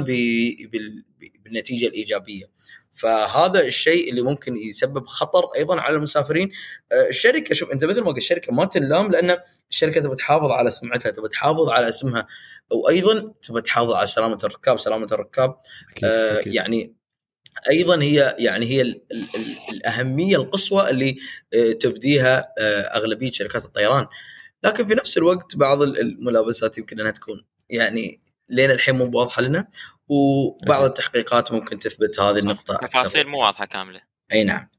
بالنتيجة 1.46 1.88
الإيجابية. 1.88 2.46
فهذا 2.92 3.62
الشيء 3.62 4.10
اللي 4.10 4.22
ممكن 4.22 4.58
يسبب 4.58 5.06
خطر 5.06 5.46
أيضا 5.56 5.82
على 5.82 5.96
المسافرين 5.96 6.52
الشركة 7.10 7.56
شوف 7.56 7.72
أنت 7.72 7.86
مثل 7.86 8.02
ما 8.02 8.08
قلت 8.08 8.18
الشركة 8.18 8.54
ما 8.54 8.66
تنلام 8.66 9.12
لأن 9.12 9.38
الشركة 9.70 10.02
تبي 10.02 10.16
تحافظ 10.16 10.52
على 10.52 10.72
سمعتها 10.72 11.12
تبي 11.12 11.28
تحافظ 11.28 11.70
على 11.70 11.90
اسمها 11.90 12.28
وأيضا 12.72 13.34
تبي 13.42 13.62
تحافظ 13.62 13.94
على 13.94 14.08
سلامة 14.08 14.38
الركاب 14.44 14.80
سلامة 14.80 15.08
الركاب 15.12 15.56
أكيد. 15.92 16.06
أكيد. 16.06 16.54
يعني 16.54 16.99
أيضا 17.70 18.02
هي 18.02 18.36
يعني 18.40 18.66
هي 18.66 18.82
ال 18.82 19.02
ال 19.12 19.18
ال 19.36 19.76
الأهمية 19.76 20.36
القصوى 20.38 20.90
اللي 20.90 21.18
آه، 21.54 21.72
تبديها 21.72 22.54
آه، 22.60 22.82
أغلبية 22.82 23.32
شركات 23.32 23.66
الطيران. 23.66 24.08
لكن 24.64 24.84
في 24.84 24.96
نفس 24.96 25.18
الوقت 25.18 25.56
بعض 25.56 25.82
الملابسات 25.82 26.78
يمكن 26.78 27.00
أنها 27.00 27.12
تكون 27.12 27.46
يعني 27.70 28.22
لين 28.50 28.72
الحين 28.72 28.96
مو 28.96 29.12
واضحه 29.14 29.42
لنا 29.42 29.68
وبعض 30.08 30.84
التحقيقات 30.84 31.52
ممكن 31.52 31.80
تثبت 31.80 32.20
هذه 32.20 32.40
النقطة 32.40 32.88
تفاصيل 32.88 33.28
مو 33.28 33.42
واضحة 33.42 33.66
كاملة. 33.66 34.02
أي 34.32 34.44
نعم. 34.44 34.70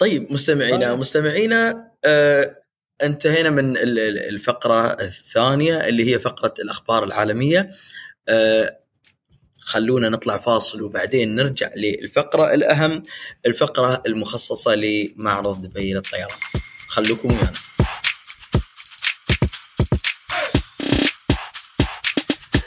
طيب 0.00 0.32
مستمعينا 0.32 0.88
طيب. 0.88 0.98
مستمعينا 0.98 1.90
آه 2.04 2.64
انتهينا 3.02 3.50
من 3.50 3.76
الفقرة 3.76 4.92
الثانية 4.92 5.76
اللي 5.76 6.12
هي 6.12 6.18
فقرة 6.18 6.54
الأخبار 6.58 7.04
العالمية. 7.04 7.70
آه 8.28 8.83
خلونا 9.64 10.08
نطلع 10.08 10.36
فاصل 10.36 10.82
وبعدين 10.82 11.34
نرجع 11.34 11.70
للفقرة 11.76 12.54
الأهم 12.54 13.02
الفقرة 13.46 14.02
المخصصة 14.06 14.74
لمعرض 14.74 15.62
دبي 15.62 15.92
للطيران 15.92 16.38
خلوكم 16.88 17.28
ويانا. 17.28 17.52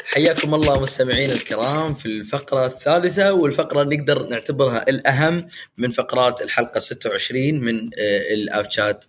حياكم 0.05 0.55
الله 0.55 0.81
مستمعين 0.81 1.31
الكرام 1.31 1.93
في 1.93 2.05
الفقرة 2.05 2.65
الثالثة 2.65 3.33
والفقرة 3.33 3.83
نقدر 3.83 4.27
نعتبرها 4.27 4.85
الأهم 4.89 5.47
من 5.77 5.89
فقرات 5.89 6.41
الحلقة 6.41 6.79
26 6.79 7.53
من 7.53 7.89
آه، 7.99 8.33
الأفشات 8.33 9.05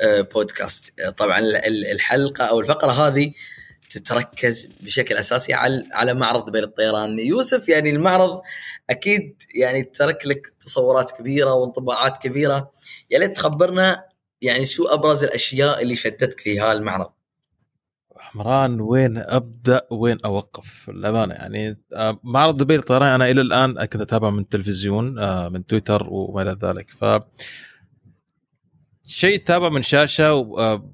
آه، 0.00 0.20
بودكاست. 0.20 1.00
طبعا 1.16 1.38
الحلقة 1.66 2.44
أو 2.44 2.60
الفقرة 2.60 2.90
هذه 2.90 3.32
تتركز 3.92 4.66
بشكل 4.80 5.14
أساسي 5.14 5.54
على 5.54 5.84
على 5.92 6.14
معرض 6.14 6.50
دبي 6.50 6.60
للطيران 6.60 7.18
يوسف 7.18 7.68
يعني 7.68 7.90
المعرض 7.90 8.40
أكيد 8.90 9.42
يعني 9.54 9.84
ترك 9.84 10.26
لك 10.26 10.46
تصورات 10.60 11.10
كبيرة 11.10 11.54
وانطباعات 11.54 12.16
كبيرة. 12.16 12.70
يا 13.10 13.18
ليت 13.18 13.36
تخبرنا 13.36 14.04
يعني 14.42 14.64
شو 14.64 14.84
أبرز 14.84 15.24
الأشياء 15.24 15.82
اللي 15.82 15.96
شدتك 15.96 16.40
في 16.40 16.60
هذا 16.60 16.72
المعرض؟ 16.72 17.12
عمران 18.34 18.80
وين 18.80 19.18
أبدأ؟ 19.18 19.86
وين 19.90 20.18
أوقف؟ 20.24 20.88
الامانه 20.88 21.34
يعني 21.34 21.78
آه، 21.92 22.20
معرض 22.24 22.56
دبي 22.56 22.76
للطيران 22.76 23.08
أنا 23.08 23.30
إلى 23.30 23.40
الآن 23.40 23.84
كنت 23.84 24.02
اتابع 24.02 24.30
من 24.30 24.38
التلفزيون 24.38 25.18
آه، 25.18 25.48
من 25.48 25.66
تويتر 25.66 26.06
وما 26.10 26.42
إلى 26.42 26.56
ذلك. 26.62 26.90
ف 26.90 27.04
شيء 29.06 29.38
تتابع 29.38 29.68
من 29.68 29.82
شاشة 29.82 30.42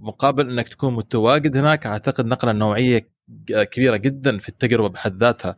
مقابل 0.01 0.51
إنك 0.51 0.69
تكون 0.69 0.95
متواجد 0.95 1.57
هناك 1.57 1.87
أعتقد 1.87 2.27
نقلة 2.27 2.53
نوعية 2.53 3.11
كبيرة 3.49 3.97
جدا 3.97 4.37
في 4.37 4.49
التجربة 4.49 4.89
بحد 4.89 5.17
ذاتها. 5.17 5.57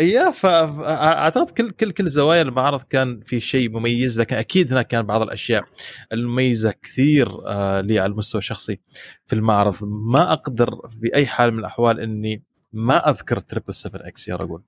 يا 0.00 0.30
فاعتقد 0.30 1.50
كل 1.50 1.70
كل 1.70 1.90
كل 1.90 2.08
زوايا 2.08 2.42
المعرض 2.42 2.82
كان 2.82 3.20
في 3.20 3.40
شيء 3.40 3.70
مميز 3.70 4.20
لكن 4.20 4.36
أكيد 4.36 4.72
هناك 4.72 4.86
كان 4.86 5.02
بعض 5.06 5.22
الأشياء 5.22 5.64
المميزة 6.12 6.74
كثير 6.82 7.28
آه، 7.46 7.80
لي 7.80 7.98
على 7.98 8.12
المستوى 8.12 8.38
الشخصي 8.38 8.80
في 9.26 9.32
المعرض 9.32 9.76
ما 9.82 10.32
أقدر 10.32 10.74
باي 10.96 11.26
حال 11.26 11.52
من 11.52 11.58
الأحوال 11.58 12.00
إني 12.00 12.44
ما 12.72 13.10
أذكر 13.10 13.40
triple 13.40 13.74
7 13.74 14.08
X 14.08 14.28
يا 14.28 14.36
رجل. 14.36 14.62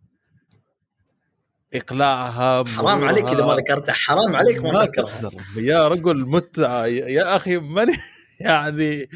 إقلاعها 1.74 2.64
حرام 2.64 3.04
عليك 3.04 3.24
إذا 3.24 3.46
ما 3.46 3.54
ذكرتها 3.54 3.92
حرام 3.92 4.36
عليك 4.36 4.62
ما, 4.62 4.84
تذكرها 4.84 5.30
يا 5.56 5.88
رجل 5.88 6.26
متعه 6.26 6.86
يا 6.86 7.36
أخي 7.36 7.56
ماني 7.56 7.92
يعني 8.40 9.08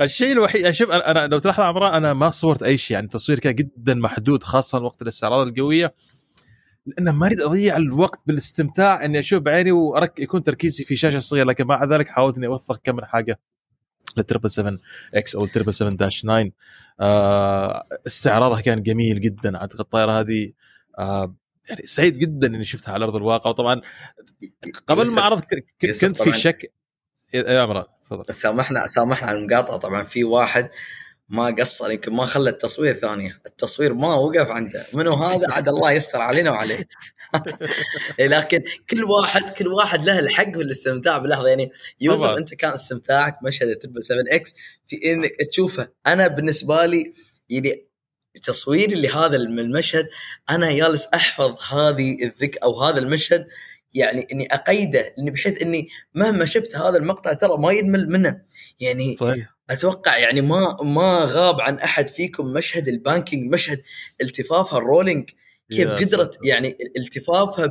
الشيء 0.00 0.32
الوحيد 0.32 0.60
يعني 0.60 0.74
شوف 0.74 0.90
أنا 0.90 1.26
لو 1.26 1.38
تلاحظ 1.38 1.60
عمران 1.60 1.94
أنا 1.94 2.14
ما 2.14 2.30
صورت 2.30 2.62
أي 2.62 2.78
شيء 2.78 2.94
يعني 2.94 3.06
التصوير 3.06 3.38
كان 3.38 3.54
جدا 3.54 3.94
محدود 3.94 4.42
خاصه 4.42 4.78
وقت 4.78 5.02
الاستعراض 5.02 5.46
القوية. 5.46 5.94
لأنه 6.86 7.12
ما 7.12 7.26
أريد 7.26 7.40
أضيع 7.40 7.76
الوقت 7.76 8.20
بالاستمتاع 8.26 9.04
إني 9.04 9.18
أشوف 9.18 9.42
بعيني 9.42 9.72
وأرك 9.72 10.18
يكون 10.18 10.42
تركيزي 10.42 10.84
في 10.84 10.96
شاشة 10.96 11.18
صغيرة 11.18 11.44
لكن 11.44 11.66
مع 11.66 11.84
ذلك 11.84 12.08
حاولت 12.08 12.36
إني 12.36 12.46
أوثق 12.46 12.80
كم 12.84 12.96
من 12.96 13.04
حاجة. 13.04 13.40
للتربل 14.16 14.50
7 14.50 14.78
إكس 15.14 15.36
أو 15.36 15.44
التربل 15.44 15.74
7 15.74 15.92
داش 15.92 16.22
9 16.22 16.50
آه 17.00 17.82
استعراضها 18.06 18.60
كان 18.60 18.82
جميل 18.82 19.20
جدا 19.20 19.56
أعتقد 19.56 19.80
الطائرة 19.80 20.20
هذه 20.20 20.52
آه 20.98 21.34
يعني 21.68 21.86
سعيد 21.86 22.18
جدا 22.18 22.46
إني 22.46 22.64
شفتها 22.64 22.94
على 22.94 23.04
أرض 23.04 23.16
الواقع. 23.16 23.50
وطبعا 23.50 23.80
قبل 24.86 25.10
ما 25.10 25.22
عرض 25.22 25.44
كنت 25.82 26.22
في 26.22 26.32
شك. 26.32 26.72
يا 27.34 27.60
عمران 27.60 27.84
تفضل. 28.02 28.34
سامحنا 28.34 28.86
سامحنا 28.86 29.28
على 29.28 29.38
المقاطعة. 29.38 29.76
طبعا 29.76 30.02
في 30.02 30.24
واحد 30.24 30.68
ما 31.28 31.46
قصر 31.46 31.90
يمكن 31.90 32.12
ما 32.12 32.26
خلى 32.26 32.50
التصوير 32.50 32.94
ثانية. 32.94 33.40
التصوير 33.46 33.94
ما 33.94 34.14
وقف 34.14 34.50
عنده. 34.50 34.86
منو 34.92 35.14
هذا؟ 35.14 35.52
عاد 35.52 35.68
الله 35.68 35.92
يستر 35.92 36.20
علينا 36.20 36.50
وعليه. 36.50 36.88
لكن 38.20 38.62
كل 38.90 39.04
واحد 39.04 39.50
كل 39.50 39.68
واحد 39.68 40.04
له 40.04 40.18
الحق 40.18 40.52
في 40.52 40.62
الاستمتاع 40.62 41.18
باللحظة. 41.18 41.48
يعني 41.48 41.70
يوسف. 42.00 42.28
أنت 42.28 42.54
كان 42.54 42.72
استمتاعك 42.72 43.38
مشهد 43.42 43.68
التربل 43.68 44.02
7 44.02 44.24
إكس 44.30 44.54
في 44.88 45.12
إنك 45.12 45.32
تشوفه. 45.50 45.88
أنا 46.06 46.26
بالنسبة 46.26 46.86
لي 46.86 47.12
يعني 47.48 47.85
تصويري 48.42 48.94
لهذا 48.94 49.36
المشهد 49.36 50.08
أنا 50.50 50.72
جالس 50.72 51.08
أحفظ 51.14 51.72
هذه 51.72 52.56
أو 52.62 52.82
هذا 52.82 52.98
المشهد 52.98 53.46
يعني 53.94 54.26
إني 54.32 54.54
أقيده 54.54 55.14
إني 55.18 55.30
بحيث 55.30 55.62
إني 55.62 55.88
مهما 56.14 56.44
شفت 56.44 56.76
هذا 56.76 56.96
المقطع 56.96 57.32
ترى 57.32 57.56
ما 57.58 57.72
ينمل 57.72 58.08
منه 58.10 58.40
يعني 58.80 59.16
صحيح. 59.16 59.56
أتوقع 59.70 60.16
يعني 60.18 60.40
ما 60.40 60.76
ما 60.82 61.24
غاب 61.30 61.60
عن 61.60 61.78
أحد 61.78 62.08
فيكم 62.08 62.46
مشهد 62.46 62.88
ال 62.88 62.96
banking 62.96 63.52
مشهد 63.52 63.82
التفافها 64.20 64.78
ال 64.78 64.84
rolling 64.84 65.30
كيف 65.70 65.90
قدرت 65.90 66.38
يعني 66.44 66.78
التفافها 66.96 67.66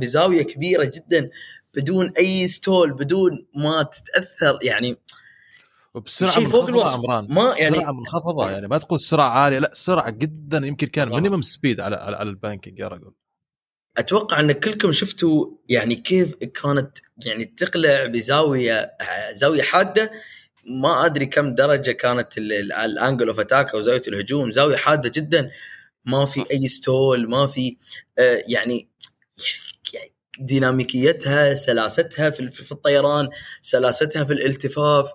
بزاوية 0.00 0.42
كبيرة 0.42 0.84
جدا 0.84 1.30
بدون 1.74 2.12
أي 2.18 2.48
stall 2.48 2.92
بدون 2.92 3.46
ما 3.54 3.82
تتأثر 3.82 4.58
يعني 4.62 4.96
وبسرعة 5.94 6.32
شيء 6.32 6.48
فوق 6.48 6.68
الوصف. 6.68 7.04
ما 7.08 7.54
يعني 7.58 7.76
سرعه 7.76 7.92
منخفضه 7.92 8.50
يعني 8.50 8.68
ما 8.68 8.78
تقول 8.78 9.00
سرعة 9.00 9.28
عالية 9.28 9.58
لا 9.58 9.70
سرعة 9.74 10.10
جدا 10.10 10.58
يمكن 10.58 10.86
كان 10.86 11.08
minimum 11.08 11.42
speed 11.42 11.80
على 11.80 11.96
على, 11.96 12.16
على 12.16 12.30
ال 12.30 12.36
banking 12.36 12.78
يا 12.78 12.88
رجل. 12.88 13.12
أتوقع 13.98 14.40
إن 14.40 14.52
كلكم 14.52 14.92
شفتوا 14.92 15.46
يعني 15.68 15.94
كيف 15.94 16.34
كانت 16.34 16.98
يعني 17.26 17.44
تقلع 17.44 18.06
بزاوية 18.06 18.92
زاوية 19.32 19.62
حادة. 19.62 20.12
ما 20.66 21.06
أدري 21.06 21.26
كم 21.26 21.54
درجة 21.54 21.90
كانت 21.90 22.38
ال 22.38 22.53
angle 22.53 23.28
of 23.28 23.40
attack 23.40 23.74
أو 23.74 23.80
زاوية 23.80 24.02
الهجوم 24.08 24.50
زاوية 24.50 24.76
حادة 24.76 25.12
جدا. 25.14 25.50
ما 26.04 26.24
في 26.24 26.44
أي 26.50 26.68
stall 26.68 27.30
ما 27.30 27.46
في 27.46 27.76
آه 28.18 28.42
يعني 28.48 28.88
ديناميكيتها 30.40 31.54
سلاستها 31.54 32.30
في 32.30 32.72
الطيران 32.72 33.28
سلاستها 33.60 34.24
في 34.24 34.32
الالتفاف. 34.32 35.12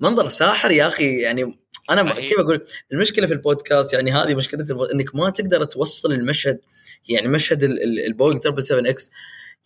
منظر 0.00 0.28
ساحر 0.28 0.70
يا 0.70 0.86
أخي 0.86 1.20
يعني 1.20 1.58
أنا 1.90 2.14
كيف 2.14 2.38
أقول؟ 2.38 2.64
المشكلة 2.92 3.26
في 3.26 3.32
البودكاست 3.32 3.92
يعني 3.92 4.12
هذه 4.12 4.34
مشكلة 4.34 4.66
إنك 4.94 5.14
ما 5.14 5.30
تقدر 5.30 5.64
توصل 5.64 6.12
المشهد 6.12 6.60
يعني 7.08 7.28
مشهد 7.28 7.62
البوينغ 8.06 8.40
777 8.40 8.86
X 8.86 9.10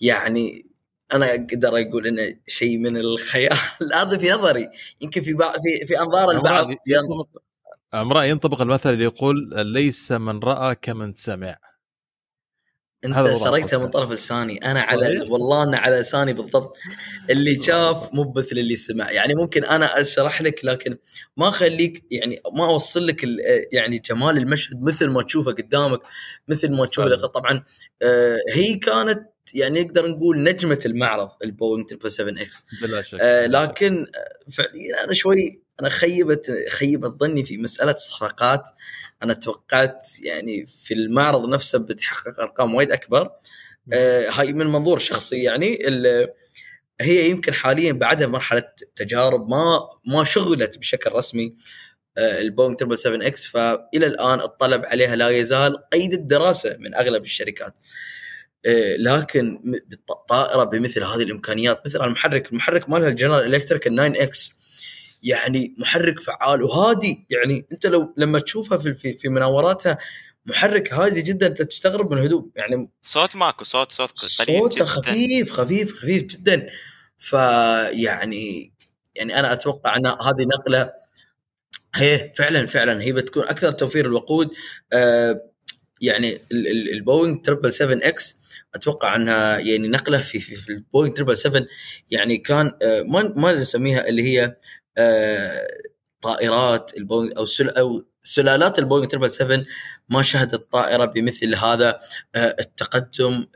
يعني 0.00 0.66
أنا 1.12 1.34
أقدر 1.34 1.68
أقول 1.68 2.06
إنه 2.06 2.36
شيء 2.46 2.78
من 2.78 2.96
الخيال 2.96 3.58
هذا 3.94 4.18
في 4.18 4.30
نظري. 4.30 4.68
يمكن 5.00 5.20
في 5.20 5.36
في 5.36 5.86
في 5.86 6.00
أنظار 6.00 6.30
البعض 6.30 6.70
ينطبق 6.86 7.28
عمران 7.92 8.30
ينطبق 8.30 8.62
المثل 8.62 8.92
اللي 8.92 9.04
يقول 9.04 9.50
ليس 9.54 10.12
من 10.12 10.38
رأى 10.38 10.74
كمن 10.74 11.14
سمع. 11.14 11.56
انت 13.04 13.36
سرقتها 13.36 13.78
من 13.78 13.86
طرف 13.86 14.10
لساني. 14.10 14.58
أنا 14.58 14.80
على 14.80 15.26
والله 15.28 15.62
أنا 15.62 15.78
على 15.78 16.00
لساني 16.00 16.32
بالضبط. 16.32 16.76
اللي 17.30 17.62
شاف 17.62 18.14
مو 18.14 18.32
مثل 18.36 18.58
اللي 18.58 18.76
سمع. 18.76 19.10
يعني 19.10 19.34
ممكن 19.34 19.64
أنا 19.64 20.00
أشرح 20.00 20.42
لك 20.42 20.64
لكن 20.64 20.96
ما 21.36 21.48
أخليك 21.48 22.04
يعني 22.10 22.40
ما 22.52 22.66
أوصل 22.66 23.06
لك 23.06 23.24
يعني 23.72 23.98
جمال 23.98 24.38
المشهد 24.38 24.82
مثل 24.82 25.10
ما 25.10 25.22
تشوفه 25.22 25.52
قدامك 25.52 26.00
مثل 26.48 26.72
ما 26.72 26.86
تشوفه 26.86 27.26
طبعا 27.26 27.64
آه، 28.02 28.38
هي 28.54 28.74
كانت 28.74 29.34
يعني 29.54 29.80
نقدر 29.80 30.06
نقول 30.06 30.42
نجمة 30.42 30.78
المعرض 30.86 31.28
البوينج 31.44 32.06
7 32.06 32.42
X. 32.42 32.66
بلا 32.82 33.02
شك 33.02 33.18
آه 33.20 33.46
لكن 33.46 34.06
فعليا 34.52 35.04
أنا 35.04 35.12
شوي 35.12 35.62
أنا 35.80 35.88
خيبت 35.88 36.52
خيبت 36.70 37.20
ظني 37.20 37.44
في 37.44 37.58
مسألة 37.58 37.92
الصفقات 37.92 38.70
أنا 39.24 39.34
توقعت 39.34 40.06
يعني 40.22 40.66
في 40.66 40.94
المعرض 40.94 41.48
نفسه 41.48 41.78
بتحقق 41.78 42.40
أرقام 42.40 42.74
وايد 42.74 42.92
أكبر. 42.92 43.30
آه 43.92 44.30
هاي 44.30 44.52
من 44.52 44.66
منظور 44.66 44.98
شخصي 44.98 45.42
يعني 45.42 45.78
هي 47.00 47.30
يمكن 47.30 47.54
حاليا 47.54 47.92
بعدها 47.92 48.26
مرحلة 48.26 48.62
تجارب 48.96 49.48
ما 49.48 49.88
ما 50.06 50.24
شغلت 50.24 50.78
بشكل 50.78 51.12
رسمي 51.12 51.54
آه 52.18 52.40
البوينج 52.40 52.94
7 52.94 53.26
X 53.26 53.46
فإلى 53.46 54.06
الآن 54.06 54.40
الطلب 54.40 54.84
عليها 54.84 55.16
لا 55.16 55.28
يزال 55.28 55.88
قيد 55.92 56.12
الدراسة 56.12 56.76
من 56.80 56.94
أغلب 56.94 57.22
الشركات. 57.22 57.74
آه 58.66 58.96
لكن 58.96 59.62
طائرة 60.28 60.64
بمثل 60.64 61.02
هذه 61.02 61.22
الإمكانيات 61.22 61.82
مثل 61.86 62.04
المحرك 62.04 62.52
المحرك 62.52 62.88
مالها 62.90 63.08
الجنرال 63.08 63.54
الكتريك 63.54 63.82
9 63.84 64.06
X 64.06 64.63
يعني 65.24 65.74
محرك 65.78 66.20
فعال. 66.20 66.62
وهادي 66.62 67.26
يعني 67.30 67.66
أنت 67.72 67.86
لو 67.86 68.14
لما 68.16 68.38
تشوفها 68.38 68.78
في 68.78 68.94
في, 68.94 69.12
في 69.12 69.28
مناوراتها 69.28 69.98
محرك 70.46 70.92
هادي 70.92 71.22
جدا 71.22 71.46
أنت 71.46 71.62
تستغرب 71.62 72.12
من 72.12 72.18
الهدوء. 72.18 72.48
يعني 72.56 72.90
صوت 73.02 73.36
ماكو 73.36 73.64
صوت 73.64 73.92
صوت 73.92 74.10
قليل 74.40 74.60
صوته 74.60 74.84
خفيف 74.84 75.52
خفيف 75.52 75.92
خفيف 75.92 76.24
جدا. 76.24 76.66
فيعني 77.18 78.72
يعني 79.14 79.38
أنا 79.38 79.52
أتوقع 79.52 79.96
أن 79.96 80.06
هذه 80.06 80.44
نقلة 80.54 80.92
هي 81.94 82.32
فعلا 82.36 82.66
فعلا 82.66 83.02
هي 83.02 83.12
بتكون 83.12 83.42
أكثر 83.42 83.72
توفير 83.72 84.06
الوقود. 84.06 84.50
آه 84.92 85.50
يعني 86.00 86.38
البوينج 86.92 87.46
777 87.46 88.02
X 88.02 88.44
أتوقع 88.74 89.16
أنها 89.16 89.58
يعني 89.58 89.88
نقلة 89.88 90.18
في 90.18 90.38
في, 90.40 90.54
في 90.56 90.72
البوينج 90.72 91.18
777 91.18 91.68
يعني 92.10 92.38
كان 92.38 92.72
آه 92.82 93.02
ما 93.02 93.32
ما 93.36 93.54
نسميها 93.54 94.08
اللي 94.08 94.22
هي 94.22 94.56
طائرات 96.20 96.96
البوينغ 96.96 97.32
أو 97.38 97.44
أو 97.78 98.04
سلالات 98.22 98.78
البوينغ 98.78 99.28
7 99.28 99.64
ما 100.08 100.22
شهدت 100.22 100.72
طائرة 100.72 101.04
بمثل 101.04 101.54
هذا 101.54 101.98
آه، 102.34 102.56
التقدم 102.60 103.46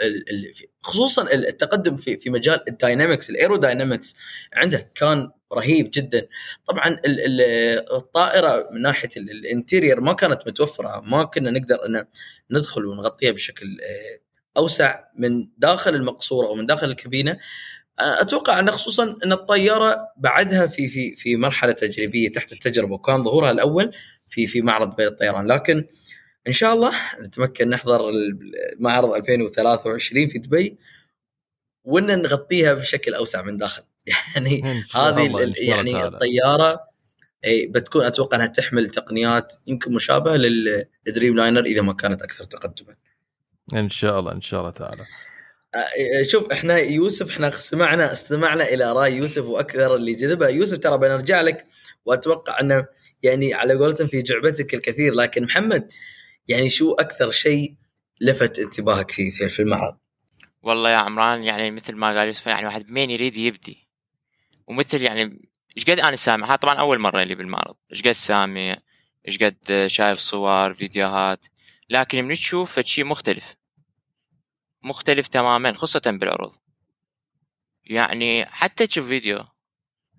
خصوصا 0.82 1.32
التقدم 1.32 1.97
في 1.97 2.16
في 2.16 2.30
مجال 2.30 2.68
ال 2.68 2.75
dynamics 2.75 3.31
ال 3.31 3.37
aerodynamics 3.37 4.16
عنده 4.53 4.91
كان 4.95 5.30
رهيب 5.53 5.91
جدا. 5.95 6.28
طبعا 6.66 7.01
الطائرة 7.93 8.68
من 8.72 8.82
ناحية 8.82 9.09
ال 9.16 9.26
interior 9.26 10.01
ما 10.01 10.12
كانت 10.12 10.47
متوفرة 10.47 11.01
ما 11.01 11.24
كنا 11.24 11.51
نقدر 11.51 11.86
إن 11.86 12.05
ندخل 12.51 12.86
ونغطيها 12.86 13.30
بشكل 13.32 13.66
آه، 13.66 14.20
أوسع 14.59 15.05
من 15.18 15.49
داخل 15.59 15.95
المقصورة 15.95 16.47
أو 16.47 16.55
من 16.55 16.66
داخل 16.66 16.91
الكابينة. 16.91 17.39
أتوقع 18.01 18.59
أن 18.59 18.70
خصوصا 18.70 19.16
أن 19.24 19.32
الطيارة 19.32 20.09
بعدها 20.16 20.66
في 20.66 20.88
في 20.88 21.14
في 21.14 21.36
مرحلة 21.36 21.72
تجريبية 21.72 22.28
تحت 22.28 22.53
التجربة 22.53 22.94
وكان 22.94 23.24
ظهورها 23.24 23.51
الأول 23.51 23.90
في 24.26 24.46
في 24.46 24.62
معرض 24.62 24.96
بين 24.96 25.07
الطيران 25.07 25.46
لكن 25.46 25.84
إن 26.46 26.53
شاء 26.53 26.74
الله 26.74 26.92
نتمكن 27.20 27.70
نحضر 27.70 28.12
معرض 28.78 29.12
2023 29.12 30.28
في 30.28 30.38
دبي 30.38 30.78
وإن 31.84 32.22
نغطيها 32.22 32.74
بشكل 32.74 33.14
أوسع 33.14 33.42
من 33.42 33.57
داخل 33.57 33.82
يعني 34.34 34.84
هذه 34.94 35.55
يعني 35.59 36.05
الطيارة 36.05 36.88
إي 37.44 37.66
بتكون 37.66 38.05
أتوقع 38.05 38.36
أنها 38.36 38.46
تحمل 38.46 38.90
تقنيات 38.90 39.55
يمكن 39.66 39.94
مشابهة 39.94 40.36
للدريم 40.36 41.36
لاينر 41.36 41.64
إذا 41.64 41.82
ما 41.82 41.92
كانت 41.92 42.22
أكثر 42.22 42.44
تقدما. 42.44 42.94
إن 43.74 43.90
شاء 43.90 44.20
الله 44.20 44.32
إن 44.32 44.40
شاء 44.40 44.61
الله 44.61 44.70
تعالى. 44.70 45.05
شوف 46.23 46.53
إحنا 46.53 46.79
يوسف 46.79 47.31
إحنا 47.31 47.51
سمعنا 47.51 48.12
استمعنا 48.12 48.69
إلى 48.69 48.93
رأي 48.93 49.16
يوسف 49.16 49.45
وأكثر 49.45 49.95
اللي 49.95 50.14
جذبه. 50.14 50.49
يوسف 50.49 50.79
ترى 50.79 50.99
بنرجع 50.99 51.41
لك 51.41 51.66
وأتوقع 52.05 52.61
أنه 52.61 52.87
يعني 53.23 53.55
على 53.55 53.75
قولتهم 53.75 54.07
في 54.07 54.23
جعبتك 54.23 54.75
الكثير 54.75 55.14
لكن 55.14 55.45
محمد 55.45 55.93
يعني 56.49 56.69
شو 56.71 56.93
أكثر 56.93 57.31
شيء 57.31 57.75
لفت 58.21 58.59
انتباهك 58.59 59.11
في 59.11 59.31
في, 59.31 59.62
المعرض؟ 59.62 59.97
والله 60.62 60.91
يا 60.91 60.97
عمران 60.97 61.43
يعني 61.43 61.71
مثل 61.71 61.97
ما 61.97 62.07
قال 62.07 62.27
يوسف 62.27 62.47
يعني 62.47 62.66
واحد 62.66 62.87
بمين 62.87 63.11
يريد 63.11 63.37
يبدي؟ 63.37 63.89
ومثل 64.66 65.03
يعني 65.03 65.51
إيش 65.77 65.85
قد 65.85 65.99
أنا 65.99 66.16
سامع؟ 66.16 66.49
هذا 66.49 66.57
طبعا 66.57 66.75
أول 66.75 66.99
مرة 66.99 67.23
لي 67.23 67.35
بالمعرض. 67.35 67.75
إيش 67.93 68.03
قد 68.03 68.11
سامع؟ 68.11 68.77
إيش 69.29 69.39
قد 69.43 69.87
شايف 69.87 70.19
صور 70.19 70.75
فيديوهات؟ 70.75 71.47
لكن 71.91 72.25
من 72.25 72.35
تشوف 72.35 72.81
شيء 72.81 73.05
مختلف. 73.05 73.58
مختلف 74.83 75.29
تماما 75.29 75.72
خاصة 75.72 76.03
بالعروض. 76.07 76.53
يعني 77.85 78.47
حتى 78.47 78.87
تشوف 78.87 79.07
فيديو 79.07 79.45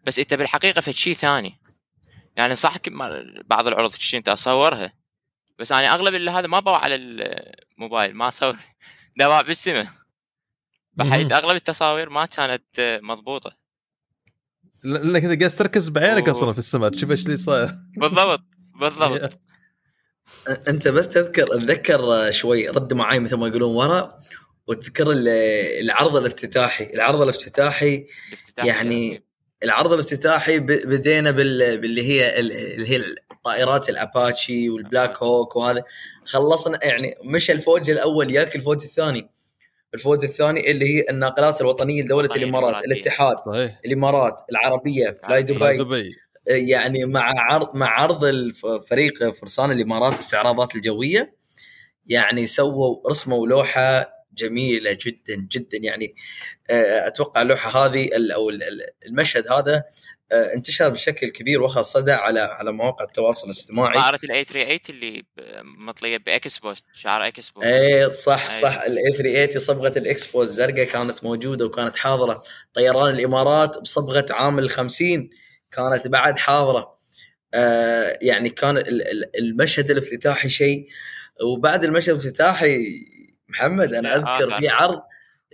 بس 0.03 0.20
إنت 0.20 0.34
بالحقيقة 0.34 0.82
في 0.82 0.93
شيء 0.93 1.14
ثاني. 1.14 1.60
يعني 2.36 2.55
صح 2.55 2.78
بعض 3.45 3.68
العروض 3.68 3.95
أنت 4.14 4.30
أصورها 4.30 4.93
بس 5.60 5.72
أنا 5.72 5.93
أغلب 5.93 6.16
اللي 6.16 6.32
هذا 6.32 6.47
ما 6.47 6.60
بوا 6.60 6.78
على 6.78 6.95
الموبايل 6.95 8.16
ما 8.16 8.28
أصور 8.28 8.57
دواء 9.20 9.43
بالسماء. 9.43 9.88
بحيث 10.93 11.32
أغلب 11.32 11.55
التصاوير 11.55 12.10
ما 12.10 12.26
كانت 12.26 12.99
مضبوطة. 13.03 13.55
لأنك 14.84 15.24
انت 15.24 15.39
قاعد 15.39 15.51
تركز 15.51 15.89
بعينك 15.89 16.30
أصلا 16.30 16.53
في 16.53 16.60
السماء 16.60 16.89
تشوف 16.89 17.12
إيش 17.12 17.26
اللي 17.26 17.38
صاير. 17.38 17.78
بالضبط 17.97 18.43
بالضبط. 18.76 19.39
أنت 20.68 20.88
بس 20.88 21.10
تذكر 21.10 21.43
أتذكر 21.43 22.32
شوي 22.32 22.70
رد 22.70 22.93
معي 22.93 23.20
مثل 23.20 23.36
ما 23.36 23.47
يقولون 23.47 23.76
ورا. 23.76 24.10
وتذكر 24.70 25.05
العرض 25.82 26.15
الافتتاحي. 26.15 26.91
العرض 26.93 27.22
الافتتاحي 27.22 28.05
يعني 28.57 29.24
العرض 29.63 29.93
الافتتاحي 29.93 30.59
بدينا 30.59 31.32
باللي 31.32 32.03
هي 32.03 32.39
اللي 32.39 32.89
هي 32.89 33.03
الطائرات 33.32 33.89
الأباتشي 33.89 34.70
والبلاك 34.70 35.24
هوك 35.24 35.55
وهذا. 35.55 35.84
خلصنا 36.26 36.80
يعني 36.84 37.15
مش 37.24 37.51
الفوج 37.51 37.91
الأول 37.91 38.32
ياك 38.32 38.55
الفوج 38.55 38.84
الثاني. 38.84 39.30
الفوج 39.93 40.24
الثاني 40.24 40.72
اللي 40.72 40.86
هي 40.86 41.05
الناقلات 41.09 41.61
الوطنية 41.61 42.03
لدولة 42.03 42.36
الإمارات 42.36 42.86
الاتحاد 42.86 43.38
صحيح. 43.45 43.80
الإمارات 43.86 44.41
العربية 44.51 45.20
فلاي 45.24 45.43
دبي, 45.43 45.78
دبي. 45.78 46.15
يعني 46.47 47.05
مع 47.05 47.34
عرض 47.38 47.76
مع 47.76 47.88
عرض 47.88 48.26
الفريق 48.26 49.30
فرسان 49.30 49.72
الإمارات 49.72 50.13
استعراضات 50.13 50.76
الجوية 50.76 51.36
يعني 52.05 52.45
سووا 52.45 53.09
رسموا 53.09 53.47
لوحة 53.47 54.18
جميلة 54.34 54.97
جدا 55.01 55.47
جدا. 55.51 55.77
يعني 55.77 56.15
آه، 56.69 57.07
أتوقع 57.07 57.41
اللوحة 57.41 57.86
هذه 57.86 58.09
أو 58.36 58.49
المشهد 59.05 59.51
هذا 59.51 59.84
آه، 60.32 60.53
انتشر 60.55 60.89
بشكل 60.89 61.27
كبير 61.27 61.61
واخذ 61.61 61.82
صدى 61.82 62.11
على 62.11 62.39
على 62.39 62.71
مواقع 62.71 63.05
التواصل 63.05 63.47
الاجتماعي. 63.47 63.99
طائرة 63.99 64.19
ال 64.24 64.34
A 64.34 64.43
38 64.43 64.95
اللي 64.95 65.23
مطلية 65.63 66.17
بإكسبو 66.18 66.74
شعار 66.93 67.27
اكسبو 67.27 67.61
اي 67.61 68.11
صح 68.11 68.51
أي. 68.51 68.61
صح. 68.61 68.82
الاي 68.82 69.11
38 69.17 69.59
صبغة 69.59 69.97
الاكسبو 69.97 70.41
الزرقاء 70.41 70.84
كانت 70.84 71.23
موجودة 71.23 71.65
وكانت 71.65 71.97
حاضرة. 71.97 72.43
طيران 72.73 73.13
الإمارات 73.13 73.77
بصبغة 73.77 74.25
عام 74.30 74.59
ال 74.59 74.69
50 74.69 75.30
كانت 75.71 76.07
بعد 76.07 76.39
حاضرة. 76.39 76.95
آه 77.53 78.17
يعني 78.21 78.49
كان 78.49 78.84
المشهد 79.39 79.91
الافتتاحي 79.91 80.49
شيء. 80.49 80.88
وبعد 81.43 81.84
المشهد 81.84 82.09
الافتتاحي 82.09 82.86
محمد 83.50 83.93
أنا 83.93 84.16
أذكر 84.16 84.60
في 84.60 84.70
عرض 84.70 85.02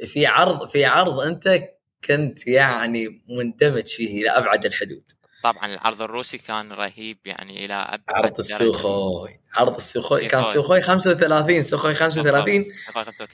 في 0.06 0.26
عرض 0.26 0.68
في 0.68 0.86
عرض 0.86 1.20
أنت 1.20 1.64
كنت 2.08 2.48
يعني 2.48 3.24
مندمج 3.30 3.88
فيه 3.88 4.22
إلى 4.22 4.30
أبعد 4.30 4.66
الحدود. 4.66 5.04
طبعا 5.44 5.66
العرض 5.66 6.02
الروسي 6.02 6.38
كان 6.38 6.72
رهيب 6.72 7.18
يعني 7.26 7.66
إلى 7.66 7.74
أبعد 7.74 8.02
عرض 8.10 8.38
السوخوي 8.38 9.40
عرض 9.54 9.76
السوخوي 9.76 10.26
كان 10.28 10.44
سوخوي. 10.44 10.82
35 10.82 11.62
سوخوي 11.62 11.94
35 11.94 12.66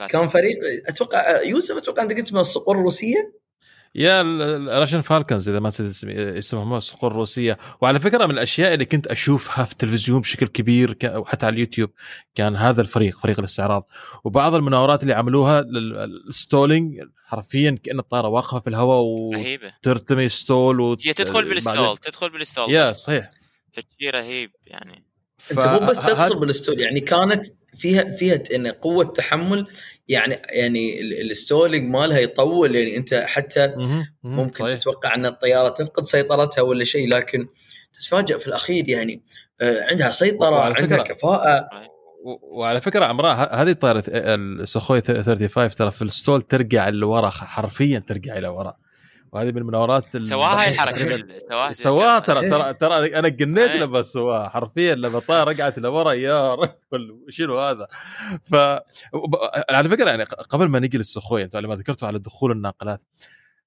كان 0.09 0.27
فريق 0.27 0.57
أتوقع 0.87 1.41
يوسف 1.41 1.77
أتوقع 1.77 2.03
أنت 2.03 2.11
قلت 2.11 2.27
اسمه 2.27 2.41
الصقور 2.41 2.77
الروسية؟ 2.77 3.40
يا 3.95 4.21
الراشن 4.21 5.01
فالكنز 5.01 5.49
إذا 5.49 5.59
ما 5.59 5.67
نسيت 5.67 6.03
اسمهم 6.37 6.73
الصقور 6.73 7.11
الروسية. 7.11 7.57
وعلى 7.81 7.99
فكرة 7.99 8.25
من 8.25 8.31
الأشياء 8.31 8.73
اللي 8.73 8.85
كنت 8.85 9.07
أشوفها 9.07 9.65
في 9.65 9.71
التلفزيون 9.71 10.21
بشكل 10.21 10.47
كبير 10.47 10.97
وحتى 11.03 11.45
على 11.45 11.53
اليوتيوب 11.53 11.89
كان 12.35 12.55
هذا 12.55 12.81
الفريق 12.81 13.19
فريق 13.19 13.39
الاستعراض. 13.39 13.87
وبعض 14.23 14.55
المناورات 14.55 15.03
اللي 15.03 15.13
عملوها 15.13 15.59
ال 16.27 16.35
stalling 16.35 17.01
حرفيا 17.25 17.79
كأن 17.83 17.99
الطائرة 17.99 18.27
واقفة 18.27 18.59
في 18.59 18.69
الهواء 18.69 19.01
وترتمي 19.01 20.29
stall 20.29 20.79
و... 20.79 20.97
هي 21.03 21.13
تدخل 21.13 21.49
بال 21.49 21.63
stall 21.63 21.97
تدخل 21.97 22.29
بال 22.29 22.41
stall 22.41 22.71
يا 22.71 22.91
صحيح. 22.91 23.29
فشي 23.71 24.09
رهيب 24.09 24.51
يعني. 24.67 25.10
ف... 25.43 25.51
انت 25.51 25.65
مو 25.65 25.87
بس 25.87 26.01
تدخل 26.01 26.39
بال 26.39 26.51
stall 26.51 26.79
يعني 26.79 26.99
كانت 26.99 27.45
فيها 27.73 28.03
فيها 28.03 28.43
إن 28.55 28.67
قوة 28.67 29.03
تحمل 29.03 29.67
يعني 30.07 30.41
يعني 30.49 31.01
ال 31.01 31.11
stalling 31.11 31.89
مالها 31.89 32.19
يطول 32.19 32.75
يعني 32.75 32.97
أنت 32.97 33.13
حتى 33.13 33.73
ممكن 34.23 34.67
صحيح. 34.67 34.77
تتوقع 34.77 35.15
أن 35.15 35.25
الطيارة 35.25 35.69
تفقد 35.69 36.05
سيطرتها 36.05 36.61
ولا 36.61 36.83
شيء 36.83 37.09
لكن 37.09 37.47
تتفاجئ 37.93 38.39
في 38.39 38.47
الأخير 38.47 38.89
يعني 38.89 39.21
آه، 39.61 39.83
عندها 39.83 40.11
سيطرة 40.11 40.59
عندها 40.59 40.97
كفاءة 40.97 41.69
وعلى 42.41 42.81
فكرة 42.81 43.05
عمر 43.05 43.55
هذه 43.61 43.69
الطائره 43.69 44.03
السخوي 44.17 45.01
35 45.01 45.69
ترى 45.69 45.91
في 45.91 46.01
ال 46.01 46.08
stall 46.08 46.41
ترجع 46.41 46.89
لورا 46.89 47.29
حرفيا 47.29 47.99
ترجع 47.99 48.37
إلى 48.37 48.47
ورا 48.47 48.77
وهذه 49.31 49.51
من 49.51 49.57
المناورات 49.57 50.17
سواها 50.17 50.61
هاي 50.61 50.69
الحركه 50.69 51.25
سواها 51.39 51.73
سواها 51.73 52.19
ترى 52.19 52.49
ترى 52.49 52.73
ترى 52.73 53.19
أنا 53.19 53.27
جنيت 53.27 53.71
لما 53.71 54.01
سواها 54.01 54.49
حرفيا 54.49 54.95
لما 54.95 55.17
الطائره 55.17 55.43
رجعت 55.43 55.79
لورا 55.79 56.13
يا 56.13 56.55
رجل 56.55 57.25
شنو 57.29 57.59
هذا؟ 57.59 57.87
ف 58.43 58.55
على 59.69 59.89
فكرة 59.89 60.09
يعني 60.09 60.23
قبل 60.23 60.67
ما 60.67 60.79
نجي 60.79 60.97
للسخوي 60.97 61.43
أنتم 61.43 61.59
لما 61.59 61.75
ذكرتوا 61.75 62.07
على 62.07 62.19
دخول 62.19 62.51
الناقلات 62.51 63.03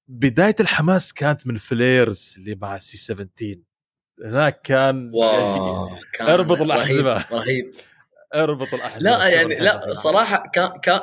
بداية 0.08 0.56
الحماس 0.60 1.12
كانت 1.12 1.46
من 1.46 1.56
flares 1.56 2.34
اللي 2.38 2.58
مع 2.62 2.78
C 2.78 2.96
17 2.96 3.56
هناك 4.24 4.60
كان 4.62 5.10
wow 5.14 5.90
كان 6.12 6.26
أربط 6.28 6.60
الأحزمة. 6.60 7.12
رهيب, 7.12 7.32
رهيب. 7.32 7.72
أربط 8.34 8.74
الأحزمة. 8.74 9.02
لا 9.02 9.28
يعني 9.28 9.54
لا 9.54 9.94
صراحة 9.94 10.50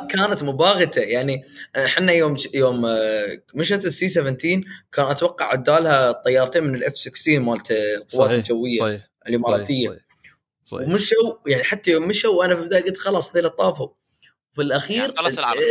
كانت 0.10 0.44
مباغتة. 0.44 1.02
يعني 1.02 1.44
إحنا 1.76 2.12
يوم 2.12 2.38
يوم 2.54 2.86
آه، 2.86 3.42
مشت 3.56 3.86
ال 3.86 3.98
C 3.98 4.10
17 4.10 4.64
كان 4.92 5.06
أتوقع 5.06 5.46
عدالها 5.46 6.12
طيارتين 6.12 6.64
من 6.64 6.76
ال 6.76 6.87
F 6.87 6.98
16 6.98 7.40
مالت 7.40 7.72
القوات 7.72 8.32
الجوية 8.32 8.80
صحيح 8.80 9.02
الإماراتية. 9.28 9.90
صحيح 9.90 10.02
صحيح. 10.64 10.88
ومشوا 10.88 11.34
يعني 11.48 11.64
حتى 11.64 11.92
يوم 11.92 12.08
مشوا 12.08 12.36
وأنا 12.40 12.56
في 12.56 12.62
البدايه 12.62 12.84
قلت 12.84 12.98
خلاص 12.98 13.36
هذول 13.36 13.50
طافوا. 13.50 13.88
في 14.54 14.62
الأخير 14.62 15.14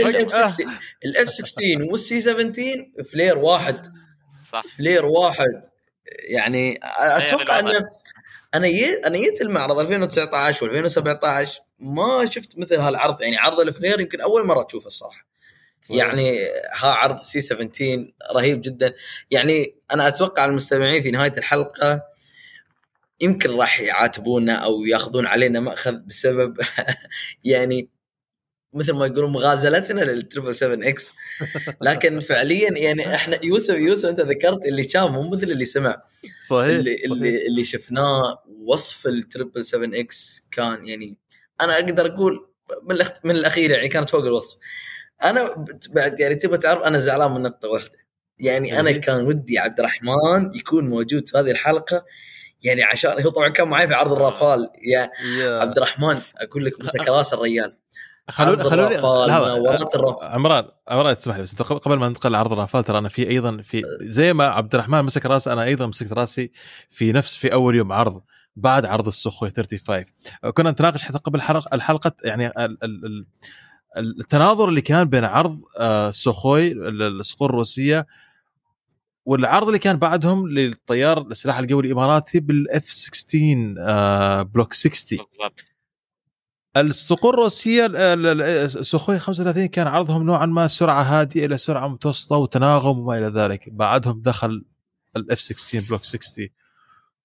يعني 0.01 0.27
خلاص 0.27 0.61
ال 1.05 1.17
F 1.17 1.29
16 1.29 1.83
وال 1.91 2.11
C 2.11 2.21
17 2.21 2.87
flare 3.13 3.39
واحد. 3.39 3.87
صح. 4.53 4.65
flare 4.77 5.05
واحد. 5.07 5.63
يعني 6.29 6.81
أتوقع 6.99 7.59
إنه 7.59 7.89
أنا 8.55 8.67
ي... 8.67 8.95
أنا 9.07 9.19
جيت 9.19 9.43
المعرض 9.43 9.79
2019 9.79 10.89
و2017 10.91 11.51
ما 11.79 12.27
شفت 12.31 12.59
مثل 12.59 12.75
هالعرض 12.75 13.23
يعني 13.23 13.39
عرض 13.39 13.61
ال 13.61 13.67
flare 13.67 14.01
يمكن 14.01 14.21
أول 14.21 14.47
مرة 14.47 14.67
اشوفه 14.67 14.87
الصراحة. 14.87 15.27
يعني 15.91 16.39
ها 16.73 16.89
عرض 16.89 17.21
C 17.21 17.41
17 17.41 18.13
رهيب 18.35 18.61
جدا. 18.61 18.95
يعني 19.31 19.75
أنا 19.93 20.09
أتوقع 20.09 20.45
المستمعين 20.45 21.03
في 21.03 21.11
نهاية 21.11 21.33
الحلقة 21.39 22.03
يمكن 23.21 23.57
راح 23.57 23.81
يعاتبونا 23.81 24.55
أو 24.55 24.85
ياخذون 24.85 25.27
علينا 25.27 25.61
مأخذ 25.61 25.93
بسبب 25.93 26.57
يعني 27.45 27.89
مثل 28.75 28.93
ما 28.93 29.07
يقولون 29.07 29.31
مغازلتنا 29.31 30.01
لل 30.01 30.14
triple 30.14 30.55
7 30.55 30.89
X 30.89 31.15
لكن 31.81 32.21
فعليا 32.21 32.79
يعني 32.79 33.15
إحنا 33.15 33.39
يوسف 33.45 33.75
يوسف 33.75 34.09
أنت 34.09 34.21
ذكرت 34.21 34.67
اللي 34.67 34.83
شاف 34.83 35.11
مو 35.11 35.29
مثل 35.29 35.43
اللي 35.43 35.65
سمع. 35.65 36.03
صحيح 36.49 36.67
اللي 36.67 36.97
صحيح. 36.97 37.11
اللي, 37.11 37.47
اللي 37.47 37.65
شفناه 37.65 38.43
وصف 38.65 39.07
ال 39.07 39.15
triple 39.15 39.65
7 39.65 40.01
X 40.01 40.43
كان 40.51 40.87
يعني 40.87 41.17
أنا 41.61 41.75
أقدر 41.75 42.07
أقول 42.07 42.51
من 42.83 42.99
من 43.25 43.37
الأخير 43.37 43.71
يعني 43.71 43.89
كانت 43.89 44.11
فوق 44.11 44.25
الوصف. 44.25 44.59
أنا 45.25 45.67
بعد 45.95 46.21
يعني 46.21 46.35
تبغى 46.35 46.59
تعرف 46.59 46.83
أنا 46.83 46.99
زعلان 46.99 47.31
من 47.31 47.43
نقطة 47.43 47.69
واحدة. 47.69 47.99
يعني 48.39 48.81
أنا 48.81 48.93
كان 48.93 49.27
ودي 49.27 49.59
عبد 49.59 49.79
الرحمن 49.79 50.51
يكون 50.55 50.85
موجود 50.89 51.29
في 51.29 51.39
هذه 51.39 51.51
الحلقة. 51.51 52.05
يعني 52.63 52.83
عشان 52.83 53.23
هو 53.23 53.31
طبعا 53.31 53.49
كان 53.49 53.69
معي 53.69 53.89
في 53.89 53.95
عرض 53.95 54.13
الرافال. 54.13 54.71
يا 54.83 55.11
عبد 55.61 55.77
الرحمن 55.77 56.21
أقول 56.37 56.65
لك 56.65 56.81
مسك 56.81 57.09
رأس 57.09 57.33
الريال. 57.35 57.80
خلوني 58.31 58.65
خلوني 58.65 58.99
عمران 60.23 60.65
عمران 60.89 61.17
تسمح 61.17 61.37
لي 61.37 61.43
بس 61.43 61.55
قبل 61.63 61.97
ما 61.97 62.09
ننتقل 62.09 62.33
لعرض 62.33 62.53
الرافال 62.53 62.85
ترى 62.85 62.99
أنا 62.99 63.09
في 63.09 63.29
أيضا 63.31 63.57
في 63.63 63.83
زي 64.01 64.33
ما 64.33 64.45
عبد 64.45 64.75
الرحمن 64.75 65.03
مسك 65.03 65.27
رأسي 65.27 65.53
أنا 65.53 65.65
أيضا 65.65 65.87
مسكت 65.87 66.13
رأسي 66.13 66.51
في 66.91 67.13
نفس 67.13 67.37
في 67.37 67.53
أول 67.53 67.77
يوم 67.77 67.93
عرض 67.93 68.23
بعد 68.57 68.87
عرض 68.87 69.07
السخوي 69.07 69.51
35 69.51 70.05
كنا 70.55 70.71
نتناقش 70.71 71.03
حتى 71.03 71.19
قبل 71.19 71.39
الحلقة 71.39 71.75
الحلقة 71.75 72.13
يعني 72.25 72.53
التناظر 73.97 74.69
اللي 74.69 74.81
كان 74.81 75.09
بين 75.09 75.25
عرض 75.25 75.61
السخوي 75.81 76.73
آه، 76.73 76.89
الصقور 76.89 77.51
الروسية 77.51 78.07
والعرض 79.25 79.67
اللي 79.67 79.79
كان 79.79 79.97
بعدهم 79.97 80.49
للطيار 80.49 81.21
السلاح 81.21 81.59
القوي 81.59 81.87
الإماراتي 81.87 82.41
بالإف 82.41 82.85
16 82.91 84.43
بلوك 84.43 84.73
60 84.73 85.19
بالضبط. 85.19 85.61
الصقور 86.77 87.35
الروسيه 87.35 87.87
ال- 87.87 87.97
ال- 87.97 88.27
ال- 88.27 88.43
السخوي 88.43 89.19
35 89.19 89.67
كان 89.67 89.87
عرضهم 89.87 90.23
نوعا 90.23 90.47
ما 90.47 90.67
سرعة 90.67 91.03
هادئة 91.03 91.47
إلى 91.47 91.59
سرعة 91.59 91.89
متوسطة 91.89 92.37
وتناغم 92.37 92.99
وما 92.99 93.19
إلى 93.19 93.27
ذلك 93.27 93.69
بعدهم 93.69 94.23
دخل 94.23 94.65
ال 95.17 95.29
F 95.29 95.41
16 95.41 95.89
block 95.89 96.05
60 96.05 96.49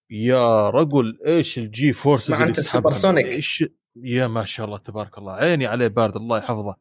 يا 0.09 0.69
رجل 0.69 1.17
إيش 1.25 1.57
ال 1.57 1.75
G 1.75 1.93
اللي 2.05 2.43
أنت 2.43 2.55
تسحبهم. 2.55 2.87
ال 2.91 2.94
supersonic. 2.94 3.25
إيش 3.25 3.63
يا 4.03 4.27
ما 4.27 4.45
شاء 4.45 4.65
الله 4.65 4.77
تبارك 4.77 5.17
الله 5.17 5.33
عيني 5.33 5.67
عليه 5.67 5.87
باردة 5.87 6.15
الله 6.15 6.37
يحفظه 6.37 6.75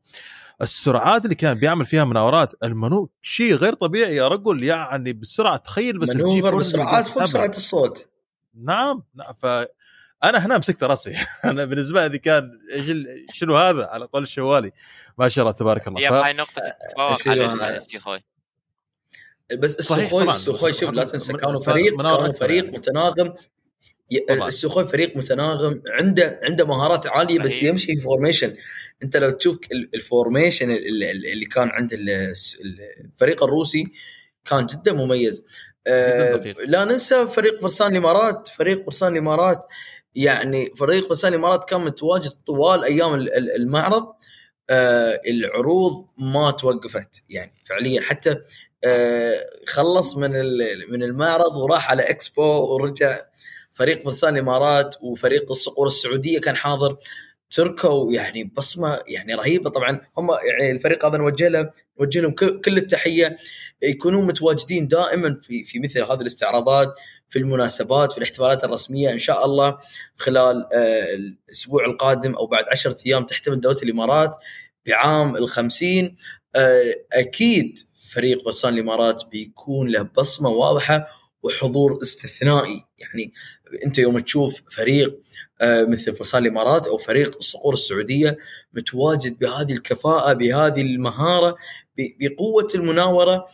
السرعات 0.63 1.25
اللي 1.25 1.35
كان 1.35 1.55
بيعمل 1.59 1.87
فيها 1.87 2.05
مناورات 2.05 2.53
المنو 2.63 3.11
شيء 3.23 3.55
غير 3.55 3.73
طبيعي 3.73 4.17
يا 4.17 4.29
رجل 4.29 4.63
يعني 4.63 5.13
بسرعة 5.13 5.57
تخيل 5.57 5.99
بس 5.99 6.17
maneuver 6.17 6.55
بسرعات 6.57 7.07
فوق. 7.07 7.25
سرعة 7.25 7.49
الصوت 7.49 8.07
نعم 8.55 9.03
نعم 9.15 9.33
ف 9.39 9.47
أنا 10.25 10.47
هنا 10.47 10.59
مسكت 10.59 10.83
رأسي 10.85 11.17
أنا 11.45 11.65
بالنسبة 11.65 12.07
لي 12.07 12.19
كان 12.19 12.51
شنو 13.33 13.57
هذا 13.57 13.85
على 13.87 14.05
قول 14.13 14.23
الشوالي 14.23 14.73
ما 15.19 15.29
شاء 15.29 15.43
الله 15.43 15.53
تبارك 15.53 15.89
الله 15.89 16.01
ف... 16.01 16.13
هاي. 16.13 17.77
السيخوي 17.77 18.23
بس 19.59 19.77
السخوي. 19.79 20.29
السخوي 20.31 20.73
شوف 20.73 20.91
لا 20.91 21.05
تنسى 21.05 21.33
كانوا 21.33 21.59
فريق 21.63 21.97
كانوا 21.97 22.33
فريق. 22.33 22.65
متناغم. 22.65 23.35
السخوي 24.31 24.87
فريق 24.87 25.17
متناغم 25.17 25.83
عنده 25.89 26.41
عنده 26.43 26.67
مهارات 26.67 27.07
عالية 27.07 27.39
بس. 27.39 27.63
يمشي 27.63 27.97
في 27.97 28.01
formation 28.03 28.57
أنت 29.03 29.17
لو 29.17 29.31
تشوف 29.31 29.59
ال- 29.73 29.91
ال 29.95 30.02
formation 30.02 30.71
ال- 30.71 31.03
ال- 31.05 31.27
اللي 31.33 31.47
كان 31.47 31.69
عند 31.69 31.91
الفريق 31.93 33.43
الروسي 33.45 33.93
كان 34.45 34.67
جدا 34.67 34.93
مميز 34.93 35.47
آه،. 35.87 36.37
لا 36.67 36.85
ننسى 36.85 37.27
فريق 37.27 37.61
فرسان 37.61 37.93
الإمارات 37.93 38.49
فريق 38.49 38.85
فرسان 38.85 39.13
الإمارات 39.13 39.67
يعني 40.15 40.67
فريق 40.77 41.09
فرسان 41.09 41.33
الامارات 41.33 41.65
كان 41.65 41.81
متواجد 41.81 42.31
طوال 42.47 42.85
أيام 42.85 43.15
ال- 43.15 43.37
ال- 43.37 43.57
المعرض 43.57 44.07
آه، 44.71 45.21
العروض 45.29 46.07
ما 46.19 46.51
توقفت. 46.51 47.23
يعني 47.29 47.53
فعليا 47.65 48.01
حتى 48.01 48.37
آه، 48.85 49.47
خلص 49.67 50.17
من 50.17 50.31
من 50.91 51.03
المعرض 51.03 51.57
وراح 51.57 51.91
على 51.91 52.03
إكسبو 52.03 52.43
ورجع. 52.75 53.19
فريق 53.73 54.03
فرسان 54.05 54.35
الامارات 54.35 54.97
وفريق 55.03 55.51
الصقور 55.51 55.87
السعودية 55.87 56.41
كان 56.41 56.57
حاضر. 56.57 56.97
تركوا 57.51 58.13
يعني 58.13 58.45
بصمة 58.45 59.01
يعني 59.09 59.35
رهيبة. 59.35 59.71
طبعا 59.71 60.01
هم 60.19 60.31
يعني 60.31 60.71
الفريق 60.71 61.05
هذا 61.07 61.17
نوجه 61.19 61.49
له 61.49 61.71
نوجه 62.01 62.21
لهم 62.21 62.31
كل 62.35 62.79
التحية. 62.79 63.37
يكونون 63.83 64.27
متواجدين 64.27 64.89
دائما 64.89 65.41
في 65.43 65.65
في 65.65 65.79
مثل 65.79 66.03
هذه 66.03 66.21
الاستعراضات. 66.21 66.95
في 67.35 67.41
المناسبات 67.41 68.13
في 68.13 68.19
الاحتفالات 68.19 68.65
الرسمية 68.65 69.11
إن 69.11 69.19
شاء 69.19 69.45
الله 69.45 69.79
خلال 70.17 70.69
آه، 70.75 71.15
الأسبوع 71.15 71.85
القادم 71.85 72.35
أو 72.35 72.47
بعد 72.47 72.65
عشرة 72.71 72.97
أيام 73.07 73.25
تحتفل 73.25 73.61
دولة 73.61 73.79
الإمارات 73.83 74.37
بعام 74.87 75.37
الخمسين. 75.37 76.17
آه، 76.57 76.95
أكيد 77.13 77.79
فريق 78.11 78.45
فرسان 78.45 78.75
الإمارات 78.75 79.23
بيكون 79.31 79.89
له 79.89 80.03
بصمة 80.03 80.49
واضحة 80.49 81.07
وحضور 81.43 81.99
استثنائي. 82.03 82.85
يعني 82.99 83.33
أنت 83.87 83.99
يوم 83.99 84.19
تشوف 84.19 84.63
فريق 84.71 85.21
آه، 85.61 85.85
مثل 85.85 86.15
فرسان 86.15 86.43
الإمارات 86.43 86.87
أو 86.87 86.99
فريق 86.99 87.37
الصقور 87.37 87.73
السعودية 87.73 88.39
متواجد 88.73 89.39
بهذه 89.39 89.73
الكفاءة 89.73 90.33
بهذه 90.33 90.81
المهارة 90.81 91.57
بقوة 92.21 92.69
المناورة 92.75 93.47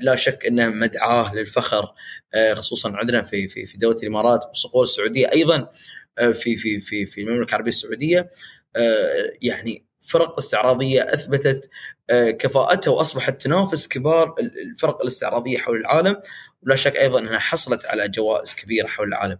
لا 0.00 0.14
شك 0.16 0.46
إنها 0.46 0.68
مدعاة 0.68 1.34
للفخر 1.34 1.92
آه، 2.34 2.54
خصوصا 2.54 2.96
عندنا 2.96 3.22
في 3.22 3.48
في 3.48 3.66
في 3.66 3.78
دولة 3.78 3.96
الإمارات 4.02 4.44
والصقور 4.46 4.82
السعودية 4.84 5.32
أيضا 5.32 5.70
آه، 6.18 6.30
في 6.30 6.56
في 6.56 6.80
في 6.80 7.06
في 7.06 7.20
المملكة 7.20 7.50
العربية 7.50 7.68
السعودية 7.68 8.30
آه، 8.76 9.32
يعني 9.42 9.84
فرق 10.00 10.36
استعراضية 10.38 11.02
أثبتت 11.02 11.70
آه، 12.10 12.30
كفاءتها 12.30 12.90
وأصبحت 12.90 13.42
تنافس 13.42 13.88
كبار 13.88 14.34
ال- 14.40 14.60
الفرق 14.70 15.00
الاستعراضية 15.00 15.58
حول 15.58 15.76
العالم. 15.80 16.22
ولا 16.62 16.76
شك 16.76 16.96
أيضا 16.96 17.18
أنها 17.18 17.38
حصلت 17.38 17.86
على 17.86 18.08
جوائز 18.08 18.54
كبيرة 18.54 18.86
حول 18.86 19.08
العالم. 19.08 19.38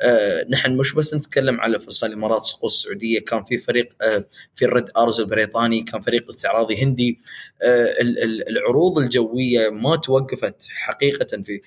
آه، 0.00 0.46
نحن 0.50 0.76
مش 0.76 0.94
بس 0.94 1.14
نتكلم 1.14 1.60
على 1.60 1.78
فرسان 1.80 2.10
الإمارات 2.10 2.40
الصقور 2.40 2.68
السعودية 2.70 3.20
كان 3.20 3.44
في 3.44 3.58
فريق 3.58 3.88
آه، 4.02 4.24
في 4.54 4.64
الريد 4.64 4.84
أرز 4.96 5.20
البريطاني 5.20 5.82
كان 5.82 6.00
فريق 6.00 6.26
استعراضي 6.28 6.82
هندي. 6.82 7.20
آه، 7.62 7.84
ال- 8.00 8.22
ال- 8.22 8.48
العروض 8.48 8.98
الجوية 8.98 9.68
ما 9.70 9.96
توقفت 9.96 10.66
حقيقة 10.70 11.42
في 11.42 11.60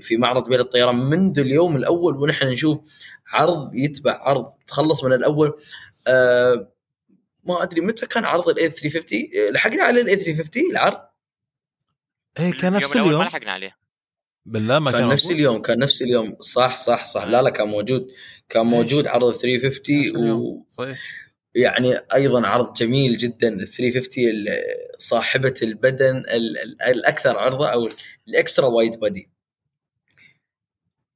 في- 0.00 0.16
معرض 0.16 0.48
دبي 0.48 0.60
للطيران 0.60 0.96
منذ 0.96 1.38
اليوم 1.38 1.76
الأول 1.76 2.16
ونحن 2.16 2.46
نشوف 2.46 2.80
عرض 3.32 3.74
يتبع 3.74 4.12
عرض 4.20 4.52
تخلص 4.66 5.04
من 5.04 5.12
الأول. 5.12 5.58
آه، 6.06 6.72
ما 7.44 7.62
أدري 7.62 7.80
متى 7.80 8.06
كان 8.06 8.24
عرض 8.24 8.48
ال 8.48 8.59
A 8.59 8.70
350 8.70 9.28
آه، 9.38 9.50
لحقنا 9.50 9.82
على 9.82 10.00
ال 10.00 10.08
A 10.08 10.16
350 10.16 10.70
العرض؟ 10.70 10.98
إيه 12.38 12.52
كان 12.52 12.72
نفس 12.72 12.92
الأول 12.92 13.02
ما 13.02 13.08
اليوم. 13.08 13.22
لحقنا 13.22 13.52
عليه. 13.52 13.81
بالله 14.46 14.78
ما 14.78 14.90
كان 14.90 15.00
كان 15.00 15.08
نفس؟ 15.08 15.30
اليوم 15.30 15.62
كان 15.62 15.78
نفس 15.78 16.02
اليوم. 16.02 16.36
صح 16.40 16.76
صح 16.76 17.04
صح. 17.04 17.24
لا 17.24 17.42
لا 17.42 17.50
كان 17.50 17.68
موجود. 17.68 18.08
كان 18.48 18.66
موجود 18.66 19.06
عرض 19.06 19.24
ال 19.24 19.38
350 19.38 19.98
نفس 20.00 20.14
اليوم. 20.16 20.40
و 20.40 20.66
صحيح. 20.70 21.00
يعني 21.54 21.94
أيضا 22.14 22.46
عرض 22.46 22.74
جميل 22.74 23.16
جدا. 23.16 23.48
ال 23.48 23.66
350 23.68 24.28
ال- 24.28 24.48
صاحبة 24.98 25.54
البدن 25.62 26.16
ال- 26.16 26.58
ال- 26.58 26.82
الأكثر 26.82 27.38
عرضة 27.38 27.68
أو 27.68 27.90
الاكسترا 28.28 28.66
وايد 28.66 29.00
بادي 29.00 29.28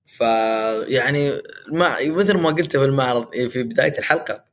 فيعني 0.04 1.30
ما 1.72 1.96
مثل 2.08 2.36
ما 2.38 2.48
قلت 2.50 2.76
في 2.76 2.84
المعرض 2.84 3.34
في 3.48 3.62
بداية 3.62 3.98
الحلقة 3.98 4.44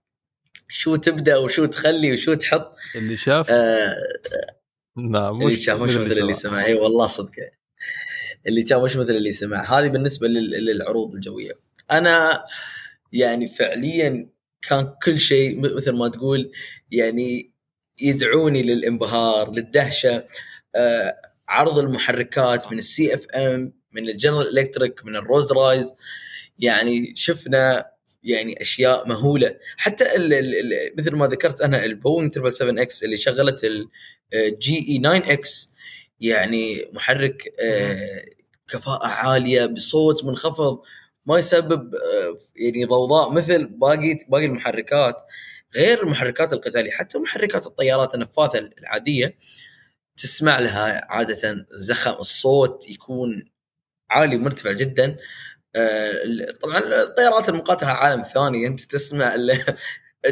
شو 0.69 0.95
تبدأ 0.95 1.37
وشو 1.37 1.65
تخلي 1.65 2.13
وشو 2.13 2.33
تحط. 2.33 2.75
اللي 2.95 3.17
شاف. 3.17 3.47
آه 3.49 3.95
نعم 4.97 5.41
اللي 5.41 5.55
شاف 5.55 5.81
مش 5.81 5.95
مثل 5.97 6.19
اللي 6.21 6.33
سمع. 6.33 6.65
إي 6.65 6.73
والله 6.73 7.07
صدق. 7.07 7.31
اللي 8.47 8.65
شاف 8.65 8.83
مش 8.83 8.95
مثل 8.97 9.15
اللي 9.15 9.31
سمع. 9.31 9.79
هذه 9.79 9.87
بالنسبة 9.87 10.27
لل- 10.27 10.65
للعروض 10.65 11.13
الجوية. 11.15 11.51
أنا 11.91 12.43
يعني 13.13 13.47
فعليا 13.47 14.29
كان 14.69 14.93
كل 15.05 15.19
شيء 15.19 15.59
مثل 15.77 15.91
ما 15.91 16.07
تقول 16.07 16.51
يعني 16.91 17.51
يدعوني 18.01 18.61
للانبهار 18.63 19.51
للدهشة. 19.51 20.25
آه 20.75 21.21
عرض 21.47 21.77
المحركات 21.79 22.71
من 22.71 22.77
ال 22.77 23.13
CFM 23.13 23.73
من 23.91 24.09
ال 24.09 24.16
General 24.16 24.59
Electric 24.59 25.05
من 25.05 25.15
ال 25.15 25.21
Rolls 25.21 25.51
Royce 25.51 25.93
يعني 26.59 27.13
شفنا 27.15 27.85
يعني 28.23 28.61
أشياء 28.61 29.07
مهولة. 29.07 29.55
حتى 29.77 30.15
ال 30.15 30.33
ال 30.33 30.55
ال 30.55 30.93
مثل 30.97 31.15
ما 31.15 31.27
ذكرت 31.27 31.61
أنا 31.61 31.85
البوينج 31.85 32.33
777 32.33 32.79
X 32.79 33.03
اللي 33.03 33.17
شغلت 33.17 33.63
ال 34.33 34.75
GE 34.89 34.97
9 34.99 35.33
X 35.33 35.72
يعني 36.23 36.85
محرك 36.93 37.53
آه، 37.59 38.25
كفاءة 38.67 39.07
عالية 39.07 39.65
بصوت 39.65 40.25
منخفض 40.25 40.81
ما 41.25 41.39
يسبب 41.39 41.95
آه، 41.95 42.37
يعني 42.55 42.85
ضوضاء 42.85 43.31
مثل 43.31 43.65
باقي 43.65 44.19
باقي 44.29 44.45
المحركات. 44.45 45.17
غير 45.75 46.03
المحركات 46.03 46.53
القتاليه 46.53 46.91
حتى 46.91 47.17
محركات 47.19 47.65
الطيارات 47.67 48.15
النفاثة 48.15 48.59
العادية 48.59 49.37
تسمع 50.17 50.59
لها 50.59 51.05
عادة 51.11 51.65
زخم 51.71 52.11
الصوت 52.11 52.89
يكون 52.89 53.49
عالي 54.11 54.37
مرتفع 54.37 54.71
جدا. 54.71 55.17
آه، 55.75 56.51
طبعا 56.61 56.79
الطيارات 56.79 57.49
المقاتلة 57.49 57.89
عالم 57.89 58.23
ثاني 58.23 58.67
أنت 58.67 58.81
تسمع 58.81 59.35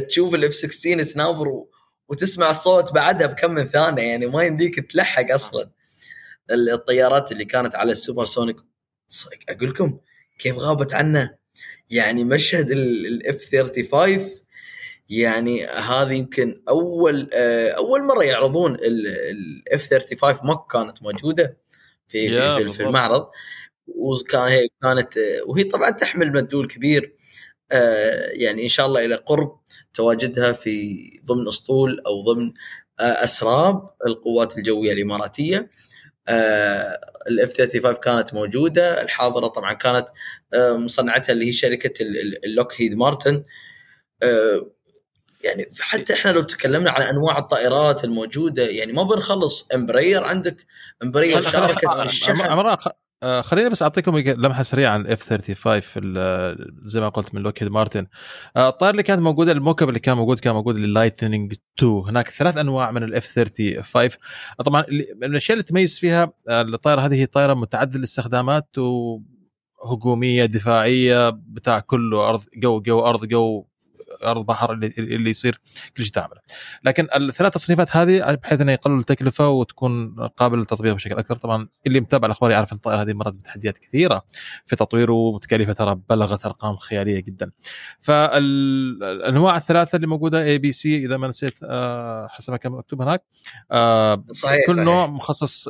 تشوف 0.07 0.35
الاف 0.35 0.53
16 0.53 1.03
تناظر 1.03 1.65
وتسمع 2.09 2.49
الصوت 2.49 2.93
بعدها 2.93 3.27
بكم 3.27 3.51
من 3.51 3.65
ثانية 3.67 4.03
يعني 4.03 4.25
ما 4.27 4.43
يمديك 4.43 4.91
تلحق 4.91 5.31
أصلا. 5.31 5.69
الطيارات 6.51 7.31
اللي 7.31 7.45
كانت 7.45 7.75
على 7.75 7.91
ال 7.91 8.25
supersonic. 8.25 8.57
أقول 9.49 9.69
لكم 9.69 9.99
كيف 10.39 10.57
غابت 10.57 10.93
عنا 10.93 11.37
يعني 11.89 12.23
مشهد 12.23 12.71
ال 12.71 13.08
F 13.08 13.45
35 13.51 14.41
يعني 15.09 15.65
هذه 15.65 16.13
يمكن 16.13 16.63
أول 16.69 17.29
آه، 17.33 17.69
أول 17.69 18.03
مرة 18.03 18.23
يعرضون 18.23 18.75
ال 18.75 19.32
F 19.32 19.89
35 19.89 20.47
ما 20.47 20.65
كانت 20.71 21.03
موجودة 21.03 21.57
في 22.07 22.29
في, 22.29 22.73
في. 22.73 22.83
المعرض. 22.83 23.27
وكان 23.87 24.41
هي 24.41 24.67
كانت 24.81 25.17
آه، 25.17 25.43
وهي 25.45 25.63
طبعا 25.63 25.91
تحمل 25.91 26.31
مدلول 26.31 26.67
كبير 26.67 27.15
آه، 27.71 28.29
يعني 28.33 28.63
إن 28.63 28.67
شاء 28.67 28.85
الله 28.85 29.05
إلى 29.05 29.15
قرب 29.15 29.59
تواجدها 29.93 30.51
في 30.51 31.01
ضمن 31.25 31.47
أسطول 31.47 32.01
أو 32.07 32.21
ضمن 32.21 32.53
أسراب 32.99 33.89
القوات 34.07 34.57
الجوية 34.57 34.93
الإماراتية. 34.93 35.69
ال 36.29 36.91
F 36.91 37.53
35 37.57 37.95
كانت 37.95 38.33
موجودة. 38.33 39.01
الحاضرة 39.01 39.47
طبعا 39.47 39.73
كانت 39.73 40.07
آه، 40.53 40.73
مصنعتها 40.77 41.33
اللي 41.33 41.45
هي 41.47 41.51
شركة 41.51 42.03
ال- 42.03 42.17
ال- 42.21 42.45
اللوكهيد 42.45 42.95
مارتن. 42.95 43.43
آه، 44.23 44.67
يعني 45.43 45.71
حتى 45.79 46.13
إحنا 46.13 46.31
لو 46.31 46.41
تكلمنا 46.41 46.91
عن 46.91 47.01
أنواع 47.01 47.37
الطائرات 47.37 48.03
الموجودة 48.03 48.63
يعني 48.63 48.93
ما 48.93 49.03
بنخلص 49.03 49.67
امبرير 49.73 50.23
عندك 50.23 50.65
امبرير 51.03 51.37
شاركت 51.67 51.79
في 51.79 51.85
الشحن. 52.03 52.31
آه 53.23 53.41
خليني 53.41 53.69
بس 53.69 53.81
أعطيكم 53.83 54.17
لمحة 54.17 54.63
سريعة 54.63 54.93
عن 54.93 55.01
ال 55.01 55.12
F 55.12 55.23
35 55.23 56.13
زي 56.85 56.99
ما 57.01 57.09
قلت 57.09 57.35
من 57.35 57.41
لوكهيد 57.41 57.67
مارتن 57.67 58.07
آه 58.55 58.69
الطائره 58.69 58.91
اللي 58.91 59.03
كانت 59.03 59.21
موجودة 59.21 59.51
الموكب 59.51 59.89
اللي 59.89 59.99
كان 59.99 60.17
موجود 60.17 60.39
كان 60.39 60.53
موجود 60.53 60.75
لل 60.75 60.89
Lightning 60.89 61.53
2 61.77 61.91
هناك 61.93 62.29
ثلاث 62.29 62.57
أنواع 62.57 62.91
من 62.91 63.03
ال 63.03 63.15
F 63.15 63.27
35 63.27 64.09
طبعا 64.65 64.85
من 65.21 65.23
الأشياء 65.23 65.53
اللي 65.53 65.63
تميز 65.63 65.99
فيها 65.99 66.33
آه 66.49 66.61
الطائرة 66.61 67.01
هذه 67.01 67.15
هي 67.15 67.25
طائرة 67.25 67.53
متعددة 67.53 67.99
الاستخدامات 67.99 68.69
وهجومية 68.77 70.45
دفاعية 70.45 71.29
بتاع 71.29 71.79
كله 71.79 72.29
ارض 72.29 72.41
جو 72.55 72.81
جو 72.81 72.99
أرض 72.99 73.25
جو 73.25 73.65
أرض 74.23 74.45
بحر 74.45 74.73
اللي, 74.73 74.93
اللي 74.97 75.29
يصير 75.29 75.61
كل 75.97 76.03
شيء 76.03 76.13
تعمله. 76.13 76.41
لكن 76.83 77.07
الثلاث 77.15 77.53
تصنيفات 77.53 77.97
هذه 77.97 78.33
بحيث 78.33 78.61
إنه 78.61 78.71
يقلل 78.71 78.99
التكلفة 78.99 79.49
وتكون 79.49 80.15
قابله 80.37 80.59
للتطبيق 80.59 80.93
بشكل 80.93 81.15
أكثر. 81.15 81.35
طبعا 81.35 81.67
اللي 81.87 81.99
متابع 81.99 82.25
الأخبار 82.25 82.51
يعرف 82.51 82.71
إن 82.71 82.75
الطائره 82.77 83.01
هذه 83.01 83.13
مرت 83.13 83.33
بتحديات 83.33 83.77
كثيرة 83.77 84.25
في 84.65 84.75
تطويره 84.75 85.13
وتكاليفها 85.13 85.73
ترى 85.73 86.01
بلغت 86.09 86.45
أرقام 86.45 86.75
خيالية 86.75 87.19
جدا. 87.19 87.51
فالأنواع 88.01 89.57
الثلاثة 89.57 89.95
اللي 89.95 90.07
موجودة 90.07 90.43
A 90.43 90.57
B 90.57 90.71
C 90.71 91.05
إذا 91.05 91.17
ما 91.17 91.27
نسيت 91.27 91.59
آه، 91.63 92.27
حسب 92.27 92.51
ما 92.51 92.57
كان 92.57 92.71
مكتوب 92.71 93.01
هناك 93.01 93.23
آه، 93.71 94.23
صحيح 94.31 94.59
كل 94.67 94.73
صحيح. 94.73 94.85
نوع 94.85 95.07
مخصص 95.07 95.67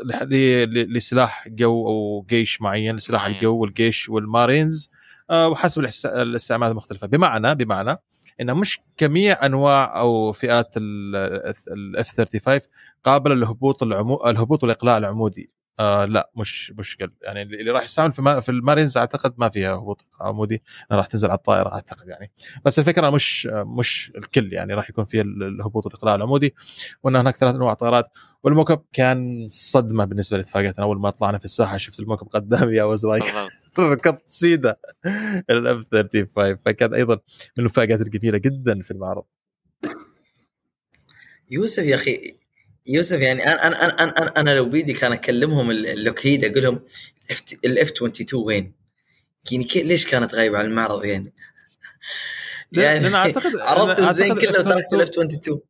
لسلاح 0.95 1.47
جو 1.47 1.87
أو 1.87 2.25
جيش 2.29 2.61
معين 2.61 2.95
لسلاح 2.95 3.25
الجو 3.25 3.57
والجيش 3.57 4.09
والمارينز 4.09 4.91
آه، 5.29 5.47
وحسب 5.49 5.81
الاستعمالات 6.05 6.71
المختلفة. 6.71 7.07
بمعنى 7.07 7.55
بمعنى 7.55 7.97
إنه 8.41 8.53
مش 8.53 8.79
جميع 8.99 9.45
أنواع 9.45 9.99
أو 9.99 10.31
فئات 10.31 10.73
ال 10.77 11.43
F 11.43 12.09
35 12.17 12.59
قابلة 13.03 13.35
للهبوط 13.35 13.83
العمو... 13.83 14.15
الهبوط 14.15 14.63
والاقلاع 14.63 14.97
العمودي. 14.97 15.51
آه 15.79 16.05
لا 16.05 16.31
مش 16.35 16.71
مشكل 16.77 17.11
يعني 17.21 17.41
اللي 17.41 17.71
راح 17.71 17.83
يستعمل 17.83 18.11
في, 18.11 18.21
ما 18.21 18.39
في 18.39 18.49
المارينز 18.49 18.97
أعتقد 18.97 19.33
ما 19.37 19.49
فيها 19.49 19.73
هبوط 19.73 20.05
عمودي. 20.19 20.63
راح 20.91 21.05
تنزل 21.05 21.27
على 21.27 21.37
الطائرة 21.37 21.69
أعتقد 21.73 22.07
يعني. 22.07 22.31
بس 22.65 22.79
الفكرة 22.79 23.09
مش 23.09 23.47
مش 23.51 24.11
الكل 24.17 24.53
يعني 24.53 24.73
راح 24.73 24.89
يكون 24.89 25.05
فيه 25.05 25.21
الهبوط 25.21 25.85
والإقلاع 25.85 26.15
العمودي. 26.15 26.55
وإن 27.03 27.15
هناك 27.15 27.35
ثلاث 27.35 27.55
أنواع 27.55 27.73
طائرات. 27.73 28.05
والموكب 28.43 28.81
كان 28.93 29.47
صدمة 29.49 30.05
بالنسبة 30.05 30.37
لاتفاقاتنا 30.37 30.83
أول 30.85 30.99
ما 30.99 31.09
طلعنا 31.09 31.37
في 31.37 31.45
الساحة 31.45 31.77
شفت 31.77 31.99
الموكب 31.99 32.27
قدامي 32.27 32.75
يا 32.75 32.85
ركضت 32.85 33.60
سيده 34.27 34.79
ال 35.49 35.67
F 35.67 35.85
35 35.91 36.55
فكان 36.65 36.93
أيضا 36.93 37.13
من 37.15 37.21
المفاجآت 37.59 38.01
الجميلة 38.01 38.37
جدا 38.37 38.81
في 38.81 38.91
المعرض 38.91 39.23
يوسف 41.51 41.83
يا 41.83 41.95
أخي 41.95 42.35
يوسف 42.87 43.19
يعني 43.19 43.43
أنا 43.43 43.67
أنا 43.67 44.03
أنا 44.03 44.17
أنا, 44.17 44.39
أنا 44.39 44.55
لو 44.55 44.69
بيدي 44.69 44.93
كان 44.93 45.11
أكلمهم 45.11 45.71
ال 45.71 45.79
Lockheed 45.79 46.45
أقول 46.45 46.63
لهم 46.63 46.79
ال 47.65 47.78
F 47.78 47.91
22 47.91 48.43
وين؟ 48.45 48.73
يعني 49.51 49.67
ليش 49.75 50.07
كانت 50.07 50.35
غايبة 50.35 50.57
عن 50.57 50.65
المعرض 50.65 51.05
يعني؟ 51.05 51.33
يعني 52.71 53.07
أنا 53.07 53.17
أعتقد 53.17 53.57
عرضت 53.57 53.99
الزين 53.99 54.35
كله 54.35 54.59
وتركت 54.59 54.93
ال 54.93 55.01
F 55.01 55.09
22 55.09 55.61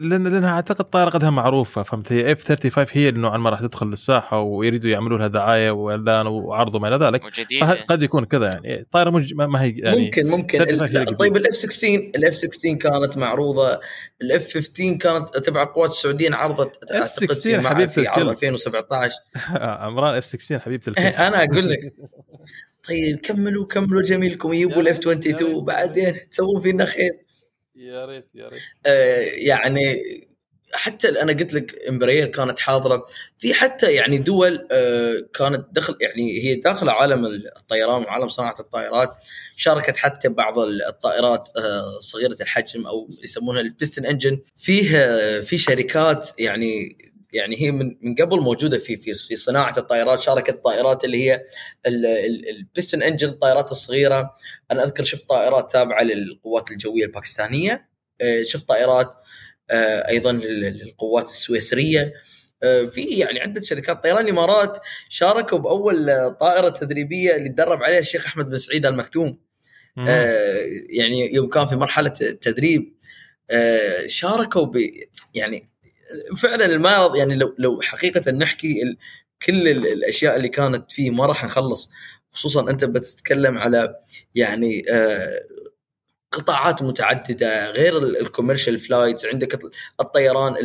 لأن 0.00 0.28
لأنها 0.28 0.50
أعتقد 0.50 0.84
طائره 0.84 1.10
قدها 1.10 1.30
معروفة 1.30 1.82
فهمت 1.82 2.12
هي 2.12 2.32
F 2.32 2.44
35 2.44 2.86
هي 2.92 3.08
اللي 3.08 3.20
نوعا 3.20 3.38
ما 3.38 3.50
راح 3.50 3.60
تدخل 3.60 3.86
للساحة 3.86 4.40
ويريدوا 4.40 4.90
يعملوا 4.90 5.18
لها 5.18 5.28
دعاية 5.28 5.70
وإعلان 5.70 6.26
وعرض 6.26 6.74
وما 6.74 6.88
إلى 6.88 6.96
ذلك. 6.96 7.22
قد 7.88 8.02
يكون 8.02 8.24
كذا 8.24 8.46
يعني. 8.46 8.86
طائره 8.92 9.10
مج... 9.10 9.34
ما 9.34 9.62
هي 9.62 9.70
يعني 9.76 10.04
ممكن 10.04 10.26
ممكن. 10.26 10.64
طيب 11.16 11.36
ال 11.36 11.45
F 11.45 11.54
16 11.54 11.94
ال 11.94 12.14
F 12.14 12.34
16 12.34 12.74
كانت 12.74 13.18
معروضة. 13.18 13.80
ال 14.22 14.38
F 14.38 14.54
15 14.54 14.94
كانت 14.98 15.36
تبع 15.36 15.62
القوات 15.62 15.90
السعوديه 15.90 16.34
عرضت 16.34 16.92
F 16.92 17.10
16 17.10 17.60
حبيبه 17.60 17.92
في 17.92 18.06
عرض 18.06 18.28
2017 18.28 19.16
عمران 19.84 20.14
F 20.14 20.24
16 20.24 20.60
حبيبة 20.60 20.82
الكل. 20.88 21.02
أنا 21.26 21.44
أقول 21.44 21.70
لك. 21.70 21.94
طيب 22.88 23.18
كملوا 23.18 23.66
كملوا 23.66 24.02
جميلكم. 24.02 24.52
يجيبوا 24.52 24.82
ال 24.82 24.90
F 24.90 24.98
22 24.98 25.54
وبعدين 25.54 26.14
تسوون 26.30 26.60
فينا 26.62 26.84
خير. 26.84 27.31
يا 27.82 28.06
ريت 28.06 28.26
يا 28.34 28.48
ريت. 28.48 28.62
آه 28.86 29.20
يعني 29.36 30.02
حتى 30.74 31.08
أنا 31.08 31.32
قلت 31.32 31.54
لك 31.54 31.88
Embraer 31.88 32.26
كانت 32.26 32.58
حاضرة. 32.58 33.06
في 33.38 33.54
حتى 33.54 33.92
يعني 33.92 34.18
دول 34.18 34.68
آه 34.70 35.26
كانت 35.34 35.66
دخل 35.72 35.96
يعني 36.00 36.44
هي 36.44 36.54
داخله 36.54 36.92
عالم 36.92 37.24
الطيران 37.56 38.02
وعالم 38.02 38.28
صناعة 38.28 38.54
الطائرات. 38.60 39.10
شاركت 39.56 39.96
حتى 39.96 40.28
بعض 40.28 40.58
الطائرات 40.58 41.48
آه 41.56 41.98
صغيرة 42.00 42.36
الحجم 42.40 42.86
أو 42.86 43.08
يسمونها 43.22 43.60
ال 43.60 43.67
piston 43.67 44.06
engine 44.06 44.40
فيه 44.56 45.40
في 45.40 45.58
شركات 45.58 46.30
يعني 46.38 47.01
يعني 47.32 47.62
هي 47.62 47.70
من 47.70 47.96
من 48.00 48.14
قبل 48.14 48.40
موجودة 48.40 48.78
في 48.78 48.96
في 48.96 49.14
في 49.14 49.36
صناعة 49.36 49.74
الطائرات 49.78 50.20
شاركت 50.20 50.54
الطائرات 50.54 51.04
اللي 51.04 51.30
هي 51.30 51.42
ال 52.50 52.57
piston 52.57 53.02
engine 53.02 53.28
الطائرات 53.28 53.70
الصغيره 53.70 54.34
أنا 54.70 54.84
أذكر 54.84 55.04
شفت 55.04 55.28
طائرات 55.28 55.72
تابعة 55.72 56.02
للقوات 56.02 56.70
الجوية 56.70 57.04
الباكستانية. 57.04 57.88
آه، 58.20 58.42
شفت 58.42 58.68
طائرات 58.68 59.14
آه، 59.70 60.08
أيضا 60.08 60.32
للقوات 60.32 61.24
السويسرية. 61.24 62.12
آه، 62.62 62.84
في 62.84 63.02
يعني 63.02 63.40
عدة 63.40 63.60
شركات 63.60 64.02
طيران 64.02 64.24
الإمارات 64.24 64.78
شاركوا 65.08 65.58
بأول 65.58 66.06
طائرة 66.40 66.68
تدريبية 66.68 67.36
اللي 67.36 67.48
تدرب 67.48 67.82
عليها 67.82 67.98
الشيخ 67.98 68.26
أحمد 68.26 68.50
بن 68.50 68.58
سعيد 68.58 68.86
المكتوم. 68.86 69.38
يعني 70.98 71.34
يوم 71.34 71.48
كان 71.48 71.66
في 71.66 71.76
مرحلة 71.76 72.08
تدريب 72.40 72.94
شاركوا 74.06 74.66
ب 74.66 74.76
يعني 75.34 75.71
فعلا 76.36 76.64
المعرض 76.64 77.16
يعني 77.16 77.34
لو 77.34 77.54
لو 77.58 77.80
حقيقة 77.80 78.30
نحكي 78.30 78.96
كل 79.46 79.68
الأشياء 79.68 80.36
اللي 80.36 80.48
كانت 80.48 80.92
فيه 80.92 81.10
ما 81.10 81.26
راح 81.26 81.44
نخلص. 81.44 81.90
خصوصا 82.32 82.70
أنت 82.70 82.84
بتتكلم 82.84 83.58
على 83.58 83.94
يعني 84.34 84.84
آه، 84.90 85.40
قطاعات 86.32 86.82
متعددة 86.82 87.70
غير 87.70 87.98
ال 87.98 88.05
commercial 88.05 88.78
flights 88.78 89.26
عندك 89.26 89.58
الطيران 90.00 90.56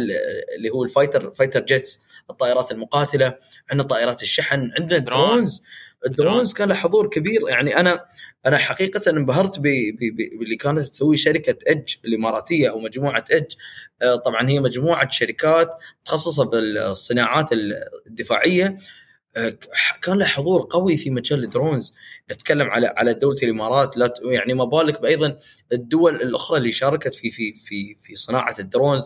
اللي 0.57 0.69
هو 0.69 0.83
ال 0.83 0.89
fighter 0.89 1.31
fighter 1.31 1.59
jets 1.59 2.01
الطائرات 2.29 2.71
المقاتلة 2.71 3.37
عندنا 3.71 3.87
طائرات 3.87 4.21
الشحن 4.21 4.71
عندنا 4.79 4.97
drones 4.97 5.63
ال 6.05 6.12
drones 6.12 6.53
كان 6.53 6.69
له 6.69 6.75
حضور 6.75 7.09
كبير. 7.09 7.49
يعني 7.49 7.77
أنا 7.79 8.05
أنا 8.45 8.57
حقيقة 8.57 9.11
انبهرت 9.11 9.59
باللي 9.59 10.55
كانت 10.59 10.79
تسوي 10.79 11.17
شركة 11.17 11.57
EDGE 11.71 11.95
الإماراتية 12.05 12.69
أو 12.69 12.79
مجموعة 12.79 13.23
EDGE 13.31 13.45
آه، 14.01 14.15
طبعا 14.15 14.49
هي 14.49 14.59
مجموعة 14.59 15.09
شركات 15.09 15.69
متخصصه 16.01 16.45
بالصناعات 16.45 17.49
الدفاعية. 18.07 18.77
آه، 19.37 19.57
كان 20.01 20.17
له 20.17 20.25
حضور 20.25 20.67
قوي 20.71 20.97
في 20.97 21.09
مجال 21.09 21.43
ال 21.43 21.49
drones. 21.49 21.93
اتكلم 22.31 22.69
على 22.69 22.87
على 22.87 23.13
دولة 23.13 23.37
الإمارات. 23.43 23.97
لا 23.97 24.13
يعني 24.23 24.53
ما 24.53 24.65
بالك 24.65 25.01
بايضا 25.01 25.37
الدول 25.73 26.15
الأخرى 26.15 26.57
اللي 26.57 26.71
شاركت 26.71 27.15
في 27.15 27.31
في 27.31 27.53
في 27.55 27.95
في 27.99 28.15
صناعة 28.15 28.55
ال 28.59 28.65
drones. 28.65 29.03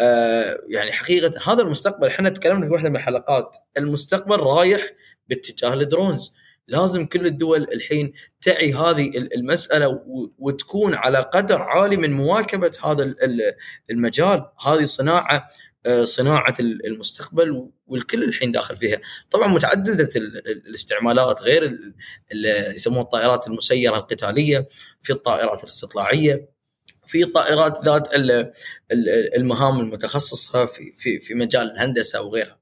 آه 0.00 0.58
يعني 0.68 0.92
حقيقة 0.92 1.52
هذا 1.52 1.62
المستقبل 1.62 2.06
إحنا 2.06 2.28
تكلمنا 2.30 2.66
في 2.66 2.72
واحدة 2.72 2.88
من 2.88 2.96
الحلقات 2.96 3.56
المستقبل 3.78 4.36
رايح 4.36 4.92
باتجاه 5.28 5.74
ال 5.74 5.82
drones. 5.82 6.34
لازم 6.68 7.06
كل 7.06 7.26
الدول 7.26 7.62
الحين 7.62 8.12
تعي 8.40 8.74
هذه 8.74 9.18
المسألة 9.18 10.02
وتكون 10.38 10.94
على 10.94 11.18
قدر 11.18 11.62
عالي 11.62 11.96
من 11.96 12.12
مواكبة 12.12 12.72
هذا 12.84 13.14
المجال. 13.90 14.44
هذه 14.66 14.84
صناعة 14.84 15.48
آه، 15.86 16.04
صناعة 16.04 16.54
المستقبل 16.60 17.70
والكل 17.86 18.24
الحين 18.24 18.52
داخل 18.52 18.76
فيها. 18.76 19.00
طبعا 19.30 19.48
متعددة 19.48 20.08
الاستعمالات 20.46 21.42
غير 21.42 21.78
اللي 22.32 22.74
يسموها 22.74 23.02
الطائرات 23.02 23.46
المسيرة 23.46 23.96
القتالية 23.96 24.68
في 25.02 25.12
الطائرات 25.12 25.60
الاستطلاعية. 25.60 26.55
في 27.06 27.24
طائرات 27.24 27.84
ذات 27.84 28.08
المهام 29.36 29.80
المتخصصة 29.80 30.66
في 30.66 30.92
في 30.96 31.18
في 31.18 31.34
مجال 31.34 31.70
الهندسة 31.70 32.22
وغيرها. 32.22 32.58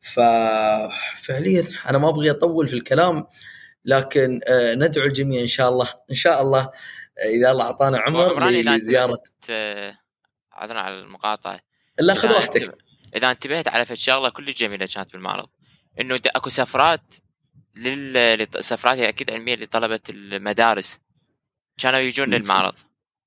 ففعليا 0.00 1.64
أنا 1.88 1.98
ما 1.98 2.08
أبغي 2.08 2.30
أطول 2.30 2.68
في 2.68 2.74
الكلام 2.74 3.26
لكن 3.84 4.40
آه، 4.46 4.74
ندعو 4.74 5.06
الجميع 5.06 5.40
إن 5.40 5.46
شاء 5.46 5.68
الله 5.68 5.94
إن 6.10 6.14
شاء 6.14 6.42
الله 6.42 6.60
آه، 6.60 7.28
إذا 7.28 7.50
الله 7.50 7.64
أعطانا 7.64 7.98
عمر 7.98 8.50
لزيارة. 8.50 9.22
آه، 9.50 9.98
عذرا 10.52 10.80
على 10.80 11.00
المقاطعة. 11.00 11.60
لا 11.98 12.14
خذ 12.14 12.28
راحتك. 12.28 12.78
إذا 13.16 13.30
انتبهت 13.30 13.68
على 13.68 13.96
شغله 13.96 14.28
كل 14.28 14.52
جميله 14.52 14.86
كانت 14.86 15.12
بالمعرض. 15.12 15.48
إنه 16.00 16.18
أكو 16.26 16.50
سفرات 16.50 17.14
للسفرات 17.76 18.98
أكيد 18.98 19.30
علمية 19.30 19.54
لطلبة 19.56 20.00
المدارس. 20.10 21.00
كانوا 21.78 22.00
يجون 22.00 22.30
للمعرض. 22.30 22.74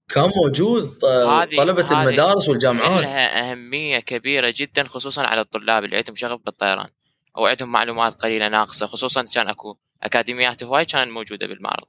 كان 0.10 0.32
موجود 0.43 0.97
طلبة 1.58 2.01
المدارس 2.01 2.49
والجامعات. 2.49 3.01
لها 3.01 3.51
أهمية 3.51 3.99
كبيرة 3.99 4.53
جدا 4.55 4.84
خصوصا 4.84 5.22
على 5.22 5.41
الطلاب 5.41 5.84
اللي 5.84 5.97
عندهم 5.97 6.16
شغف 6.16 6.39
بالطيران 6.45 6.88
أو 7.38 7.45
عندهم 7.45 7.72
معلومات 7.72 8.14
قليلة 8.14 8.47
ناقصة 8.47 8.86
خصوصا 8.86 9.24
كان 9.24 9.47
أكو 9.47 9.78
أكاديميات 10.03 10.64
هواي 10.64 10.86
كانت 10.86 11.12
موجودة 11.12 11.47
بالمعرض. 11.47 11.88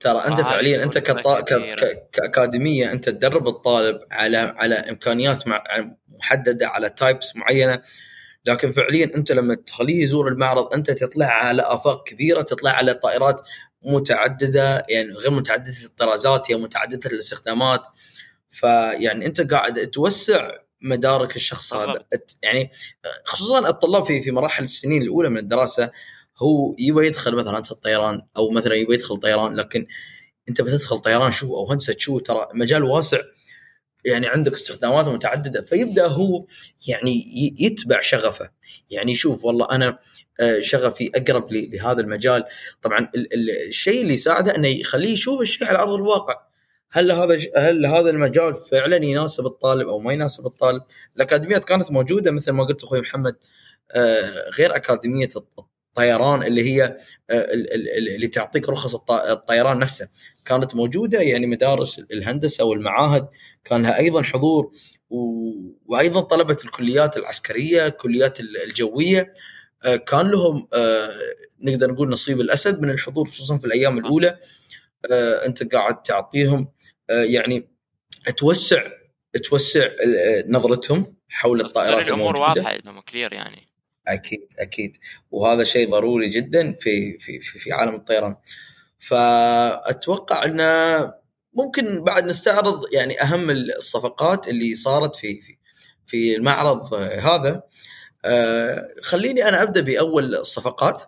ترى 0.00 0.18
أنت 0.18 0.40
فعليا 0.40 0.82
أنت 0.82 0.98
كطا... 0.98 1.40
ك... 1.40 1.54
ك... 1.54 2.10
كأكاديمية 2.12 2.92
أنت 2.92 3.08
تدرب 3.08 3.48
الطالب 3.48 4.00
على 4.10 4.38
على 4.38 4.74
إمكانيات 4.74 5.48
مع... 5.48 5.64
محددة 6.18 6.68
على 6.68 6.90
تايبس 6.90 7.36
معينة 7.36 7.82
لكن 8.44 8.72
فعليا 8.72 9.10
أنت 9.14 9.32
لما 9.32 9.54
تخليه 9.54 10.02
يزور 10.02 10.28
المعرض 10.28 10.74
أنت 10.74 10.90
تطلع 10.90 11.26
على 11.26 11.62
آفاق 11.62 12.08
كبيرة 12.08 12.42
تطلع 12.42 12.70
على 12.70 12.94
طائرات 12.94 13.42
متعددة 13.84 14.86
يعني 14.88 15.12
غير 15.12 15.30
متعددة 15.30 15.84
الطرازات 15.84 16.50
هي 16.50 16.56
متعددة 16.56 17.10
الاستخدامات. 17.10 17.82
فيعني 18.50 19.26
أنت 19.26 19.40
قاعد 19.40 19.86
توسع 19.86 20.50
مدارك 20.80 21.36
الشخص 21.36 21.74
هذا. 21.74 22.04
يعني 22.42 22.70
خصوصا 23.24 23.68
الطلاب 23.68 24.04
في 24.04 24.22
في 24.22 24.30
مراحل 24.30 24.62
السنين 24.62 25.02
الأولى 25.02 25.28
من 25.28 25.38
الدراسة 25.38 25.90
هو 26.38 26.74
يبغى 26.78 27.06
يدخل 27.06 27.34
مثلا 27.34 27.58
هندسه 27.58 27.74
طيران 27.74 28.22
أو 28.36 28.50
مثلا 28.50 28.74
يبغى 28.74 28.94
يدخل 28.94 29.16
طيران 29.16 29.56
لكن 29.56 29.86
أنت 30.48 30.60
بتدخل 30.60 30.98
طيران 30.98 31.30
شو؟ 31.30 31.56
أو 31.56 31.72
هندسة 31.72 31.94
شو؟ 31.98 32.18
ترى 32.18 32.48
مجال 32.54 32.84
واسع 32.84 33.18
يعني 34.04 34.26
عندك 34.26 34.52
استخدامات 34.52 35.08
متعددة. 35.08 35.62
فيبدأ 35.62 36.06
هو 36.06 36.46
يعني 36.88 37.24
يتبع 37.60 38.00
شغفه. 38.00 38.50
يعني 38.90 39.12
يشوف 39.12 39.44
والله 39.44 39.70
أنا 39.70 39.98
شغفي 40.60 41.10
أقرب 41.14 41.52
لهذا 41.52 42.00
المجال. 42.00 42.44
طبعا 42.82 43.10
الشيء 43.68 44.02
اللي 44.02 44.14
يساعده 44.14 44.56
إنه 44.56 44.68
يخليه 44.68 45.12
يشوف 45.12 45.40
الشيء 45.40 45.68
على 45.68 45.78
أرض 45.78 45.94
الواقع. 45.94 46.52
هل 46.90 47.12
هذا 47.12 47.38
هل 47.56 47.86
هذا 47.86 48.10
المجال 48.10 48.56
فعلا 48.56 48.96
يناسب 48.96 49.46
الطالب 49.46 49.88
أو 49.88 49.98
ما 49.98 50.12
يناسب 50.12 50.46
الطالب؟ 50.46 50.82
الأكاديميات 51.16 51.64
كانت 51.64 51.90
موجودة 51.90 52.30
مثل 52.30 52.52
ما 52.52 52.64
قلت 52.64 52.84
أخوي 52.84 53.00
محمد 53.00 53.36
آه، 53.90 54.50
غير 54.58 54.76
أكاديمية 54.76 55.28
الطيران 55.58 56.42
اللي 56.42 56.62
هي 56.62 56.84
آه، 57.30 57.46
اللي 57.98 58.28
تعطيك 58.28 58.68
رخص 58.68 59.10
الطيران 59.10 59.78
نفسه. 59.78 60.08
كانت 60.44 60.74
موجودة 60.74 61.20
يعني 61.20 61.46
مدارس 61.46 61.98
الهندسة 61.98 62.64
والمعاهد. 62.64 63.28
كان 63.64 63.82
لها 63.82 63.98
أيضا 63.98 64.22
حضور 64.22 64.72
وأيضا 65.86 66.20
طلبه 66.20 66.56
الكليات 66.64 67.16
العسكرية 67.16 67.86
الكليات 67.86 68.40
الجوية. 68.40 69.20
آه، 69.20 69.32
كان 70.06 70.30
لهم 70.30 70.68
نقدر 71.60 71.90
نقول 71.90 72.10
نصيب 72.10 72.40
الأسد 72.40 72.80
من 72.80 72.90
الحضور 72.90 73.28
خصوصا 73.28 73.58
في 73.58 73.64
الأيام 73.64 73.98
الأولى. 73.98 74.38
أنت 75.46 75.74
قاعد 75.74 76.02
تعطيهم 76.02 76.68
آه، 77.10 77.22
يعني 77.22 77.68
توسع 78.36 78.82
توسع 79.44 79.84
آه، 79.84 80.44
نظرتهم 80.48 81.16
حول 81.28 81.60
الطائرات 81.60 82.08
الأمور 82.08 82.40
واضحة 82.40 82.70
إنهم 82.70 83.00
كلير 83.00 83.32
يعني. 83.32 83.62
أكيد 84.08 84.48
أكيد. 84.58 84.96
وهذا 85.30 85.64
شيء 85.64 85.90
ضروري 85.90 86.28
جدا 86.28 86.72
في 86.72 87.18
في 87.18 87.40
في, 87.40 87.58
في 87.58 87.72
عالم 87.72 87.94
الطيران. 87.94 88.36
فأتوقع 88.98 90.44
ان 90.44 90.60
ممكن 91.54 92.04
بعد 92.04 92.24
نستعرض 92.24 92.82
يعني 92.92 93.22
أهم 93.22 93.50
الصفقات 93.50 94.48
اللي 94.48 94.74
صارت 94.74 95.16
في 95.16 95.42
في 95.42 95.56
في 96.06 96.36
المعرض 96.36 96.94
هذا. 96.94 97.62
خليني 99.02 99.48
أنا 99.48 99.62
أبدأ 99.62 99.80
بأول 99.80 100.34
الصفقات. 100.34 101.02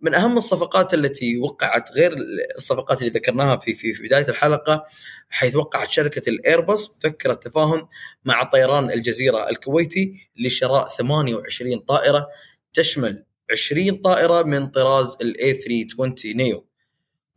من 0.00 0.14
أهم 0.14 0.36
الصفقات 0.36 0.94
التي 0.94 1.38
وقعت 1.38 1.92
غير 1.92 2.16
الصفقات 2.56 2.98
اللي 2.98 3.10
ذكرناها 3.10 3.56
في 3.56 3.74
في, 3.74 3.94
في 3.94 4.02
بداية 4.02 4.28
الحلقة 4.28 4.84
حيث 5.30 5.56
وقعت 5.56 5.90
شركة 5.90 6.28
الايرباص 6.28 6.98
مذكره 7.04 7.34
تفاهم 7.34 7.88
مع 8.24 8.42
طيران 8.44 8.90
الجزيرة 8.90 9.50
الكويتي 9.50 10.30
لشراء 10.36 10.88
28 10.88 11.78
طائرة 11.78 12.28
تشمل 12.72 13.24
20 13.50 13.96
طائرة 13.96 14.42
من 14.42 14.66
طراز 14.66 15.16
ال 15.20 15.37
A 15.37 15.54
320 15.54 16.36
neo 16.36 16.66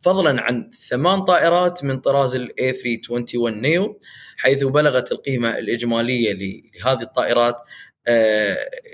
فضلا 0.00 0.42
عن 0.42 0.70
ثمان 0.88 1.20
طائرات 1.24 1.84
من 1.84 2.00
طراز 2.00 2.34
ال 2.34 2.53
A 2.53 2.72
321 2.72 3.60
neo 3.60 4.00
حيث 4.36 4.64
بلغت 4.64 5.12
القيمة 5.12 5.58
الإجمالية 5.58 6.32
لهذه 6.32 7.02
الطائرات 7.02 7.56
آه، 7.56 7.68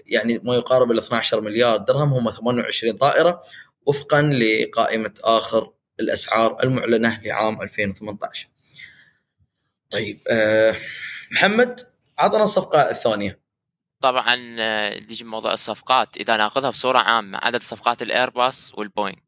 يعني 0.07 0.41
ما 0.45 0.55
يقارب 0.55 0.91
ال 0.91 0.99
12 0.99 1.41
مليار 1.41 1.77
درهم 1.77 2.13
هم 2.13 2.31
28 2.31 2.97
طائرة 2.97 3.43
وفقا 3.87 4.23
لقائمة 4.23 5.15
آخر 5.25 5.73
الأسعار 6.01 6.63
المعلنة 6.63 7.21
لعام 7.25 7.63
2018. 7.63 8.49
طيب 9.91 10.21
آه، 10.31 10.77
محمد 11.33 11.81
عطنا 12.19 12.45
الصفقة 12.45 12.91
الثانية. 12.91 13.41
طبعا 14.01 14.57
آه، 14.59 14.99
نجي 14.99 15.25
موضوع 15.25 15.53
الصفقات 15.53 16.17
إذا 16.17 16.37
نأخذها 16.37 16.71
بصورة 16.71 16.99
عامة 16.99 17.39
عدد 17.43 17.63
صفقات 17.63 18.03
الايرباص 18.03 18.73
والبوينغ 18.75 19.19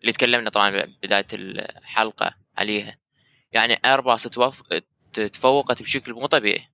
اللي 0.00 0.12
تكلمنا 0.12 0.50
طبعا 0.50 0.86
بداية 1.02 1.26
الحلقة 1.32 2.34
عليها 2.56 2.98
يعني 3.52 3.80
ايرباص 3.84 4.22
تفوقت 5.12 5.82
بشكل 5.82 6.12
مو 6.12 6.26
طبيعي 6.26 6.68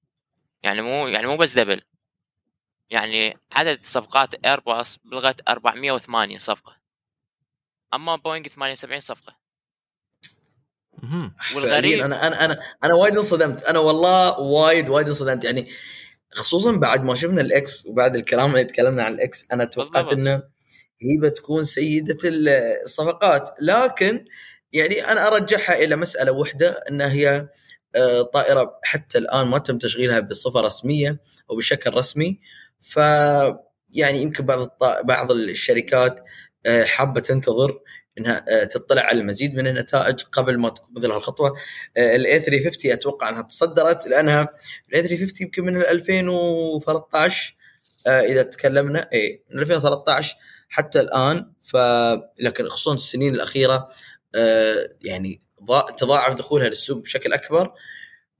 يعني 0.63 0.83
مو 0.83 1.07
يعني 1.07 1.27
مو 1.27 1.37
بس 1.37 1.59
double 1.59 1.81
يعني 2.91 3.37
عدد 3.53 3.79
صفقات 3.83 4.35
ايرباص 4.35 4.99
بلغت 5.05 5.49
408 5.49 6.39
صفقة. 6.39 6.77
أما 7.95 8.17
بوينغ 8.17 8.47
78 8.49 9.01
صفقة. 9.01 9.39
والغريب 11.57 12.01
أنا 12.01 12.27
أنا 12.27 12.45
أنا 12.45 12.63
أنا 12.85 12.95
وايد 12.95 13.17
انصدمت. 13.17 13.63
أنا 13.63 13.79
والله 13.79 14.41
وايد 14.41 14.89
وايد 14.89 15.09
انصدمت. 15.09 15.45
يعني 15.45 15.69
خصوصا 16.33 16.77
بعد 16.77 17.05
ما 17.05 17.15
شفنا 17.15 17.41
ال 17.41 17.64
X 17.64 17.87
وبعد 17.87 18.17
الكلام 18.17 18.51
اللي 18.51 18.65
تكلمنا 18.65 19.03
عن 19.03 19.13
ال 19.13 19.33
X 19.33 19.53
أنا 19.53 19.65
توقعت 19.65 20.13
إنه 20.13 20.43
هي 21.03 21.19
بتكون 21.23 21.65
سيدة 21.65 22.19
الصفقات. 22.25 23.51
لكن 23.61 24.25
يعني 24.73 25.13
أنا 25.13 25.27
ارجعها 25.27 25.75
إلى 25.85 25.97
مسألة 25.97 26.33
واحدة 26.33 26.85
انها 26.91 27.13
هي 27.13 27.49
آه، 27.97 28.23
طائرة 28.23 28.79
حتى 28.83 29.19
الآن 29.19 29.47
ما 29.47 29.59
تم 29.59 29.79
تشغيلها 29.79 30.21
بصفه 30.21 30.61
رسمية 30.61 31.21
أو 31.51 31.57
بشكل 31.57 31.95
رسمي. 31.95 32.41
ف 32.81 32.97
يعني 33.91 34.23
يمكن 34.23 34.47
بعض 34.47 34.79
بعض 35.05 35.33
الشركات 35.33 36.21
آه، 36.67 36.85
حابة 36.85 37.21
تنتظر 37.21 37.81
إنها 38.19 38.45
آه، 38.49 38.65
تطلع 38.65 39.03
على 39.03 39.21
المزيد 39.21 39.55
من 39.55 39.67
النتائج 39.67 40.23
قبل 40.23 40.59
ما 40.59 40.69
تكون 40.69 40.89
مثل 40.97 41.11
هالخطوة. 41.13 41.55
ال 41.97 42.19
A 42.19 42.41
350 42.41 42.93
أتوقع 42.93 43.29
أنها 43.29 43.43
تصدرت 43.43 44.07
لأنها 44.07 44.49
ال 44.89 44.96
A 44.96 45.03
350 45.03 45.47
يمكن 45.47 45.65
من 45.65 45.77
2013 45.77 47.57
آه، 48.07 48.21
إذا 48.21 48.43
تكلمنا 48.43 49.09
A 49.13 49.45
من 49.51 49.61
2013 49.61 50.37
حتى 50.69 51.01
الآن. 51.01 51.53
ف 51.63 51.77
لكن 52.41 52.69
خصوصا 52.69 52.95
السنين 52.95 53.35
الأخيرة 53.35 53.89
يعني 55.03 55.41
تضاعف 55.97 56.35
دخولها 56.35 56.69
للسوق 56.69 56.99
بشكل 57.03 57.33
أكبر. 57.33 57.73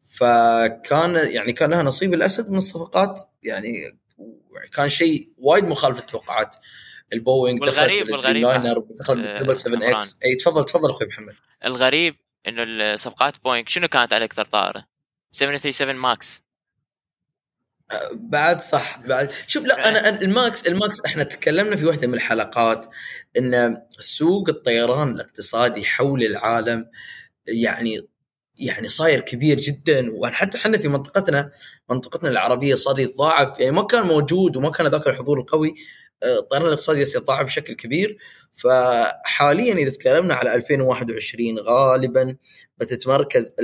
فكان 0.03 1.33
يعني 1.33 1.53
كان 1.53 1.71
لها 1.71 1.83
نصيب 1.83 2.15
الأسد 2.15 2.51
من 2.51 2.57
الصفقات 2.57 3.21
يعني 3.43 3.99
كان 4.73 4.89
شيء 4.89 5.29
وايد 5.39 5.65
مخالف 5.65 5.99
التوقعات 5.99 6.57
البوينغ 7.13 7.61
والغريب 7.61 8.07
دخل 8.07 8.13
والغريب 8.13 8.47
لاينر 8.47 8.85
دخل 8.91 9.23
بالتربل 9.23 9.57
7 9.57 9.91
إكس. 9.91 10.19
إي 10.25 10.35
تفضل 10.35 10.65
تفضل 10.65 10.91
أخوي 10.91 11.09
محمد. 11.09 11.35
الغريب 11.65 12.17
إنه 12.49 12.63
الصفقات 12.63 13.35
بوينغ 13.45 13.65
شنو 13.67 13.89
كانت 13.89 14.13
على 14.13 14.25
أكثر 14.25 14.45
طائره؟ 14.45 14.85
737 15.31 15.97
ماكس. 15.97 16.43
أه، 17.91 18.11
بعد 18.15 18.61
صح 18.61 18.99
بعد. 18.99 19.31
شوف 19.47 19.65
لا 19.65 19.89
أنا 19.89 20.21
الماكس 20.21 20.67
الماكس 20.67 21.05
إحنا 21.07 21.23
تكلمنا 21.23 21.77
في 21.77 21.85
واحدة 21.85 22.07
من 22.07 22.15
الحلقات 22.15 22.87
إن 23.39 23.77
سوق 23.99 24.49
الطيران 24.49 25.11
الاقتصادي 25.11 25.85
حول 25.85 26.23
العالم 26.23 26.91
يعني 27.47 28.09
يعني 28.59 28.89
صاير 28.89 29.21
كبير 29.21 29.57
جدا 29.57 30.13
وحتى 30.13 30.59
إحنا 30.59 30.79
في 30.79 30.89
منطقتنا 30.89 31.51
منطقتنا 31.91 32.29
العربية 32.29 32.75
صار 32.75 32.99
يتضاعف 32.99 33.61
يعني 33.61 33.73
ما 33.73 33.83
كان 33.83 34.03
موجود 34.07 34.57
وما 34.57 34.71
كان 34.71 34.87
ذاك 34.87 35.09
الحضور 35.09 35.41
القوي 35.41 35.75
آه، 36.23 36.39
الطيران 36.39 36.67
الاقتصادي 36.67 37.01
يتضاعف 37.01 37.47
بشكل 37.47 37.75
كبير. 37.75 38.19
فحاليا 38.53 39.75
إذا 39.75 39.91
تكلمنا 39.91 40.35
على 40.35 40.55
2021 40.55 41.59
غالبا 41.59 42.37
بتتمركز 42.79 43.55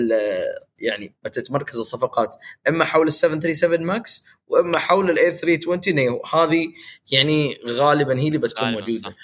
يعني 0.78 1.14
بتتمركز 1.24 1.78
الصفقات 1.78 2.36
إما 2.68 2.84
حول 2.84 3.06
ال 3.06 3.12
737 3.12 3.86
Max 3.86 4.24
وإما 4.46 4.78
حول 4.78 5.10
ال 5.10 5.32
A320neo. 5.32 6.22
هذه 6.32 6.68
يعني 7.12 7.58
غالبا 7.66 8.20
هي 8.20 8.26
اللي 8.26 8.38
بتكون 8.38 8.72
موجودة. 8.72 9.08
صح. 9.10 9.14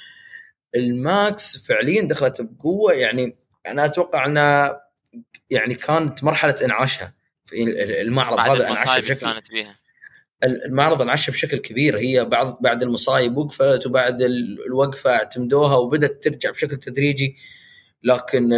ال 0.75 0.98
Max 0.98 1.67
فعليا 1.67 2.09
دخلت 2.09 2.41
بقوة 2.41 2.93
يعني 2.93 3.37
أنا 3.67 3.85
أتوقع 3.85 4.27
انها 4.27 4.90
يعني 5.51 5.75
كانت 5.75 6.25
مرحلة 6.25 6.55
إنعاشها. 6.65 7.15
في 7.47 7.65
المعرض 8.03 8.39
هذا 8.41 8.69
إنعاش 8.69 8.99
بشكل 8.99 9.21
كانت 9.21 9.51
بيها 9.51 9.81
المعرض 10.45 11.03
انعش 11.03 11.31
بشكل 11.31 11.57
كبير. 11.57 11.99
هي 11.99 12.25
بعد 12.25 12.57
بعد 12.61 12.83
المصايب 12.83 13.37
وقفت 13.37 13.87
وبعد 13.87 14.23
الوقفة 14.67 15.11
اعتمدوها 15.11 15.77
وبدأت 15.77 16.23
ترجع 16.23 16.51
بشكل 16.51 16.77
تدريجي. 16.77 17.37
لكن 18.03 18.51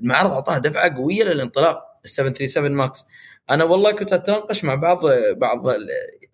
المعرض 0.00 0.30
أعطاها 0.30 0.58
دفعة 0.58 0.96
قوية 0.96 1.24
للانطلاق 1.24 1.82
ال 2.04 2.10
737 2.10 2.72
ماكس 2.76 3.06
أنا 3.50 3.64
والله 3.64 3.92
كنت 3.92 4.12
أتناقش 4.12 4.64
مع 4.64 4.74
بعض 4.74 5.06
بعض 5.36 5.70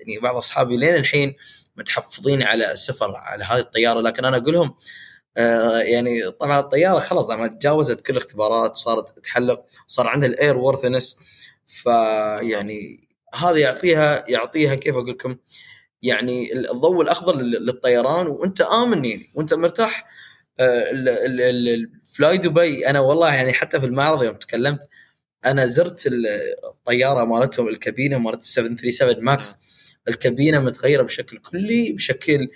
يعني 0.01 0.19
بعض 0.23 0.37
أصحابي 0.37 0.77
لين 0.77 0.95
الحين 0.95 1.35
متحفظين 1.77 2.43
على 2.43 2.73
السفر 2.73 3.17
على 3.17 3.45
هذه 3.45 3.59
الطيارة. 3.59 4.01
لكن 4.01 4.25
أنا 4.25 4.37
أقول 4.37 4.55
لهم 4.55 4.75
آه، 5.37 5.79
يعني 5.79 6.31
طبعا 6.31 6.61
الطيارة 6.61 7.01
خلاص 7.01 7.31
لما 7.31 7.47
تجاوزت 7.47 8.01
كل 8.01 8.13
الاختبارات 8.13 8.71
وصارت 8.71 9.19
تحلق 9.19 9.65
صار 9.87 10.07
عندها 10.07 10.29
ال 10.29 10.57
airworthiness 10.57 11.21
فيعني 11.67 13.09
هذا 13.35 13.59
يعطيها 13.59 14.25
يعطيها 14.29 14.75
كيف 14.75 14.95
أقول 14.95 15.11
لكم 15.11 15.37
يعني 16.03 16.53
الضوء 16.53 17.03
الأخضر 17.03 17.41
للطيران 17.43 18.27
وأنت 18.27 18.61
آمن 18.61 19.05
يعني 19.05 19.27
وأنت 19.35 19.55
مرتاح. 19.55 20.09
فلاي 22.05 22.39
دبي 22.39 22.91
أنا 22.91 23.01
والله 23.01 23.35
يعني 23.35 23.53
حتى 23.53 23.81
في 23.81 23.87
المعرض 23.87 24.23
يوم 24.25 24.35
تكلمت 24.35 24.89
أنا 25.47 25.67
زرت 25.67 26.09
الطيارة 26.65 27.25
مالتهم 27.25 27.69
الكابينة 27.69 28.19
مالت 28.19 28.43
737 28.43 29.25
Max 29.25 29.57
الكابينة 30.09 30.61
متغيرة 30.61 31.03
بشكل 31.03 31.39
كلي 31.39 31.93
بشكل 31.93 32.41
آه، 32.43 32.49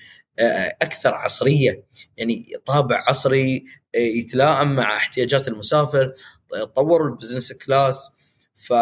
أكثر 0.82 1.14
عصرية 1.14 1.84
يعني 2.16 2.53
طابع 2.64 3.05
عصري 3.09 3.64
آه، 3.95 3.99
يتلائم 3.99 4.74
مع 4.76 4.97
احتياجات 4.97 5.49
المسافر 5.49 6.12
طوروا 6.76 7.09
ال 7.08 7.13
business 7.13 7.52
class. 7.52 8.11
ف 8.55 8.72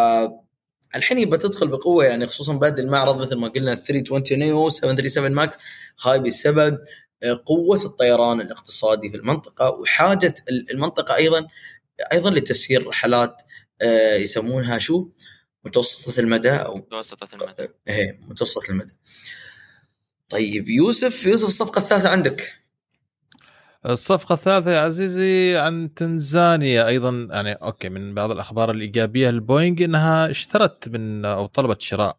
الحين 0.94 1.18
يبى 1.18 1.36
تدخل 1.36 1.68
بقوة 1.68 2.04
يعني 2.04 2.26
خصوصا 2.26 2.58
بعد 2.58 2.78
المعرض 2.78 3.22
مثل 3.22 3.34
ما 3.36 3.48
قلنا 3.48 3.74
320neo 3.74 4.68
737 4.70 5.32
Max 5.32 5.58
هاي 6.02 6.20
بسبب 6.20 6.78
آه، 7.22 7.42
قوة 7.46 7.84
الطيران 7.84 8.40
الاقتصادي 8.40 9.10
في 9.10 9.16
المنطقة 9.16 9.70
وحاجة 9.70 10.34
المنطقة 10.70 11.16
أيضا 11.16 11.46
أيضا 12.12 12.30
لتسيير 12.30 12.86
رحلات 12.86 13.42
يسمونها 14.16 14.78
شو؟ 14.78 15.08
متوسطة 15.64 16.20
المدى 16.20 16.50
أو 16.50 16.76
متوسطة 16.76 17.28
المدى. 17.34 17.68
إيه 17.88 18.20
متوسطة 18.22 18.70
المدى. 18.70 18.94
طيب 20.28 20.68
يوسف 20.68 21.26
يوسف 21.26 21.46
الصفقة 21.46 21.78
الثالثة 21.78 22.08
عندك. 22.08 22.54
الصفقة 23.86 24.32
الثالثة 24.32 24.70
يا 24.70 24.80
عزيزي 24.80 25.56
عن 25.56 25.94
تنزانيا 25.94 26.86
أيضا 26.86 27.28
يعني 27.30 27.52
okay 27.52 27.88
من 27.88 28.14
بعض 28.14 28.30
الأخبار 28.30 28.70
الإيجابية 28.70 29.30
للبوينغ 29.30 29.84
إنها 29.84 30.30
اشترت 30.30 30.88
من 30.88 31.24
أو 31.24 31.46
طلبت 31.46 31.82
شراء 31.82 32.18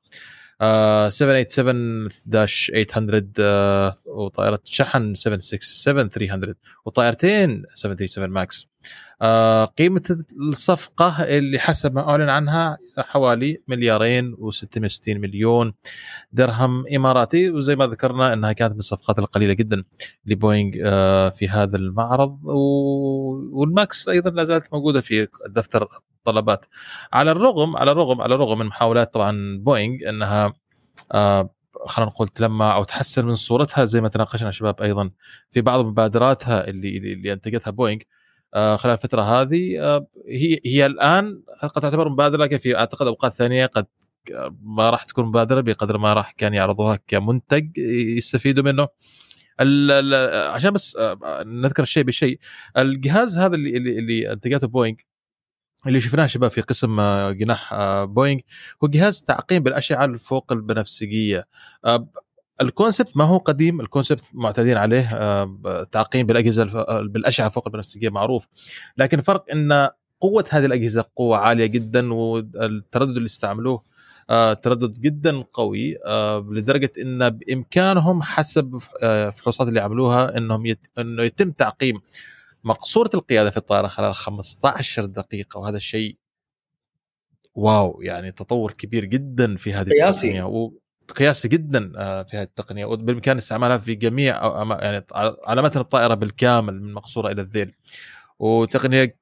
787 1.10 2.84
800 2.86 3.24
آه 3.40 3.96
وطائرة 4.06 4.60
شحن 4.64 5.16
767 5.16 6.10
300 6.10 6.56
وطائرتين 6.86 7.64
737 7.76 8.30
Max 8.30 8.68
آه 9.22 9.66
قيمة 9.66 10.02
الصفقة 10.50 11.24
اللي 11.24 11.60
حسب 11.60 11.96
ما 11.96 12.10
أعلن 12.10 12.30
عنها 12.30 12.78
حوالي 12.98 13.64
مليارين 13.68 14.36
و660 14.36 15.08
مليون 15.08 15.74
درهم 16.32 16.84
إماراتي 16.96 17.50
وزي 17.52 17.76
ما 17.76 17.88
ذكرنا 17.88 18.34
أنها 18.34 18.52
كانت 18.54 18.74
من 18.74 18.80
الصفقات 18.80 19.20
القليلة 19.20 19.54
جدا 19.54 19.84
لبوينغ 20.26 20.72
آه 20.84 21.30
في 21.30 21.50
هذا 21.50 21.78
المعرض. 21.78 22.40
وال 23.54 23.76
Max 23.76 24.10
أيضا 24.10 24.30
لا 24.30 24.44
زالت 24.44 24.74
موجودة 24.74 25.02
في 25.02 25.28
دفتر 25.50 25.88
الطلبات. 26.18 26.66
على 27.14 27.32
الرغم 27.32 27.78
على 27.78 27.92
الرغم 27.92 28.22
على 28.22 28.36
الرغم 28.36 28.60
من 28.60 28.66
محاولات 28.66 29.14
طبعا 29.14 29.58
بوينغ 29.64 30.10
أنها 30.10 30.54
آه 31.12 31.50
خلينا 31.86 32.12
نقول 32.12 32.28
تلمع 32.28 32.76
أو 32.76 32.84
تحسن 32.84 33.26
من 33.26 33.36
صورتها 33.36 33.86
زي 33.86 34.02
ما 34.02 34.10
تناقشنا 34.10 34.52
شباب 34.52 34.82
أيضا 34.82 35.10
في 35.52 35.62
بعض 35.62 35.86
مبادراتها 35.86 36.68
اللي 36.68 36.98
اللي 36.98 37.34
أنتجتها 37.34 37.72
بوينغ. 37.72 38.02
خلال 38.54 38.94
الفترة 38.94 39.22
هذه 39.22 39.80
آه، 39.80 40.08
هي 40.28 40.60
هي 40.66 40.86
الآن 40.86 41.44
قد 41.62 41.82
تعتبر 41.82 42.10
مبادرة 42.10 42.44
لكن 42.44 42.58
في 42.58 42.78
أعتقد 42.78 43.08
أوقات 43.08 43.34
ثانية 43.34 43.66
قد 43.66 43.86
ما 44.62 44.90
راح 44.90 45.04
تكون 45.04 45.26
مبادرة 45.26 45.62
بقدر 45.62 45.98
ما 45.98 46.14
راح 46.14 46.32
كان 46.32 46.54
يعرضوها 46.54 47.00
كمنتج 47.08 47.78
يستفيدوا 48.18 48.64
منه. 48.64 48.88
عشان 50.54 50.72
بس 50.72 50.96
آه، 50.98 51.44
نذكر 51.44 51.84
الشيء 51.84 52.04
بشيء 52.04 52.40
الجهاز 52.78 53.38
هذا 53.38 53.56
اللي 53.56 53.78
اللي, 53.78 54.00
اللي 54.00 54.32
انتجته 54.32 54.68
بوينغ 54.68 54.98
اللي 55.88 56.02
شفناه 56.02 56.26
شباب 56.26 56.52
في 56.52 56.62
قسم 56.62 57.02
جناح 57.32 57.74
بوينغ 58.04 58.40
هو 58.84 58.88
جهاز 58.88 59.22
تعقيم 59.22 59.64
بالأشعة 59.64 60.06
الفوق 60.06 60.52
البنفسجية. 60.52 61.48
ال 62.62 62.69
concept 62.69 63.18
ما 63.18 63.24
هو 63.24 63.38
قديم 63.38 63.82
ال 63.82 63.87
concept 63.87 64.24
معتادين 64.34 64.78
عليه 64.78 65.10
آه، 65.14 65.88
تعقيم 65.92 66.26
بالأجهزة 66.26 66.64
بالأشعة 67.02 67.50
فوق 67.50 67.68
البنفسجيه 67.68 68.10
معروف. 68.10 68.48
لكن 68.98 69.20
الفرق 69.20 69.46
إن 69.52 69.90
قوة 70.22 70.46
هذه 70.50 70.66
الأجهزة 70.66 71.06
قوة 71.16 71.38
عالية 71.38 71.66
جدا 71.66 72.14
والتردد 72.14 73.16
اللي 73.16 73.26
استعملوه 73.26 73.84
آه، 74.30 74.54
تردد 74.54 74.94
جدا 75.02 75.42
قوي 75.54 75.98
آه، 76.06 76.48
لدرجة 76.52 76.92
إن 77.02 77.30
بإمكانهم 77.30 78.22
حسب 78.22 78.80
الفحوصات 79.04 79.68
اللي 79.68 79.80
عملوها 79.80 80.38
إنهم 80.38 80.66
يت... 80.66 80.88
إنه 80.98 81.24
يتم 81.24 81.52
تعقيم 81.52 82.02
مقصورة 82.64 83.10
القيادة 83.14 83.50
في 83.50 83.58
الطائرة 83.58 83.88
خلال 83.88 84.16
15 84.16 85.06
دقيقة 85.06 85.60
وهذا 85.60 85.78
الشيء 85.78 86.18
واو 87.56 88.02
يعني 88.02 88.32
تطور 88.32 88.72
كبير 88.72 89.06
جدا 89.06 89.56
في 89.56 89.74
هذه 89.74 89.90
قياسي. 89.90 90.72
قياسي 91.12 91.48
جدا 91.48 91.94
آه، 91.98 92.24
في 92.24 92.38
هذه 92.38 92.44
التقنية 92.44 92.86
وبالإمكان 92.86 93.38
استعمالها 93.38 93.78
في 93.78 93.96
جميع 93.96 94.36
يعني 94.82 95.06
على 95.44 95.62
متن 95.62 95.80
الطائرة 95.80 96.14
بالكامل 96.14 96.82
من 96.82 96.90
المقصوره 96.90 97.32
إلى 97.32 97.42
الذيل. 97.42 97.74
وتقنية 98.40 99.18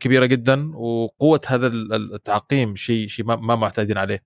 كبيرة 0.00 0.26
جدا 0.26 0.76
وقوة 0.76 1.40
هذا 1.46 1.66
التعقيم 1.66 2.76
شيء 2.76 3.08
شيء 3.08 3.24
ما 3.24 3.56
معتادين 3.56 3.98
عليه. 3.98 4.24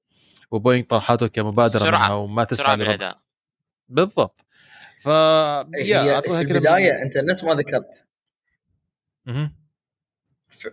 وبوينغ 0.50 0.84
طرحته 0.84 1.26
كمبادرة 1.26 1.78
سرعة. 1.78 1.98
منها 1.98 2.12
وما 2.12 2.44
تسعى 2.44 2.76
بالاداء 2.76 3.18
بالضبط. 3.88 4.40
ف 5.00 5.08
هي 5.08 6.22
في 6.24 6.40
البداية 6.40 7.02
أنت 7.02 7.16
نفس 7.16 7.44
ما 7.44 7.54
ذكرت. 7.54 8.06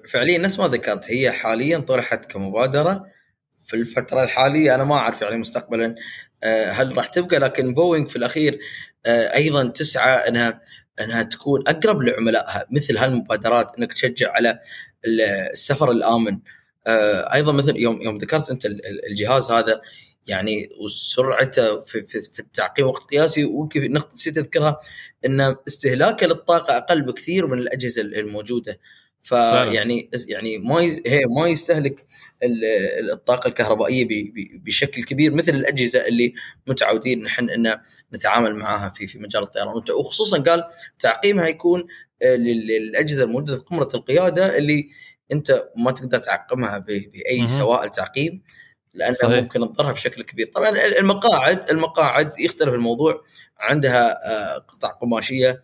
فعليا 0.10 0.38
نفس 0.38 0.60
ما 0.60 0.68
ذكرت. 0.68 1.12
هي 1.12 1.32
حاليا 1.32 1.80
طرحت 1.80 2.32
كمبادرة 2.32 3.11
في 3.72 3.78
الفترة 3.78 4.24
الحالية 4.24 4.76
أنا 4.76 4.84
ما 4.84 4.96
أعرف 4.96 5.22
يعني 5.22 5.38
مستقبلا 5.38 5.96
آه، 6.44 6.72
هل 6.72 6.98
راح 6.98 7.08
تبقى؟ 7.08 7.40
لكن 7.40 7.74
بوينغ 7.74 8.08
في 8.08 8.16
الأخير 8.16 8.60
آه، 9.06 9.36
أيضا 9.36 9.68
تسعى 9.68 10.28
إنها 10.28 10.62
إنها 11.02 11.24
تكون 11.24 11.64
أقرب 11.68 12.02
لعملائها 12.02 12.66
مثل 12.72 12.98
هالمبادرات 12.98 13.78
إنك 13.78 13.94
تشجع 13.94 14.32
على 14.32 14.60
السفر 15.06 15.92
الآمن. 15.92 16.40
آه، 16.88 17.34
أيضا 17.34 17.52
مثل 17.52 17.78
يوم 17.78 18.02
يوم 18.02 18.18
ذكرت 18.18 18.50
أنت 18.50 18.66
الجهاز 19.10 19.52
هذا 19.52 19.82
يعني 20.28 20.70
وسرعته 20.84 21.80
في, 21.80 22.04
في, 22.04 22.20
في 22.20 22.40
التعقيم 22.40 22.88
وقت 22.88 23.04
قياسي 23.04 23.46
ويمكن 23.46 23.94
نقطه 23.94 24.14
نسيت 24.14 24.38
أذكرها 24.38 24.80
إن 25.26 25.56
استهلاكه 25.68 26.28
للطاقة 26.28 26.78
أقل 26.78 27.02
بكثير 27.02 27.48
من 27.48 27.58
الأجهزة 27.58 28.02
الموجودة. 28.02 28.80
فيعني 29.22 30.10
يعني 30.28 30.58
ما 30.58 30.80
هي 31.06 31.26
ما 31.26 31.48
يستهلك 31.48 32.06
الطاقة 33.14 33.48
الكهربائية 33.48 34.08
بشكل 34.54 35.04
كبير 35.04 35.34
مثل 35.34 35.56
الأجهزة 35.56 36.08
اللي 36.08 36.34
متعودين 36.68 37.24
نحن 37.24 37.50
إن 37.50 37.78
نتعامل 38.14 38.56
معها 38.56 38.90
في 38.90 39.08
في 39.08 39.20
مجال 39.20 39.44
الطيران. 39.44 39.84
وخصوصا 40.00 40.44
قال 40.44 40.64
تعقيمها 41.00 41.48
يكون 41.48 41.88
آه، 42.24 42.36
للأجهزة 42.36 43.24
الموجودة 43.24 43.58
في 43.58 43.64
قمرة 43.64 43.88
القيادة 43.94 44.58
اللي 44.58 44.90
أنت 45.32 45.64
ما 45.78 45.92
تقدر 45.92 46.20
تعقمها 46.20 46.78
بأي 46.78 47.48
سوائل 47.48 47.90
تعقيم 47.90 48.44
لأنها 48.94 49.14
صحيح. 49.14 49.42
ممكن 49.42 49.60
تضرها 49.60 49.92
بشكل 49.92 50.24
كبير. 50.24 50.48
طبعا 50.48 50.70
المقاعد 50.70 51.70
المقاعد 51.70 52.40
يختلف 52.40 52.74
الموضوع. 52.74 53.24
عندها 53.60 54.28
آه، 54.28 54.58
قطع 54.58 54.90
قماشية 54.90 55.64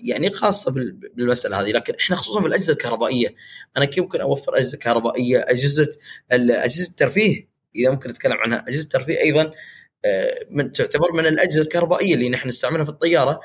يعني 0.00 0.30
خاصة 0.30 0.72
بالمسألة 1.14 1.60
هذه. 1.60 1.72
لكن 1.72 1.94
إحنا 1.94 2.16
خصوصا 2.16 2.40
في 2.40 2.46
الأجهزة 2.46 2.72
الكهربائية 2.72 3.34
أنا 3.76 3.84
كيف 3.84 3.98
ممكن 4.04 4.20
أوفر 4.20 4.56
أجهزة 4.56 4.78
كهربائية؟ 4.78 5.44
أجهزة 5.48 5.90
أجهزة 6.30 6.88
الترفيه 6.88 7.48
إذا 7.76 7.90
ممكن 7.90 8.10
نتكلم 8.10 8.32
عنها. 8.38 8.64
أجهزة 8.68 8.82
الترفيه 8.82 9.18
أيضا 9.20 9.52
آه، 10.04 10.46
من 10.50 10.72
تعتبر 10.72 11.12
من 11.12 11.26
الأجهزة 11.26 11.62
الكهربائية 11.62 12.14
اللي 12.14 12.28
نحن 12.28 12.48
نستعملها 12.48 12.84
في 12.84 12.90
الطيارة. 12.90 13.40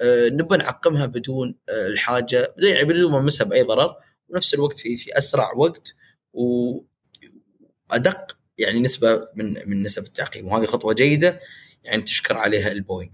آه، 0.00 0.28
نبى 0.28 0.56
نعقمها 0.56 1.06
بدون 1.06 1.54
الحاجة 1.68 2.54
يعني 2.58 2.84
بدون 2.84 3.12
ما 3.12 3.20
نمسها 3.20 3.44
بأي 3.46 3.62
ضرر. 3.62 3.94
ونفس 4.28 4.54
الوقت 4.54 4.78
في 4.78 4.96
في 4.96 5.18
أسرع 5.18 5.52
وقت 5.56 5.94
وادق 6.32 8.38
يعني 8.58 8.80
نسبة 8.80 9.28
من 9.34 9.68
من 9.70 9.82
نسب 9.82 10.02
التعقيم. 10.04 10.46
وهذه 10.46 10.64
خطوة 10.66 10.94
جيدة 10.94 11.40
يعني 11.84 12.02
تشكر 12.02 12.36
عليها 12.38 12.72
البوينغ. 12.72 13.10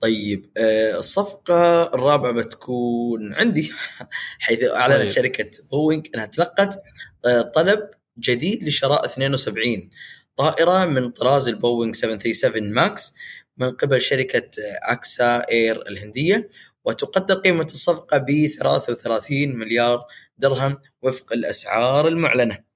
طيب 0.00 0.50
آه، 0.56 0.98
الصفقة 0.98 1.82
الرابعة 1.94 2.32
بتكون 2.32 3.34
عندي 3.34 3.72
حيث 4.38 4.62
أعلنت 4.62 5.00
طيب. 5.00 5.10
شركة 5.10 5.50
بوينغ 5.70 6.02
أنها 6.14 6.26
تلقت 6.26 6.82
آه، 7.24 7.42
طلب 7.42 7.90
جديد 8.18 8.64
لشراء 8.64 9.04
72 9.04 9.90
طائرة 10.36 10.84
من 10.84 11.08
طراز 11.08 11.48
البوينغ 11.48 11.92
737 11.92 12.72
Max 12.72 13.14
من 13.56 13.70
قبل 13.70 14.00
شركة 14.00 14.50
أكاسا 14.82 15.48
إير 15.50 15.88
الهندية 15.88 16.48
وتقدر 16.84 17.34
قيمة 17.34 17.64
الصفقة 17.64 18.18
ب 18.18 18.46
33 18.46 19.56
مليار 19.56 20.04
درهم 20.38 20.78
وفق 21.02 21.32
الأسعار 21.32 22.08
المعلنة. 22.08 22.66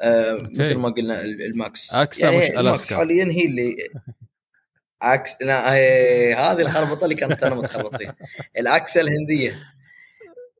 آه 0.00 0.48
مثل 0.50 0.74
ما 0.74 0.88
قلنا 0.88 1.22
ال 1.22 1.40
Max 1.40 1.94
أكاسا 1.94 2.30
يعني 2.30 2.38
مش 2.38 2.50
ال 2.50 2.61
Max 2.61 2.92
حاليا 2.92 3.24
هي 3.24 3.44
اللي 3.46 3.76
عكس 5.04 5.36
لا 5.42 5.68
هذه 6.52 6.60
الخربطة 6.60 7.04
اللي 7.04 7.14
كانت 7.14 7.42
أنا 7.42 7.54
متخربط 7.54 7.96
فيها 7.96 8.16
الأكاسا 8.60 9.00
الهندية. 9.00 9.58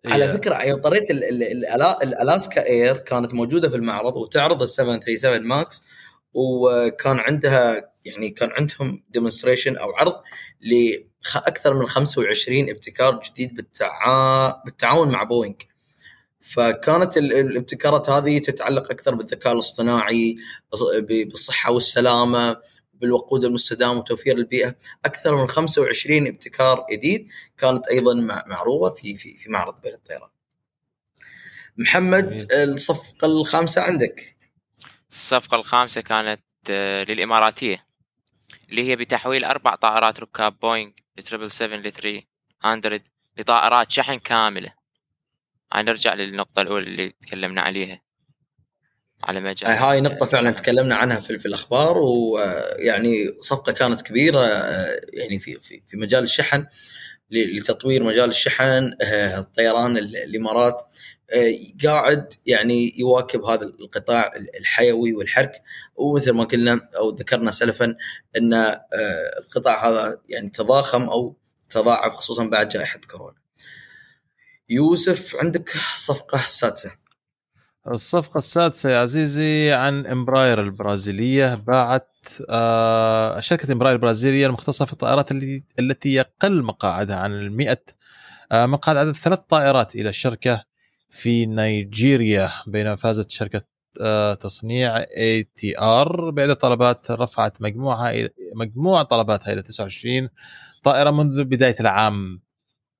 على 0.06 0.24
إيه. 0.24 0.32
فكرة 0.32 0.64
يوم 0.64 0.80
طريت 0.80 1.10
ال- 1.10 1.24
ال- 1.24 1.42
ال- 1.42 1.82
الألاسكا 2.02 2.66
إير 2.66 2.96
كانت 2.96 3.34
موجودة 3.34 3.68
في 3.68 3.76
المعرض 3.76 4.16
وتعرض 4.16 4.62
ال 4.62 4.68
737 4.68 5.42
Max 5.48 5.86
وكان 6.34 7.18
عندها 7.18 7.90
يعني 8.04 8.30
كان 8.30 8.50
عندهم 8.52 9.04
demonstration 9.10 9.76
أو 9.76 9.90
عرض 9.96 10.14
لاكثر 10.60 11.74
من 11.74 11.86
25 11.88 12.70
ابتكار 12.70 13.20
جديد 13.30 13.54
بالتعا... 13.54 14.62
بالتعاون 14.64 15.10
مع 15.12 15.22
بوينغ. 15.22 15.54
فكانت 16.40 17.16
ال- 17.16 17.32
الابتكارات 17.32 18.10
هذه 18.10 18.38
تتعلق 18.38 18.90
أكثر 18.90 19.14
بالذكاء 19.14 19.52
الاصطناعي 19.52 20.36
بالصحة 21.08 21.72
والسلامة 21.72 22.56
بالوقود 23.00 23.44
المستدام 23.44 23.96
وتوفير 23.98 24.36
البيئة 24.36 24.74
أكثر 25.04 25.36
من 25.36 25.46
25 25.48 26.26
ابتكار 26.26 26.86
جديد 26.92 27.28
كانت 27.58 27.86
أيضا 27.88 28.14
مع- 28.14 28.44
معروضه 28.46 28.90
في 28.94 29.16
في 29.16 29.36
في 29.36 29.50
معرض 29.50 29.80
بين 29.80 29.94
الطيران. 29.94 30.28
محمد 31.76 32.46
الصفقة 32.52 33.26
الخامسة 33.26 33.82
عندك. 33.82 34.36
الصفقة 35.12 35.54
الخامسة 35.56 36.00
كانت 36.00 36.40
آه، 36.70 37.04
للإماراتية 37.04 37.86
اللي 38.70 38.88
هي 38.90 38.96
بتحويل 38.96 39.44
أربع 39.44 39.74
طائرات 39.74 40.20
ركاب 40.20 40.58
بوينغ 40.58 40.90
777 41.18 41.82
ل 41.82 41.92
300 42.72 43.00
لطائرات 43.38 43.90
شحن 43.90 44.18
كاملة. 44.18 44.72
هاي 45.72 45.82
نرجع 45.82 46.14
للنقطة 46.14 46.62
الأولى 46.62 46.86
اللي 46.86 47.08
تكلمنا 47.08 47.60
عليها. 47.60 48.00
على 49.24 49.40
مجال 49.40 49.70
هاي 49.70 50.00
نقطة 50.00 50.26
فعلا. 50.26 50.50
تكلمنا 50.50 50.94
عنها 50.94 51.20
في 51.20 51.38
في 51.38 51.46
الأخبار 51.46 51.98
ويعني 51.98 53.34
صفقة 53.40 53.72
كانت 53.72 54.02
كبيرة 54.02 54.40
آه، 54.40 55.00
يعني 55.12 55.38
في 55.38 55.58
في 55.62 55.82
في 55.86 55.96
مجال 55.96 56.22
الشحن 56.22 56.66
لتطوير 57.30 58.02
مجال 58.02 58.28
الشحن 58.28 58.96
آه، 59.02 59.38
الطيران 59.38 59.96
ال- 59.98 60.16
الإمارات 60.16 60.82
آه، 61.30 61.54
قاعد 61.84 62.32
يعني 62.46 62.92
يواكب 62.98 63.44
هذا 63.44 63.64
القطاع 63.64 64.32
الحيوي 64.58 65.12
والحرك. 65.14 65.52
ومثل 65.96 66.30
ما 66.30 66.44
قلنا 66.44 66.88
أو 66.96 67.10
ذكرنا 67.10 67.50
سلفا 67.50 67.96
آه، 68.92 69.38
القطاع 69.38 69.88
هذا 69.90 70.20
يعني 70.28 70.48
تضاخم 70.50 71.02
أو 71.02 71.36
تضاعف 71.68 72.12
خصوصا 72.14 72.44
بعد 72.44 72.68
جائحة 72.68 72.98
كورونا. 73.10 73.36
يوسف 74.68 75.36
عندك 75.36 75.70
الصفقة 75.94 76.38
السادسة 76.44 76.92
الصفقة 77.88 78.38
السادسة 78.38 78.90
يا 78.90 78.98
عزيزي 78.98 79.72
عن 79.72 80.06
إمبراير 80.06 80.60
البرازيلية 80.62 81.54
باعت 81.54 82.10
آه 82.50 83.40
شركة 83.40 83.72
إمبراير 83.72 83.96
البرازيلية 83.96 84.46
المختصة 84.46 84.84
في 84.84 84.92
الطائرات 84.92 85.32
التي 85.78 86.14
يقل 86.14 86.62
مقاعدها 86.62 87.16
عن 87.16 87.32
المئة 87.32 87.82
آه 88.52 88.66
مقعد 88.66 88.96
عدد 88.96 89.12
ثلاث 89.12 89.38
طائرات 89.38 89.94
إلى 89.96 90.08
الشركة 90.08 90.64
في 91.10 91.46
نيجيريا 91.46 92.50
بينما 92.66 92.96
فازت 92.96 93.30
شركة 93.30 93.62
آه 94.00 94.34
تصنيع 94.34 94.96
ATR 94.98 96.30
بعدة 96.30 96.54
طلبات 96.54 97.10
رفعت 97.10 97.62
مجموعها 97.62 98.10
إلى 98.10 98.30
مجموع 98.56 99.02
طلباتها 99.02 99.52
إلى 99.52 99.62
29 99.62 100.28
طائرة 100.84 101.10
منذ 101.10 101.44
بداية 101.44 101.76
العام. 101.80 102.42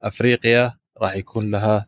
أفريقيا 0.03 0.79
راح 0.99 1.17
يكون 1.17 1.51
لها 1.51 1.87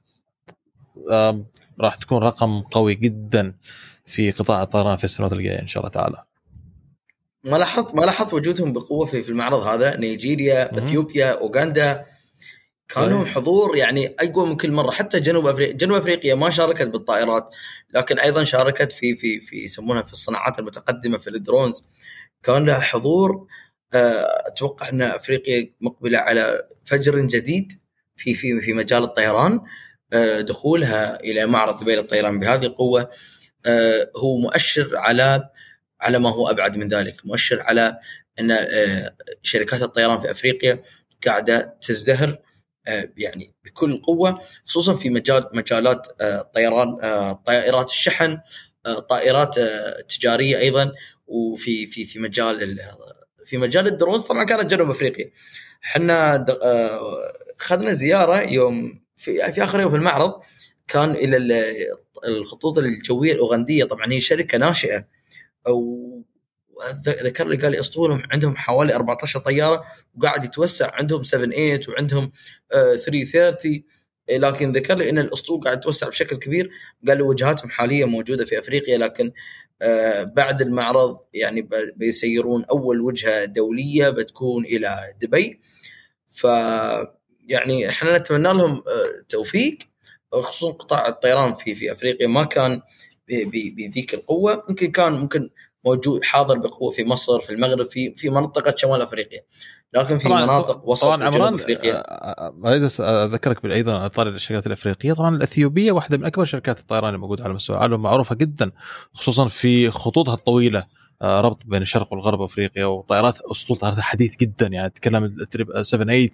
راح 1.80 1.94
تكون 1.94 2.22
رقم 2.22 2.60
قوي 2.60 2.94
جدا 2.94 3.54
في 4.06 4.30
قطاع 4.30 4.62
الطيران 4.62 4.96
في 4.96 5.04
السنوات 5.04 5.32
الجاية 5.32 5.60
إن 5.60 5.66
شاء 5.66 5.80
الله 5.80 5.90
تعالى. 5.90 6.24
ما 7.44 7.56
لاحظت 7.56 7.94
ما 7.94 8.00
لاحظت 8.00 8.34
وجودهم 8.34 8.72
بقوة 8.72 9.06
في 9.06 9.22
في 9.22 9.28
المعرض 9.30 9.60
هذا 9.60 9.96
نيجيريا. 9.96 10.78
إثيوبيا 10.78 11.40
أوغندا 11.40 12.06
كان. 12.88 13.10
لهم 13.10 13.26
حضور 13.26 13.76
يعني 13.76 14.14
أقوى 14.20 14.46
من 14.46 14.56
كل 14.56 14.72
مرة 14.72 14.90
حتى 14.90 15.20
جنوب 15.20 15.46
افريقيا 15.46 15.72
جنوب 15.72 15.96
أفريقيا 15.96 16.34
ما 16.34 16.50
شاركت 16.50 16.86
بالطائرات 16.86 17.54
لكن 17.94 18.18
أيضا 18.18 18.44
شاركت 18.44 18.92
في 18.92 19.16
في 19.16 19.40
في 19.40 19.56
يسمونها 19.56 20.02
في 20.02 20.12
الصناعات 20.12 20.58
المتقدمة 20.58 21.18
في 21.18 21.30
الدرونز 21.30 21.84
كان 22.42 22.64
لها 22.64 22.80
حضور 22.80 23.46
آه، 23.94 24.26
أتوقع 24.46 24.88
أن 24.88 25.02
أفريقيا 25.02 25.70
مقبلة 25.80 26.18
على 26.18 26.68
فجر 26.84 27.20
جديد 27.20 27.72
في 28.16 28.34
في 28.34 28.60
في 28.60 28.72
مجال 28.72 29.02
الطيران 29.02 29.60
دخولها 30.40 31.20
إلى 31.20 31.46
معرض 31.46 31.80
دبي 31.82 31.96
للطيران 31.96 32.38
بهذه 32.38 32.66
القوة 32.66 33.10
آه، 33.66 34.10
هو 34.16 34.36
مؤشر 34.36 34.96
على 34.96 35.48
على 36.00 36.18
ما 36.18 36.30
هو 36.30 36.50
أبعد 36.50 36.76
من 36.76 36.88
ذلك، 36.88 37.26
مؤشر 37.26 37.62
على 37.62 37.98
أن 38.40 38.50
آه، 38.50 39.16
شركات 39.42 39.82
الطيران 39.82 40.20
في 40.20 40.30
أفريقيا 40.30 40.82
قاعدة 41.26 41.78
تزدهر 41.82 42.38
آه، 42.88 43.08
يعني 43.16 43.54
بكل 43.64 44.00
قوة 44.02 44.40
خصوصا 44.64 44.94
في 44.94 45.10
مجال 45.10 45.48
مجالات 45.52 46.06
آه، 46.20 46.50
طيران 46.54 46.98
آه، 47.02 47.32
طائرات 47.46 47.90
الشحن 47.90 48.38
آه، 48.86 48.98
طائرات 48.98 49.58
آه، 49.58 50.00
تجارية 50.00 50.58
أيضا 50.58 50.92
وفي 51.26 51.86
في 51.86 52.04
في 52.04 52.18
مجال 52.18 52.62
ال- 52.62 52.80
في 53.44 53.56
مجال 53.58 53.86
الدرونز 53.86 54.22
طبعا 54.22 54.44
كانت 54.44 54.70
جنوب 54.70 54.90
أفريقيا. 54.90 55.30
إحنا 55.84 56.34
آه، 56.62 56.98
اخذنا 57.60 57.92
زيارة 57.92 58.40
يوم 58.52 59.05
في 59.16 59.52
في 59.52 59.62
آخر 59.64 59.80
يوم 59.80 59.90
في 59.90 59.96
المعرض 59.96 60.32
كان 60.88 61.10
إلى 61.10 61.36
ال- 61.36 61.74
الخطوط 62.28 62.78
الجوية 62.78 63.32
الأوغندية. 63.32 63.84
طبعا 63.84 64.12
هي 64.12 64.20
شركة 64.20 64.58
ناشئة. 64.58 65.04
أو 65.68 66.06
ذكر 67.06 67.48
لي 67.48 67.56
قال 67.56 67.72
لي 67.72 67.80
اسطولهم 67.80 68.22
عندهم 68.32 68.56
حوالي 68.56 68.94
14 68.94 69.40
طيارة 69.40 69.84
وقاعد 70.14 70.44
يتوسع. 70.44 70.90
عندهم 70.94 71.22
78 71.22 71.80
وعندهم 71.88 72.32
آه، 72.72 72.96
330 72.96 73.84
إيه، 74.28 74.38
لكن 74.38 74.72
ذكر 74.72 74.94
لي 74.98 75.10
إن 75.10 75.18
الأسطول 75.18 75.60
قاعد 75.60 75.78
يتوسع 75.78 76.08
بشكل 76.08 76.36
كبير. 76.36 76.70
قال 77.08 77.16
لي 77.16 77.22
وجهاتهم 77.22 77.70
حاليا 77.70 78.06
موجودة 78.06 78.44
في 78.44 78.58
أفريقيا 78.58 78.98
لكن 78.98 79.32
آه، 79.82 80.22
بعد 80.22 80.62
المعرض 80.62 81.18
يعني 81.34 81.68
بيسيرون 81.96 82.64
أول 82.64 83.00
وجهة 83.00 83.44
دولية 83.44 84.08
بتكون 84.10 84.64
إلى 84.64 85.14
دبي. 85.20 85.60
ف 86.30 86.46
يعني 87.46 87.88
إحنا 87.88 88.18
نتمنى 88.18 88.52
لهم 88.52 88.72
آه، 88.72 89.24
توفيق. 89.28 89.78
خصوصا 90.32 90.72
قطاع 90.72 91.08
الطيران 91.08 91.54
في 91.54 91.74
في 91.74 91.92
أفريقيا 91.92 92.26
ما 92.26 92.44
كان 92.44 92.82
بذيك 93.28 94.14
القوة. 94.14 94.64
يمكن 94.68 94.90
كان 94.90 95.12
ممكن 95.12 95.50
موجود 95.84 96.24
حاضر 96.24 96.58
بقوة 96.58 96.90
في 96.90 97.04
مصر 97.04 97.40
في 97.40 97.50
المغرب 97.50 97.86
في 97.86 98.14
في 98.14 98.30
منطقة 98.30 98.74
شمال 98.76 99.02
أفريقيا. 99.02 99.40
لكن 99.94 100.18
في 100.18 100.28
مناطق 100.28 100.88
وسط 100.88 101.04
طبعا 101.04 101.24
عمران 101.24 101.54
أفريقيا. 101.54 101.94
آه، 101.94 102.00
آه، 102.00 102.54
أريد 102.64 102.82
أذكرك 103.00 103.64
أيضا 103.64 103.98
على 103.98 104.08
طاري 104.08 104.30
الشركات 104.30 104.66
الأفريقية. 104.66 105.12
طبعا 105.12 105.36
الأثيوبية 105.36 105.92
واحدة 105.92 106.16
من 106.16 106.24
أكبر 106.24 106.44
شركات 106.44 106.78
الطيران 106.78 107.14
الموجودة 107.14 107.44
على 107.44 107.54
مستوى 107.54 107.76
العالم 107.76 108.02
معروفة 108.02 108.34
جدا 108.34 108.72
خصوصا 109.14 109.48
في 109.48 109.90
خطوطها 109.90 110.34
الطويلة. 110.34 110.86
ربط 111.22 111.62
بين 111.66 111.82
الشرق 111.82 112.12
والغرب 112.12 112.42
افريقيا 112.42 112.84
وطائرات 112.86 113.40
أسطول 113.40 113.76
طائرات 113.76 114.00
حديث 114.00 114.36
جدا 114.36 114.66
يعني 114.66 114.90
تتكلم 114.90 115.24
ال 115.24 115.86
7 115.86 116.04
8 116.04 116.30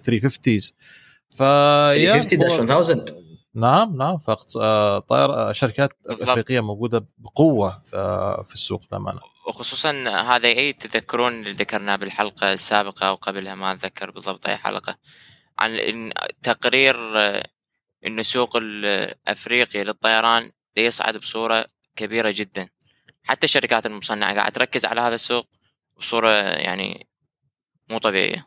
350 0.00 0.58
ف 1.30 1.36
350 1.38 2.40
يا- 2.42 2.48
داش 2.48 2.52
هو- 2.60 2.92
1000 2.92 3.14
نعم 3.54 3.96
نعم 3.96 4.18
فقط 4.18 4.56
آه، 4.56 4.98
طائر 4.98 5.34
آه، 5.34 5.52
شركات 5.52 5.90
بالضبط. 6.08 6.28
أفريقية 6.28 6.60
موجودة 6.60 7.06
بقوة 7.18 7.82
في 7.90 7.96
في 8.46 8.54
السوق 8.54 8.82
للأمانة. 8.92 9.20
وخصوصا 9.48 9.90
هذا 10.08 10.48
أي 10.48 10.72
تذكرون 10.72 11.32
اللي 11.32 11.52
ذكرناه 11.52 11.96
بالحلقة 11.96 12.52
السابقة 12.52 13.08
أو 13.08 13.14
قبلها 13.14 13.54
ما 13.54 13.72
أتذكر 13.72 14.10
بالضبط 14.10 14.46
أي 14.46 14.56
حلقة 14.56 14.98
عن 15.58 15.74
إن 15.74 16.12
تقرير 16.42 17.18
آه، 17.20 17.42
انه 18.06 18.22
سوق 18.22 18.56
أفريقيا 19.28 19.84
للطيران 19.84 20.50
يصعد 20.76 21.16
بصورة 21.16 21.64
كبيرة 21.96 22.30
جدا. 22.30 22.68
حتى 23.22 23.44
الشركات 23.44 23.86
المصنعة 23.86 24.34
قاعدة 24.34 24.50
تركز 24.54 24.84
على 24.84 25.00
هذا 25.00 25.14
السوق 25.14 25.46
بصورة 25.98 26.30
يعني 26.40 27.06
مو 27.90 27.98
طبيعية. 27.98 28.46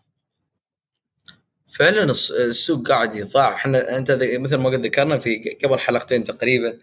فعلا 1.79 2.03
الس- 2.03 2.31
السوق 2.31 2.87
قاعد 2.87 3.15
يضاع. 3.15 3.53
إحنا 3.55 3.97
أنت 3.97 4.11
مثل 4.39 4.55
ما 4.55 4.69
قد 4.69 4.85
ذكرنا 4.85 5.17
في 5.19 5.57
قبل 5.63 5.79
حلقتين 5.79 6.23
تقريبا 6.23 6.79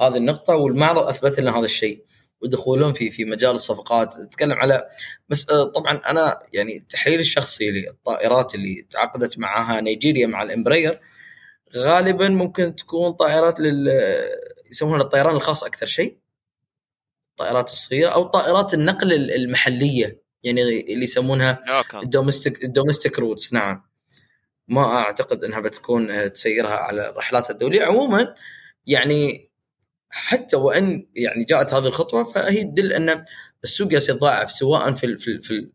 هذه 0.00 0.16
النقطة 0.16 0.56
والمعرض 0.56 1.02
أثبت 1.08 1.40
لنا 1.40 1.58
هذا 1.58 1.64
الشيء 1.64 2.04
ودخولهم 2.42 2.92
في 2.92 3.10
في 3.10 3.24
مجال 3.24 3.50
الصفقات. 3.50 4.14
تتكلم 4.14 4.52
على 4.52 4.88
بس 5.28 5.50
آه، 5.50 5.64
طبعا 5.72 5.96
أنا 5.96 6.42
يعني 6.52 6.86
تحليلي 6.88 7.20
الشخصي 7.20 7.70
للطائرات 7.70 8.54
اللي 8.54 8.86
تعاقدت 8.90 9.38
معها 9.38 9.80
نيجيريا 9.80 10.26
مع 10.26 10.42
الامبرير 10.42 11.00
غالبا 11.76 12.28
ممكن 12.28 12.76
تكون 12.76 13.12
طائرات 13.12 13.60
لل 13.60 13.88
يسمونها 14.70 15.02
الطيران 15.04 15.36
الخاص 15.36 15.64
أكثر 15.64 15.86
شيء. 15.86 16.18
الطائرات 17.36 17.68
الصغيرة 17.70 18.08
أو 18.10 18.22
طائرات 18.24 18.74
النقل 18.74 19.12
ال- 19.12 19.34
المحلية 19.34 20.22
يعني 20.42 20.62
اللي 20.62 21.02
يسمونها 21.04 21.64
ال 22.02 22.09
domestic 22.09 22.64
ال 22.64 22.70
domestic 22.70 23.18
routes 23.18 23.52
نعم. 23.52 23.82
ما 24.68 24.84
أعتقد 24.84 25.44
إنها 25.44 25.60
بتكون 25.60 26.10
آه، 26.10 26.26
تسيرها 26.26 26.70
على 26.76 27.08
الرحلات 27.10 27.50
الدولية. 27.50 27.82
عموما 27.84 28.34
يعني 28.86 29.50
حتى 30.10 30.56
وإن 30.56 31.06
يعني 31.14 31.44
جاءت 31.44 31.74
هذه 31.74 31.86
الخطوة 31.86 32.24
فهي 32.24 32.64
تدل 32.64 32.92
أن 32.92 33.24
السوق 33.64 33.88
جالس 33.88 34.08
يتضاعف 34.08 34.50
سواء 34.50 34.92
في 34.92 35.16
في 35.16 35.42
في 35.42 35.68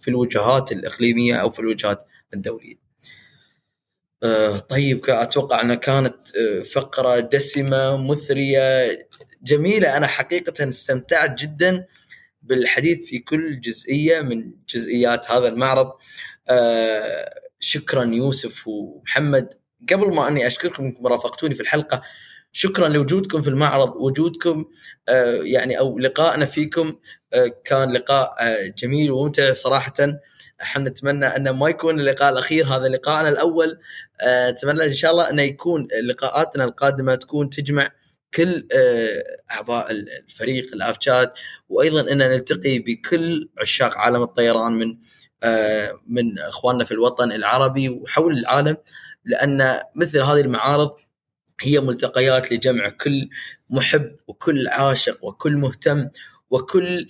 في 0.00 0.08
الوجهات 0.08 0.72
الإقليمية 0.72 1.34
أو 1.36 1.50
في 1.50 1.58
الوجهات 1.60 2.04
الدولية. 2.34 2.74
آه 4.22 4.58
طيب 4.58 5.04
أتوقع 5.10 5.60
أنها 5.62 5.74
كانت 5.74 6.36
آه 6.36 6.62
فقرة 6.62 7.20
دسمة 7.20 7.96
مثرية 7.96 8.88
جميلة. 9.46 9.96
أنا 9.96 10.06
حقيقة 10.06 10.68
استمتعت 10.68 11.38
جدا 11.38 11.86
بالحديث 12.42 13.06
في 13.06 13.18
كل 13.18 13.60
جزئية 13.60 14.20
من 14.20 14.52
جزئيات 14.68 15.30
هذا 15.30 15.48
المعرض. 15.48 15.92
آه 16.48 17.30
شكرا 17.60 18.04
يوسف 18.04 18.68
ومحمد. 18.68 19.48
قبل 19.92 20.14
ما 20.14 20.28
أني 20.28 20.46
أشكركم 20.46 20.84
إنكم 20.84 21.06
رافقتوني 21.06 21.54
في 21.54 21.60
الحلقة 21.60 22.02
شكرا 22.52 22.88
لوجودكم 22.88 23.42
في 23.42 23.48
المعرض 23.48 23.96
وجودكم 23.96 24.64
آه 25.08 25.40
يعني 25.42 25.78
أو 25.78 25.98
لقائنا 25.98 26.44
فيكم 26.44 26.96
آه 27.32 27.52
كان 27.64 27.92
لقاء 27.92 28.34
آه 28.40 28.66
جميل 28.78 29.10
وممتع 29.10 29.52
صراحة. 29.52 29.92
إحنا 30.62 30.90
نتمنى 30.90 31.26
انه 31.26 31.52
ما 31.52 31.68
يكون 31.68 32.00
اللقاء 32.00 32.32
الأخير 32.32 32.66
هذا 32.66 32.88
لقائنا 32.88 33.28
الأول. 33.28 33.78
اتمنى 34.20 34.84
إن 34.84 34.94
شاء 34.94 35.10
الله 35.10 35.30
انه 35.30 35.42
يكون 35.42 35.88
لقاءاتنا 36.02 36.64
القادمة 36.64 37.14
تكون 37.14 37.50
تجمع 37.50 37.90
كل 38.36 38.68
أعضاء 39.50 39.90
الفريق 39.90 40.72
الأف 40.74 40.96
شات 41.00 41.38
وأيضا 41.68 42.12
إن 42.12 42.18
نلتقي 42.18 42.78
بكل 42.78 43.48
عشاق 43.58 43.98
عالم 43.98 44.22
الطيران 44.22 44.72
من 44.72 44.96
من 46.06 46.38
إخواننا 46.38 46.84
في 46.84 46.92
الوطن 46.92 47.32
العربي 47.32 47.88
وحول 47.88 48.38
العالم 48.38 48.76
لأن 49.24 49.80
مثل 49.94 50.18
هذه 50.18 50.40
المعارض 50.40 50.90
هي 51.60 51.80
ملتقيات 51.80 52.52
لجمع 52.52 52.88
كل 52.88 53.28
محب 53.70 54.16
وكل 54.26 54.68
عاشق 54.68 55.24
وكل 55.24 55.56
مهتم 55.56 56.08
وكل 56.50 57.08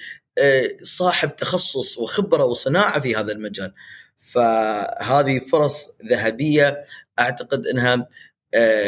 صاحب 0.83 1.37
تخصص 1.37 1.99
وخبرة 1.99 2.45
وصناعة 2.45 3.01
في 3.01 3.17
هذا 3.17 3.33
المجال. 3.33 3.75
فهذه 4.19 5.39
فرص 5.39 5.89
ذهبية 6.11 6.85
أعتقد 7.19 7.67
إنها 7.67 8.09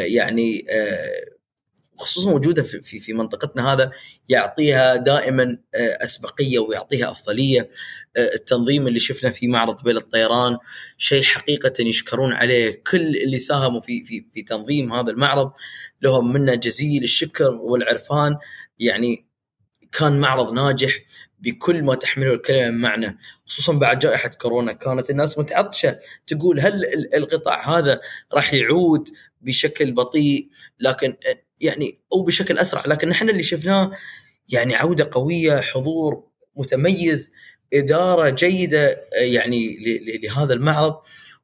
يعني 0.05 0.65
خصوصا 1.99 2.31
وجودها 2.31 2.63
في 2.63 2.99
في 2.99 3.13
منطقتنا 3.13 3.73
هذا 3.73 3.91
يعطيها 4.29 4.95
دائما 4.95 5.57
أسبقية 5.75 6.59
ويعطيها 6.59 7.11
أفضلية. 7.11 7.69
التنظيم 8.17 8.87
اللي 8.87 8.99
شفنا 8.99 9.29
في 9.29 9.47
معرض 9.47 9.83
بين 9.83 9.97
الطيران 9.97 10.57
شيء 10.97 11.23
حقيقة 11.23 11.73
يشكرون 11.79 12.33
عليه 12.33 12.83
كل 12.91 13.17
اللي 13.17 13.39
ساهموا 13.39 13.81
في 13.81 14.03
في 14.03 14.25
في 14.33 14.41
تنظيم 14.41 14.93
هذا 14.93 15.11
المعرض. 15.11 15.51
لهم 16.01 16.33
منا 16.33 16.55
جزيل 16.55 17.03
الشكر 17.03 17.53
والعرفان. 17.53 18.37
يعني 18.79 19.25
كان 19.91 20.19
معرض 20.19 20.53
ناجح 20.53 20.99
بكل 21.39 21.83
ما 21.83 21.95
تحمله 21.95 22.33
الكلمة 22.33 22.69
من 22.69 22.81
معنى 22.81 23.17
خصوصا 23.45 23.73
بعد 23.73 23.99
جائحة 23.99 24.29
كورونا. 24.29 24.73
كانت 24.73 25.09
الناس 25.09 25.39
متعطشة 25.39 25.99
تقول 26.27 26.59
هل 26.59 26.83
القطاع 27.15 27.77
هذا 27.77 28.01
راح 28.33 28.53
يعود 28.53 29.09
بشكل 29.41 29.91
بطيء؟ 29.91 30.49
لكن 30.79 31.15
يعني 31.61 31.99
أو 32.13 32.23
بشكل 32.23 32.57
أسرع 32.57 32.83
لكن 32.85 33.09
نحن 33.09 33.29
اللي 33.29 33.43
شفناه 33.43 33.91
يعني 34.49 34.75
عودة 34.75 35.09
قوية 35.11 35.61
حضور 35.61 36.23
متميز 36.55 37.31
إدارة 37.73 38.29
جيدة 38.29 39.07
يعني 39.13 39.77
لهذا 40.23 40.53
المعرض. 40.53 40.95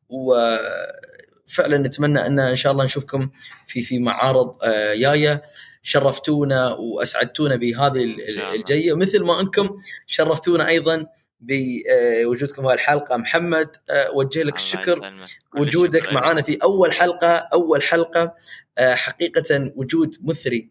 وفعلا 0.10 1.78
نتمنى 1.78 2.28
أن 2.28 2.40
إن 2.40 2.56
شاء 2.56 2.72
الله 2.72 2.84
نشوفكم 2.84 3.30
في 3.68 3.82
في 3.82 4.00
معارض 4.00 4.58
جاية. 4.96 5.42
شرفتونا 5.86 6.74
وأسعدتونا 6.74 7.56
بهذه 7.56 8.16
الجيه 8.56 8.94
مثل 8.94 9.24
ما 9.24 9.42
أنكم 9.42 9.78
شرفتونا 10.08 10.68
أيضا 10.68 11.06
بوجودكم 11.40 12.68
في 12.68 12.74
الحلقة. 12.74 13.18
محمد 13.18 13.68
وجه 14.14 14.44
لك 14.44 14.56
الشكر. 14.56 15.14
وجودك 15.58 16.14
معنا 16.14 16.42
في 16.42 16.58
أول 16.64 16.94
حلقة. 16.94 17.28
أول 17.28 17.84
حلقة 17.84 18.36
حقيقة 18.80 19.72
وجود 19.76 20.16
مثري. 20.24 20.70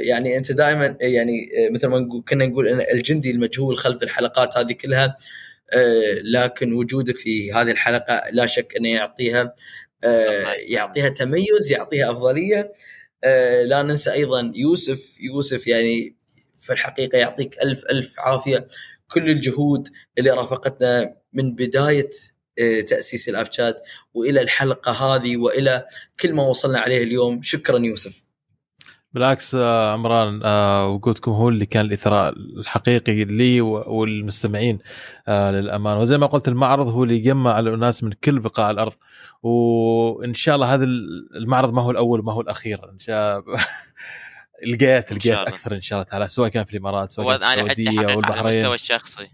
يعني 0.00 0.36
أنت 0.36 0.52
دائما 0.52 0.96
يعني 1.00 1.48
مثل 1.70 1.86
ما 1.86 1.98
نقول 1.98 2.24
كنا 2.28 2.46
نقول 2.46 2.68
أن 2.68 2.80
الجندي 2.80 3.30
المجهول 3.30 3.78
خلف 3.78 4.02
الحلقات 4.02 4.56
هذه 4.56 4.72
كلها. 4.72 5.16
لكن 6.24 6.72
وجودك 6.72 7.16
في 7.16 7.52
هذه 7.52 7.70
الحلقة 7.70 8.22
لا 8.32 8.46
شك 8.46 8.76
أنه 8.76 8.88
يعطيها 8.88 9.54
يعطيها 10.68 11.08
تميز 11.08 11.70
يعطيها 11.70 12.10
أفضلية. 12.10 12.72
لا 13.64 13.82
ننسى 13.82 14.12
أيضا 14.12 14.52
يوسف. 14.54 15.16
يوسف 15.20 15.66
يعني 15.66 16.16
في 16.60 16.72
الحقيقة 16.72 17.18
يعطيك 17.18 17.62
ألف 17.62 17.84
ألف 17.90 18.14
عافية. 18.18 18.68
كل 19.14 19.30
الجهود 19.30 19.88
اللي 20.18 20.30
رافقتنا 20.30 21.14
من 21.32 21.54
بداية 21.54 22.10
تأسيس 22.88 23.28
الافشات 23.28 23.82
وإلى 24.14 24.42
الحلقة 24.42 24.92
هذه 24.92 25.36
وإلى 25.36 25.86
كل 26.20 26.32
ما 26.32 26.42
وصلنا 26.42 26.78
عليه 26.78 27.04
اليوم. 27.04 27.42
شكرا 27.42 27.78
يوسف. 27.78 28.24
بالعكس 29.12 29.54
عمران 29.54 30.40
وجودكم 30.86 31.30
هو 31.32 31.48
اللي 31.48 31.66
كان 31.66 31.84
الإثراء 31.84 32.34
الحقيقي 32.58 33.24
لي 33.24 33.60
والمستمعين 33.60 34.78
للامانه 35.28 36.00
وزي 36.00 36.18
ما 36.18 36.26
قلت 36.26 36.48
المعرض 36.48 36.88
هو 36.88 37.04
اللي 37.04 37.16
يجمع 37.16 37.58
الناس 37.58 38.04
من 38.04 38.12
كل 38.12 38.38
بقاع 38.38 38.70
الأرض. 38.70 38.92
وإن 39.42 40.34
شاء 40.34 40.54
الله 40.54 40.74
هذا 40.74 40.84
المعرض 41.36 41.72
ما 41.72 41.82
هو 41.82 41.90
الأول 41.90 42.24
ما 42.24 42.32
هو 42.32 42.40
الأخير. 42.40 42.90
إن 42.90 42.98
شاء 42.98 43.42
لقيت 44.66 45.12
لقيت 45.12 45.26
أكثر 45.26 45.74
إن 45.74 45.80
شاء 45.80 45.98
الله 45.98 46.10
تعالى 46.10 46.28
سواء 46.28 46.48
كان 46.48 46.64
في 46.64 46.72
الإمارات 46.72 47.12
سواء 47.12 47.38
كان 47.38 47.68
في 47.68 47.72
السعودية 47.72 48.12
أو 48.12 48.18
البحرين 48.18 48.38
على 48.38 48.40
المستوى 48.40 48.74
الشخصي. 48.74 49.30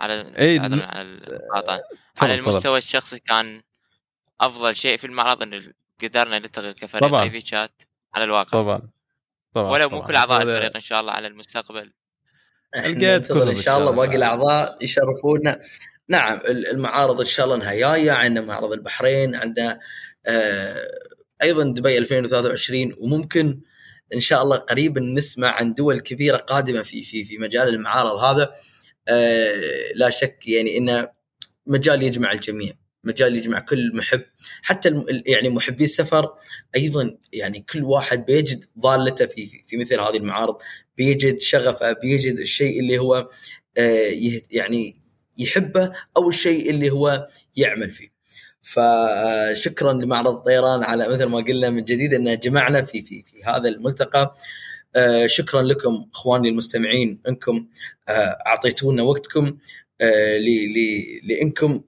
على 0.00 0.34
اي 0.38 0.58
على 0.58 0.74
المقاطعه 0.74 1.80
على 2.22 2.34
المستوى 2.34 2.78
الشخصي 2.78 3.18
كان 3.18 3.62
أفضل 4.40 4.76
شيء 4.76 4.96
في 4.96 5.06
المعرض 5.06 5.42
إن 5.42 5.72
قدرنا 6.02 6.38
نلتقي 6.38 6.74
كفريق 6.74 7.14
اي 7.14 7.30
في 7.30 7.40
شات 7.40 7.82
على 8.14 8.24
الواقع. 8.24 8.50
طبعا 8.50 8.82
طبعا 9.54 9.70
ولو 9.70 9.88
مو 9.88 10.02
كل 10.02 10.16
أعضاء 10.16 10.42
الفريق 10.42 10.76
إن 10.76 10.80
شاء 10.80 11.00
الله 11.00 11.12
على 11.12 11.26
المستقبل. 11.26 11.92
لقيت 12.76 13.30
إن 13.30 13.54
شاء 13.54 13.78
الله 13.78 13.90
باقي 13.90 14.16
الأعضاء 14.16 14.84
يشرفونا. 14.84 15.60
نعم 16.08 16.40
المعارض 16.46 17.20
إن 17.20 17.26
شاء 17.26 17.44
الله 17.46 17.56
انها 17.56 17.74
جاية 17.74 18.12
عندنا 18.12 18.46
معرض 18.46 18.72
البحرين 18.72 19.34
عندنا 19.34 19.80
آه 20.26 20.88
أيضا 21.42 21.64
دبي 21.64 21.98
2023 21.98 22.94
وممكن 22.98 23.60
إن 24.14 24.20
شاء 24.20 24.42
الله 24.42 24.56
قريبا 24.56 25.00
نسمع 25.00 25.48
عن 25.48 25.74
دول 25.74 26.00
كبيرة 26.00 26.36
قادمة 26.36 26.82
في 26.82 27.02
في 27.02 27.24
في 27.24 27.38
مجال 27.38 27.68
المعارض 27.68 28.16
هذا. 28.16 28.54
آه 29.08 29.92
لا 29.94 30.10
شك 30.10 30.48
يعني 30.48 30.78
إنه 30.78 31.08
مجال 31.66 32.02
يجمع 32.02 32.32
الجميع 32.32 32.72
مجال 33.04 33.36
يجمع 33.36 33.60
كل 33.60 33.96
محب 33.96 34.22
حتى 34.62 35.04
يعني 35.26 35.48
محبي 35.48 35.84
السفر 35.84 36.34
أيضا 36.76 37.18
يعني 37.32 37.60
كل 37.60 37.84
واحد 37.84 38.26
بيجد 38.26 38.64
ضالته 38.78 39.26
في 39.26 39.62
في 39.66 39.76
مثل 39.76 40.00
هذه 40.00 40.16
المعارض 40.16 40.56
بيجد 40.96 41.40
شغفه 41.40 41.92
بيجد 41.92 42.38
الشيء 42.38 42.80
اللي 42.80 42.98
هو 42.98 43.28
آه 43.76 44.12
يعني 44.50 44.96
يحبه 45.38 45.92
أو 46.16 46.28
الشيء 46.28 46.70
اللي 46.70 46.90
هو 46.90 47.28
يعمل 47.56 47.90
فيه. 47.90 48.15
فشكرا 48.66 49.92
لمعرض 49.92 50.34
الطيران 50.36 50.82
على 50.82 51.08
مثل 51.08 51.24
ما 51.24 51.38
قلنا 51.38 51.70
من 51.70 51.84
جديد 51.84 52.14
إن 52.14 52.38
جمعنا 52.38 52.82
في 52.82 53.02
في 53.02 53.22
في 53.22 53.44
هذا 53.44 53.68
الملتقى. 53.68 54.34
شكرا 55.26 55.62
لكم 55.62 56.06
أخواني 56.14 56.48
المستمعين 56.48 57.20
إنكم 57.28 57.66
أعطيتونا 58.46 59.02
وقتكم 59.02 59.58
لإنكم 61.22 61.80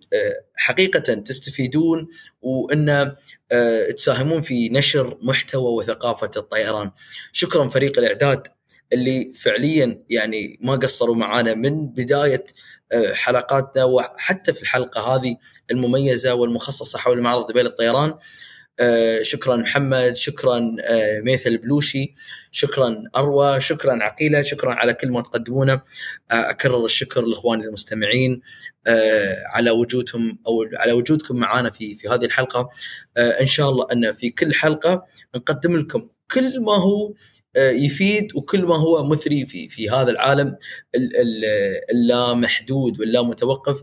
حقيقه 0.57 1.15
تستفيدون 1.15 2.09
وإن 2.43 3.13
تساهمون 3.97 4.41
في 4.41 4.69
نشر 4.69 5.19
محتوى 5.23 5.73
وثقافة 5.73 6.31
الطيران. 6.37 6.91
شكرا 7.33 7.69
فريق 7.69 7.99
الإعداد. 7.99 8.47
اللي 8.93 9.33
فعليا 9.35 10.05
يعني 10.11 10.59
ما 10.63 10.77
قصروا 10.77 11.15
معنا 11.15 11.55
من 11.55 11.87
بداية 11.87 12.47
حلقاتنا 13.13 13.85
وحتى 13.85 14.53
في 14.53 14.63
الحلقة 14.63 15.01
هذه 15.01 15.37
المميزة 15.71 16.35
والمخصصة 16.35 16.99
حول 16.99 17.21
معرض 17.21 17.51
دبي 17.51 17.61
الطيران. 17.61 18.15
شكرا 19.23 19.57
محمد 19.57 20.17
شكرا 20.17 20.77
ميثل 21.23 21.51
البلوشي 21.51 22.15
شكرا 22.51 23.03
أروى 23.17 23.61
شكرا 23.61 24.03
عقيلة 24.03 24.43
شكرا 24.43 24.75
على 24.75 24.95
كل 24.95 25.11
ما 25.11 25.21
تقدمونه. 25.21 25.81
أكرر 26.31 26.85
الشكر 26.85 27.23
لإخواني 27.25 27.65
المستمعين 27.65 28.41
على 29.47 29.71
وجودهم 29.71 30.39
أو 30.47 30.65
على 30.75 30.93
وجودكم 30.93 31.37
معنا 31.37 31.71
في 31.71 31.95
في 31.95 32.09
هذه 32.09 32.25
الحلقة. 32.25 32.71
إن 33.17 33.47
شاء 33.47 33.71
الله 33.71 33.87
أن 33.93 34.13
في 34.13 34.31
كل 34.31 34.55
حلقة 34.55 35.07
نقدم 35.35 35.77
لكم 35.77 36.09
كل 36.31 36.61
ما 36.61 36.77
هو 36.77 37.15
يفيد 37.57 38.37
وكل 38.37 38.65
ما 38.65 38.77
هو 38.77 39.05
مثري 39.05 39.47
في 39.47 39.69
في 39.69 39.91
هذا 39.91 40.11
العالم 40.11 40.57
اللا 41.91 42.35
محدود 42.35 43.01
واللا 43.01 43.23
متوقف 43.23 43.83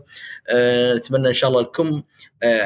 نتمنى 0.96 1.28
إن 1.28 1.32
شاء 1.32 1.50
الله 1.50 1.62
لكم 1.62 2.02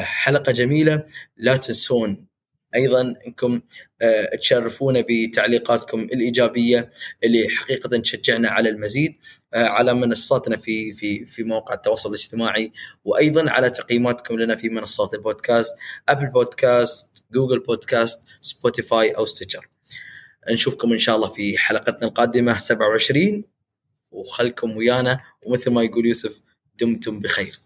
حلقة 0.01 0.53
جميلة. 0.53 1.07
لا 1.37 1.57
تنسون 1.57 2.31
أيضا 2.75 3.15
إنكم 3.27 3.61
آه، 4.03 4.37
تشرفونا 4.37 5.05
بتعليقاتكم 5.09 6.01
الإيجابية 6.01 6.91
اللي 7.25 7.49
حقيقة 7.49 7.99
تشجعنا 7.99 8.49
على 8.49 8.69
المزيد 8.69 9.15
آه، 9.55 9.65
على 9.65 9.95
منصاتنا 9.95 10.57
في 10.57 10.93
في 10.93 11.27
في 11.27 11.43
مواقع 11.43 11.75
التواصل 11.75 12.09
الاجتماعي 12.09 12.73
وأيضا 13.05 13.51
على 13.51 13.71
تقييماتكم 13.71 14.39
لنا 14.39 14.55
في 14.55 14.69
منصات 14.69 15.15
البودكاست 15.15 15.79
Apple 16.09 16.27
Podcast 16.27 17.09
Google 17.33 17.61
Podcast 17.61 18.29
Spotify 18.41 19.11
أو 19.11 19.25
Stitcher 19.25 19.69
نشوفكم 20.53 20.93
إن 20.93 20.99
شاء 20.99 21.17
الله 21.17 21.29
في 21.29 21.59
حلقتنا 21.59 22.09
القادمة 22.09 22.59
27 22.59 23.45
وخلكم 24.11 24.77
ويانا 24.77 25.21
ومثل 25.47 25.71
ما 25.71 25.83
يقول 25.83 26.07
يوسف 26.07 26.41
دمتم 26.81 27.21
بخير. 27.21 27.61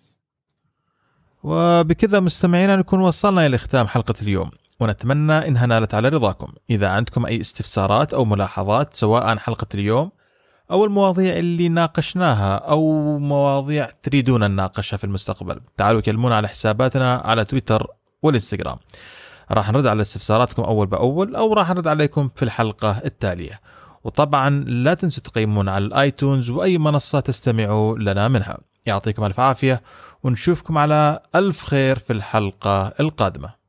وبكذا 1.43 2.21
مستمعينا 2.21 2.77
نكون 2.77 3.01
وصلنا 3.01 3.47
إلى 3.47 3.59
ختام 3.59 3.87
حلقة 3.87 4.15
اليوم. 4.23 4.51
ونتمنى 4.81 5.49
إنها 5.49 5.67
نالت 5.67 5.95
على 5.95 6.09
رضاكم. 6.09 6.53
إذا 6.71 6.89
عندكم 6.89 7.27
أي 7.27 7.41
استفسارات 7.41 8.15
أو 8.15 8.25
ملاحظات 8.25 8.97
سواء 8.97 9.23
عن 9.23 9.39
حلقة 9.39 9.67
اليوم 9.75 10.11
أو 10.71 10.85
المواضيع 10.85 11.37
اللي 11.37 11.69
ناقشناها 11.69 12.57
أو 12.57 13.19
مواضيع 13.19 13.91
تريدون 14.03 14.51
نناقشها 14.51 14.97
في 14.97 15.05
المستقبل 15.05 15.61
تعالوا 15.77 16.01
كلمونا 16.01 16.37
على 16.37 16.49
حساباتنا 16.49 17.15
على 17.15 17.45
تويتر 17.45 17.87
والإنستغرام. 18.23 18.79
راح 19.51 19.71
نرد 19.71 19.87
على 19.87 20.03
استفساراتكم 20.03 20.63
أول 20.63 20.87
بأول 20.87 21.37
أو 21.37 21.55
راح 21.55 21.71
نرد 21.71 21.87
عليكم 21.87 22.31
في 22.35 22.43
الحلقة 22.43 22.91
التالية. 23.05 23.61
وطبعا 24.05 24.51
لا 24.51 24.95
تنسوا 24.95 25.23
تقيمون 25.23 25.69
على 25.69 25.85
الآيتونز 25.85 26.51
وأي 26.51 26.79
منصة 26.79 27.21
تستمعوا 27.21 27.99
لنا 27.99 28.29
منها. 28.29 28.59
يعطيكم 28.87 29.25
ألف 29.25 29.41
عافية 29.41 29.83
ونشوفكم 30.23 30.79
على 30.79 31.21
ألف 31.35 31.63
خير 31.63 31.99
في 31.99 32.13
الحلقة 32.13 32.93
القادمة. 33.01 33.64